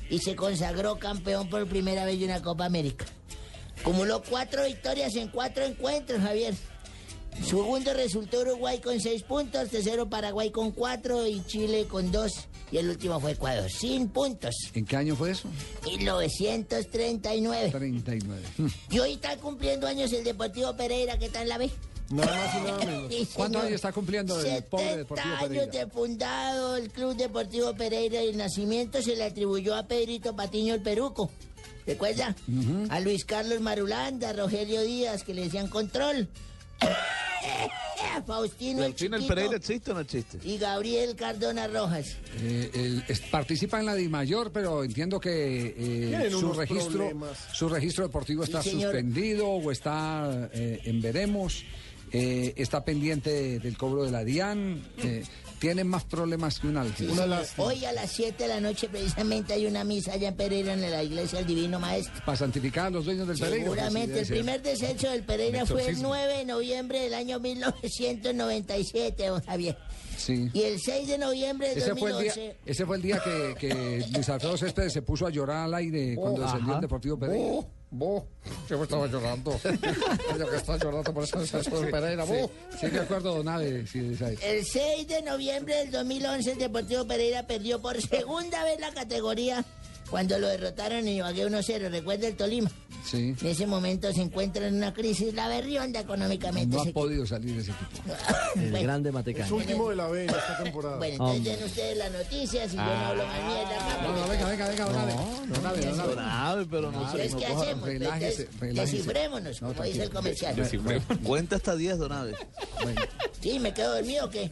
[0.09, 3.05] y se consagró campeón por primera vez de una Copa América.
[3.81, 6.55] Acumuló cuatro victorias en cuatro encuentros, Javier.
[7.45, 12.33] Segundo resultó Uruguay con seis puntos, tercero Paraguay con cuatro y Chile con dos.
[12.71, 14.55] Y el último fue Ecuador, sin puntos.
[14.75, 15.49] ¿En qué año fue eso?
[15.85, 17.71] 1939.
[17.71, 18.43] 39.
[18.91, 21.71] Y hoy está cumpliendo años el Deportivo Pereira, que está en la B.
[22.11, 23.13] Nada más y nada menos.
[23.13, 25.67] Sí, ¿Cuántos años está cumpliendo el pobre 70 Deportivo años Pereira?
[25.85, 30.75] de fundado el Club Deportivo Pereira y el nacimiento se le atribuyó a Pedrito Patiño
[30.75, 31.31] el Peruco.
[31.87, 32.37] ¿Recuerda?
[32.91, 36.29] A Luis Carlos Marulanda, a Rogelio Díaz, que le decían control.
[38.27, 40.39] Faustino el ¿El fin el Chiquito Pereira existe o no existe?
[40.45, 42.17] y Gabriel Cardona Rojas.
[42.41, 47.39] Eh, el- es- participa en la DIMAYOR, pero entiendo que eh, su registro problemas.
[47.53, 51.65] su registro deportivo está Sí, suspendido o está eh, en veremos.
[52.15, 54.83] eh, está pendiente del cobro de la DIAN.
[55.63, 57.13] Tiene más problemas que un álgebra.
[57.13, 57.69] Una lástima.
[57.69, 60.81] Hoy a las 7 de la noche precisamente hay una misa allá en Pereira en
[60.81, 62.21] la iglesia del Divino Maestro.
[62.27, 63.65] Para santificar a los dueños del Pereira.
[63.65, 66.09] Seguramente el Sí, primer descenso del Pereira fue el exorcismo.
[66.09, 69.79] 9 de noviembre del año 1997, don Javier.
[70.19, 70.51] Sí.
[70.53, 72.41] Y el 6 de noviembre del Ese fue el 2011.
[72.41, 75.75] día, ese fue el día que, que Luis Alfredo Céspedes se puso a llorar al
[75.75, 77.45] aire cuando descendió el Deportivo Pereira.
[77.45, 78.27] Bo, bo,
[78.69, 79.61] yo estaba llorando.
[80.39, 82.25] Yo que está llorando por ese descenso del Pereira.
[82.25, 82.51] Bo.
[82.81, 84.39] sí, de acuerdo, don Abe, sí, de.
[84.43, 89.65] El 6 de noviembre del 2011 el Deportivo Pereira perdió por segunda vez la categoría
[90.13, 91.89] cuando lo derrotaron en Ibagué 1-0.
[91.91, 92.71] Recuerda el Tolima.
[93.03, 93.35] Sí.
[93.41, 96.77] En ese momento se encuentra en una crisis la berrionda económicamente.
[96.77, 98.15] No ha podido salir ese equipo.
[98.57, 98.83] El Bueno.
[98.85, 99.55] grande Es Matecaño.
[99.57, 100.97] último de la B en esta temporada.
[100.99, 101.57] Bueno, entonces Hombre.
[101.57, 103.77] den ustedes las noticias y yo no hablo más mierda.
[103.77, 104.17] acá, No,
[105.63, 106.07] no, venga.
[106.07, 107.19] Don Abe, pero no sé.
[107.39, 107.89] ¿qué no hacemos?
[107.89, 108.97] relájese, relájese.
[108.99, 110.55] Descifrémonos, No, como dice el comercial.
[111.25, 112.35] Cuenta hasta 10, Don Abe.
[113.41, 114.51] Sí, ¿me quedo dormido o qué?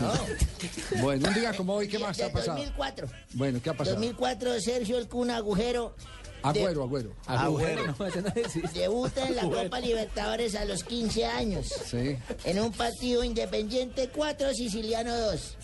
[0.00, 0.12] No.
[1.02, 2.58] Bueno, un día como hoy, ¿qué más ha pasado?
[2.58, 3.08] 2004.
[3.34, 3.96] Bueno, ¿qué ha pasado?
[3.96, 5.94] 2004, Sergio El Cuna Agujero.
[5.98, 7.14] de- Agüero, agüero.
[8.74, 11.72] Debuta en la Copa Libertadores a los 15 años.
[11.86, 12.16] Sí.
[12.44, 15.56] En un partido independiente 4, Siciliano 2.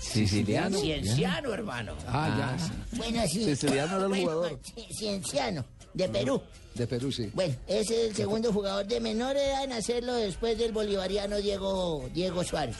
[0.00, 0.78] Siciliano.
[0.78, 1.94] Cienciano, hermano.
[2.06, 2.64] Ah, ya.
[2.66, 2.72] sí.
[2.96, 3.44] Bueno, sí.
[3.44, 4.60] Siciliano era el Bueno, jugador.
[4.62, 5.64] sí, Cienciano,
[5.94, 6.42] de Perú.
[6.74, 7.30] De Perú, sí.
[7.34, 12.08] Bueno, ese es el segundo jugador de menor edad en hacerlo después del bolivariano Diego,
[12.14, 12.76] Diego Suárez.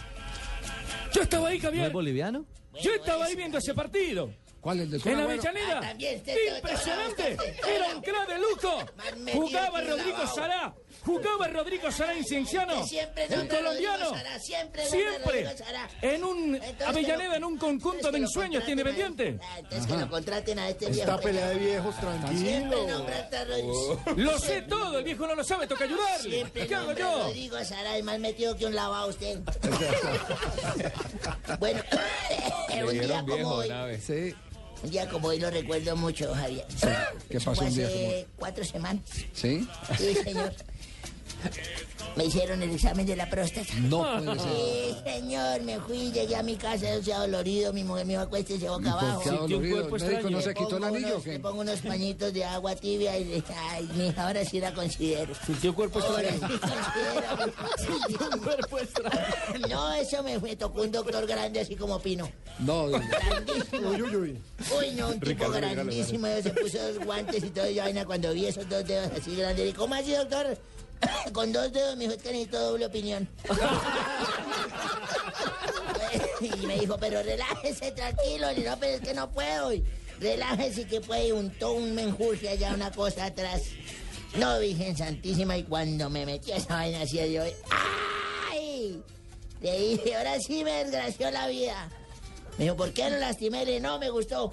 [1.13, 1.87] Yo estaba ahí, ¿No Javier.
[1.87, 2.45] es boliviano?
[2.81, 4.31] Yo estaba ahí viendo ese partido.
[4.61, 5.25] ¿Cuál es el del En la?
[5.25, 5.81] Avellaneda.
[5.83, 5.93] Ah,
[6.57, 7.37] Impresionante.
[7.69, 8.79] Era un crack de lujo.
[9.33, 10.27] Jugaba Rodrigo.
[10.33, 10.73] Sará.
[11.05, 12.75] Jugaba Rodrigo Sará en Cienciano.
[12.81, 14.11] Usted siempre a colombiano.
[14.11, 15.57] Sará, siempre Siempre.
[15.57, 15.89] Sará.
[16.01, 19.39] En un Entonces Avellaneda, en un conjunto de ensueños Independiente.
[19.43, 21.01] Ah, Entonces que lo contraten a este viejo.
[21.01, 23.07] Esta pelea de viejos, Siempre tranquilo.
[23.49, 24.01] Rodrigo.
[24.17, 26.31] Lo sé todo, el viejo no lo sabe, toca ayudarle.
[26.31, 27.25] Siempre ¿Qué hago yo?
[27.25, 29.41] Rodrigo Sará es más metido que un lavado usted.
[31.59, 31.83] bueno,
[32.87, 33.69] un día como hoy,
[34.01, 34.35] Sí.
[34.83, 36.67] un día como hoy lo recuerdo mucho, Javier.
[37.29, 39.03] ¿Qué Eso pasó fue un día hace como cuatro semanas.
[39.33, 39.67] ¿Sí?
[39.99, 40.53] Sí, señor.
[42.17, 43.73] Me hicieron el examen de la próstata.
[43.89, 44.51] No puede ser.
[44.51, 48.23] Sí, señor, me fui, llegué a mi casa, yo sea dolorido, mi mujer me dijo,
[48.25, 49.21] acuéstese boca ¿Y por abajo.
[49.23, 49.89] qué ha Sintió un dolorido?
[49.89, 50.43] cuerpo ¿El médico no extraño.
[50.43, 51.39] se quitó el pongo anillo unos- Le qué?
[51.41, 55.35] pongo unos pañitos de agua tibia y le ay, mija, ahora sí la considero.
[55.47, 56.55] Sintió cuerpo Ahora extraño.
[56.55, 57.53] sí considero.
[59.69, 62.29] No, eso me, me tocó un doctor grande así como Pino.
[62.59, 62.99] No, no.
[63.01, 63.89] Grandísimo.
[63.91, 64.39] Uy, uy, uy.
[64.79, 66.27] Uy, no, un tipo grandísimo.
[66.43, 67.69] Se puso los guantes y todo.
[67.69, 69.71] Y vaina cuando vi esos dos dedos así grandes.
[69.71, 70.59] ¿Y cómo así, doctor?
[71.33, 73.29] Con dos dedos, me dijo, es que necesito doble opinión.
[76.41, 78.49] y me dijo, pero relájese, tranquilo.
[78.55, 79.73] Digo, no, pero es que no puedo.
[79.73, 79.85] Y
[80.21, 81.29] relájese que puede.
[81.29, 83.63] Y untó un menjurje allá, una cosa atrás.
[84.37, 87.53] No, Virgen Santísima, y cuando me metí a esa vaina así hoy,
[88.51, 89.03] ¡ay!
[89.61, 91.91] Le dije, ahora sí me desgració la vida.
[92.57, 93.65] Me dijo, ¿por qué no lastimé?
[93.65, 94.53] Le no, me gustó.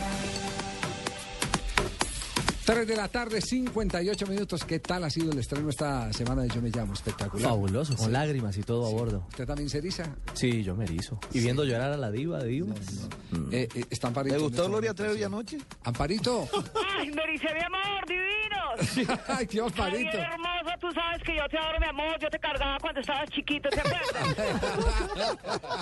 [2.65, 4.63] 3 de la tarde, 58 minutos.
[4.63, 6.93] ¿Qué tal ha sido el estreno esta semana de Yo Me Llamo?
[6.93, 7.49] Espectacular.
[7.49, 8.11] Fabuloso, con Sí.
[8.11, 9.25] lágrimas y todo a bordo.
[9.29, 10.03] ¿Usted también se eriza?
[10.33, 11.19] Sí, yo me erizo.
[11.33, 13.09] Y viendo llorar a la diva de divas.
[13.51, 14.35] Eh, eh, está Amparito.
[14.37, 15.57] ¿Le gustó Gloria Trevi anoche?
[15.83, 16.47] Amparito.
[16.99, 19.19] Ay, me mi amor, divinos.
[19.27, 20.17] Ay, Dios, Javier, Amparito.
[20.17, 22.19] hermoso, tú sabes que yo te adoro, mi amor.
[22.21, 24.01] Yo te cargaba cuando estabas chiquito, ¿te acuerdas?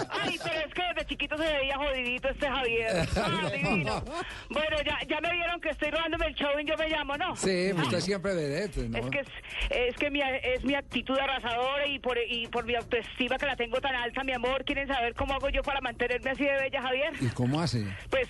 [0.09, 3.07] Ay, pero es que desde chiquito se veía jodidito este Javier.
[3.17, 4.03] Ah, divino.
[4.49, 7.35] Bueno, ya, ya me vieron que estoy robándome el show en Yo Me Llamo, ¿no?
[7.35, 8.97] Sí, Ah, usted siempre vedette, ¿no?
[8.99, 9.27] Es que, es,
[9.71, 13.55] es que mi, es mi actitud arrasadora y por, y por mi autoestima que la
[13.55, 14.63] tengo tan alta, mi amor.
[14.65, 17.13] ¿Quieren saber cómo hago yo para mantenerme así de bella, Javier?
[17.21, 17.83] ¿Y cómo hace?
[18.09, 18.27] Pues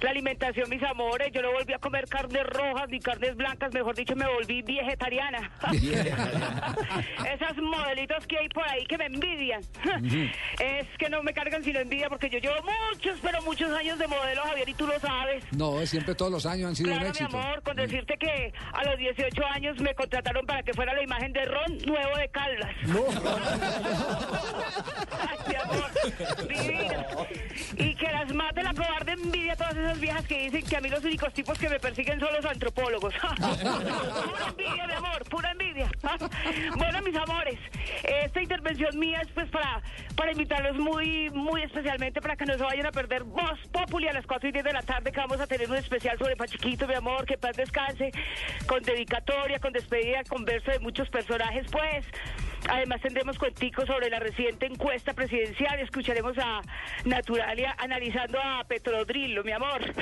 [0.00, 3.94] la alimentación, mis amores, yo no volví a comer carnes rojas ni carnes blancas, mejor
[3.94, 5.50] dicho, me volví vegetariana.
[7.34, 9.60] Esas modelitos que hay por ahí que me envidian.
[10.60, 12.56] es que no me cargan sino envidia porque yo llevo
[12.92, 15.44] muchos, pero muchos años de modelo, Javier, y tú lo sabes.
[15.52, 17.38] No, siempre todos los años han sido Claro, un mi éxito.
[17.38, 21.32] amor, con decirte que a los 18 años me contrataron para que fuera la imagen
[21.32, 22.70] de Ron Nuevo de Caldas.
[22.86, 23.04] No.
[25.20, 25.90] Ay, mi amor,
[26.48, 27.06] divina.
[27.76, 30.80] Y que las mate la cobarde envidia a todas esas viejas que dicen que a
[30.80, 33.14] mí los únicos tipos que me persiguen son los antropólogos.
[33.20, 35.90] pura envidia, mi amor, pura envidia.
[36.76, 37.58] bueno, mis amores,
[38.04, 39.82] esta intervención mía es pues para,
[40.16, 44.12] para invitarlos muy, muy especialmente para que no se vayan a perder Voz Populi a
[44.12, 46.86] las 4 y 10 de la tarde que vamos a tener un especial sobre Pachiquito,
[46.86, 48.12] mi amor, que paz descanse,
[48.66, 52.04] con dedicatoria, con despedida, con verso de muchos personajes, pues.
[52.68, 56.60] Además tendremos cuenticos sobre la reciente encuesta presidencial, escucharemos a
[57.04, 59.80] Naturalia analizando a Petrodrillo, mi amor.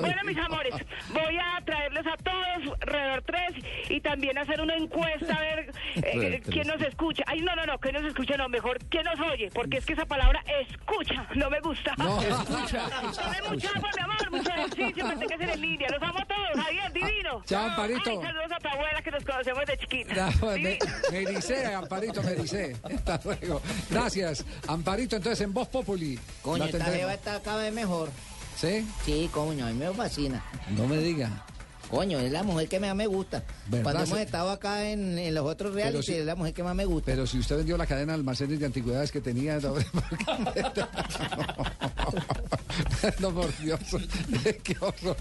[0.00, 0.74] bueno, mis amores,
[1.14, 3.40] voy a traerles a todos Redor 3
[3.88, 7.24] y también hacer una encuesta a ver eh, Redor quién nos escucha.
[7.26, 9.94] Ay, no, no, no, que nos escucha, no, mejor quién nos oye, porque es que
[9.94, 11.94] esa palabra escucha, no me gusta.
[11.96, 12.20] No.
[12.20, 12.86] escucha.
[12.90, 15.88] Tomen mucha agua, mi amor, mucho ejercicio, manténgase en línea.
[15.90, 16.25] Los amo
[16.56, 17.42] Javier, divino.
[17.46, 18.10] Chao, Amparito.
[18.10, 20.30] Ay, saludos a tu abuela que nos conocemos de chiquita.
[20.40, 20.78] No, me,
[21.10, 22.76] me ericé, Amparito, me ericé.
[22.82, 23.62] Hasta luego.
[23.90, 24.44] Gracias.
[24.66, 26.18] Amparito, entonces en Voz Populi.
[26.42, 28.10] Coño, esta jeva está cada vez mejor.
[28.56, 28.86] ¿Sí?
[29.04, 30.42] Sí, coño, a mí me fascina.
[30.70, 31.44] No me diga.
[31.90, 33.42] Coño, es la mujer que más me gusta.
[33.68, 33.82] ¿Verdad?
[33.84, 36.74] Cuando hemos estado acá en, en los otros reality, si- es la mujer que más
[36.74, 37.06] me gusta.
[37.12, 39.58] Pero si usted vendió la cadena de almacenes de antigüedades que tenía.
[39.60, 39.74] No,
[43.20, 43.80] no por Dios.
[44.62, 45.16] Qué horror.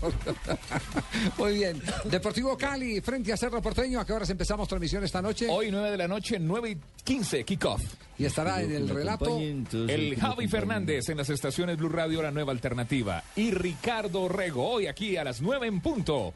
[1.38, 1.82] Muy bien.
[2.06, 4.00] Deportivo Cali frente a Cerro Porteño.
[4.00, 5.48] ¿A qué horas empezamos transmisión esta noche?
[5.50, 7.82] Hoy 9 de la noche, 9 y 15, kickoff.
[8.18, 9.40] Y estará en el relato.
[9.40, 13.24] El Javi Fernández en las estaciones Blue Radio, la nueva alternativa.
[13.36, 16.34] Y Ricardo Rego, hoy aquí a las 9 en punto.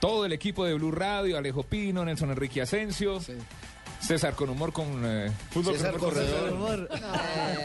[0.00, 3.20] Todo el equipo de Blue Radio, Alejo Pino, Nelson Enrique Asensio.
[4.00, 6.14] César con humor con eh, fútbol César con humor.
[6.14, 6.88] Corredor.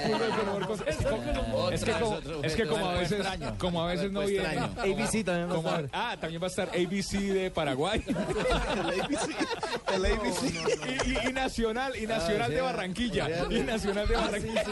[0.06, 0.84] Fútbol con humor
[1.74, 3.26] es, que como, es que como a veces
[3.58, 4.48] como a veces no viene.
[4.48, 5.90] ABC también va a estar.
[5.94, 8.04] ah también va a estar ABC de Paraguay.
[9.94, 10.44] El ABC.
[10.46, 13.28] y, y- y Nacional y Nacional de Barranquilla.
[13.50, 14.64] Y Nacional de Barranquilla.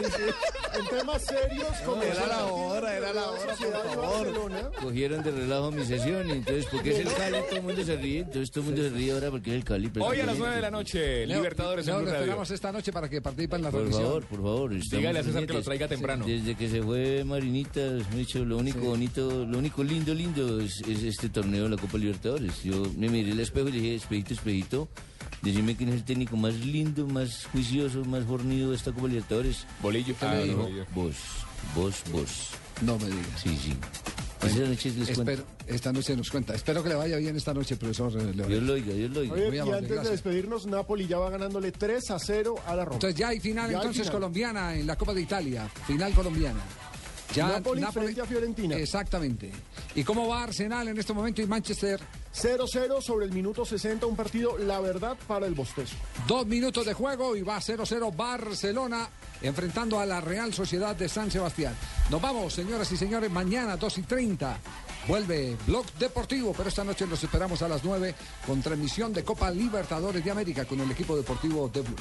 [0.78, 4.72] En temas serios, como Era la hora, era la hora, por favor.
[4.80, 7.96] Cogieron de relajo mi sesión y entonces, porque es el Cali, todo el mundo se
[7.96, 9.90] ríe, entonces todo el mundo se ríe ahora porque es el Cali.
[10.00, 12.50] hoy a las 9 de la noche Leo, Libertadores en Leo, Blue lo Radio esperamos
[12.50, 14.06] esta noche para que participe en la Por transmisión.
[14.08, 14.70] favor, por favor.
[14.74, 16.26] Dígale a César que lo traiga temprano.
[16.26, 20.60] Desde que se fue Marinita, me he dicho, lo único bonito, lo único lindo, lindo
[20.60, 22.62] es, es este torneo de la Copa Libertadores.
[22.64, 24.88] Yo me miré el espejo y le dije, espejito, espejito,
[25.42, 29.64] decime quién es el técnico más lindo, más juicioso, más fornido de esta Copa Libertadores.
[29.80, 30.14] Bolillo.
[30.20, 30.86] Ah, Ah, me dijo, Bolillo.
[30.94, 31.14] vos,
[31.76, 32.48] vos, vos.
[32.82, 33.40] No me digas.
[33.42, 33.74] Sí, sí.
[34.46, 35.08] Esa noche les.
[35.10, 36.54] Espero, esta noche nos cuenta.
[36.54, 38.12] Espero que le vaya bien esta noche, profesor.
[38.12, 38.46] Leonel.
[38.48, 39.34] Dios lo oiga, Dios lo oiga.
[39.34, 40.12] Oye, Muy y amable, antes de gracias.
[40.12, 42.96] despedirnos, Napoli ya va ganándole 3 a 0 a la Roma.
[42.96, 44.12] Entonces ya hay final Ya hay entonces final.
[44.12, 45.68] colombiana en la Copa de Italia.
[45.86, 46.60] Final colombiana.
[47.34, 48.76] Ya Napoli frente a Fiorentina.
[48.76, 49.50] Exactamente.
[49.96, 52.00] ¿Y cómo va Arsenal en este momento y Manchester?
[52.32, 55.96] 0-0 sobre el minuto 60, un partido, la verdad, para el bostezo.
[56.28, 59.08] Dos minutos de juego y va 0-0 Barcelona
[59.44, 61.76] enfrentando a la Real Sociedad de San Sebastián.
[62.10, 64.58] Nos vamos, señoras y señores, mañana 2 y 30.
[65.06, 68.14] Vuelve Blog Deportivo, pero esta noche los esperamos a las 9
[68.46, 71.96] con transmisión de Copa Libertadores de América con el equipo deportivo de Blue.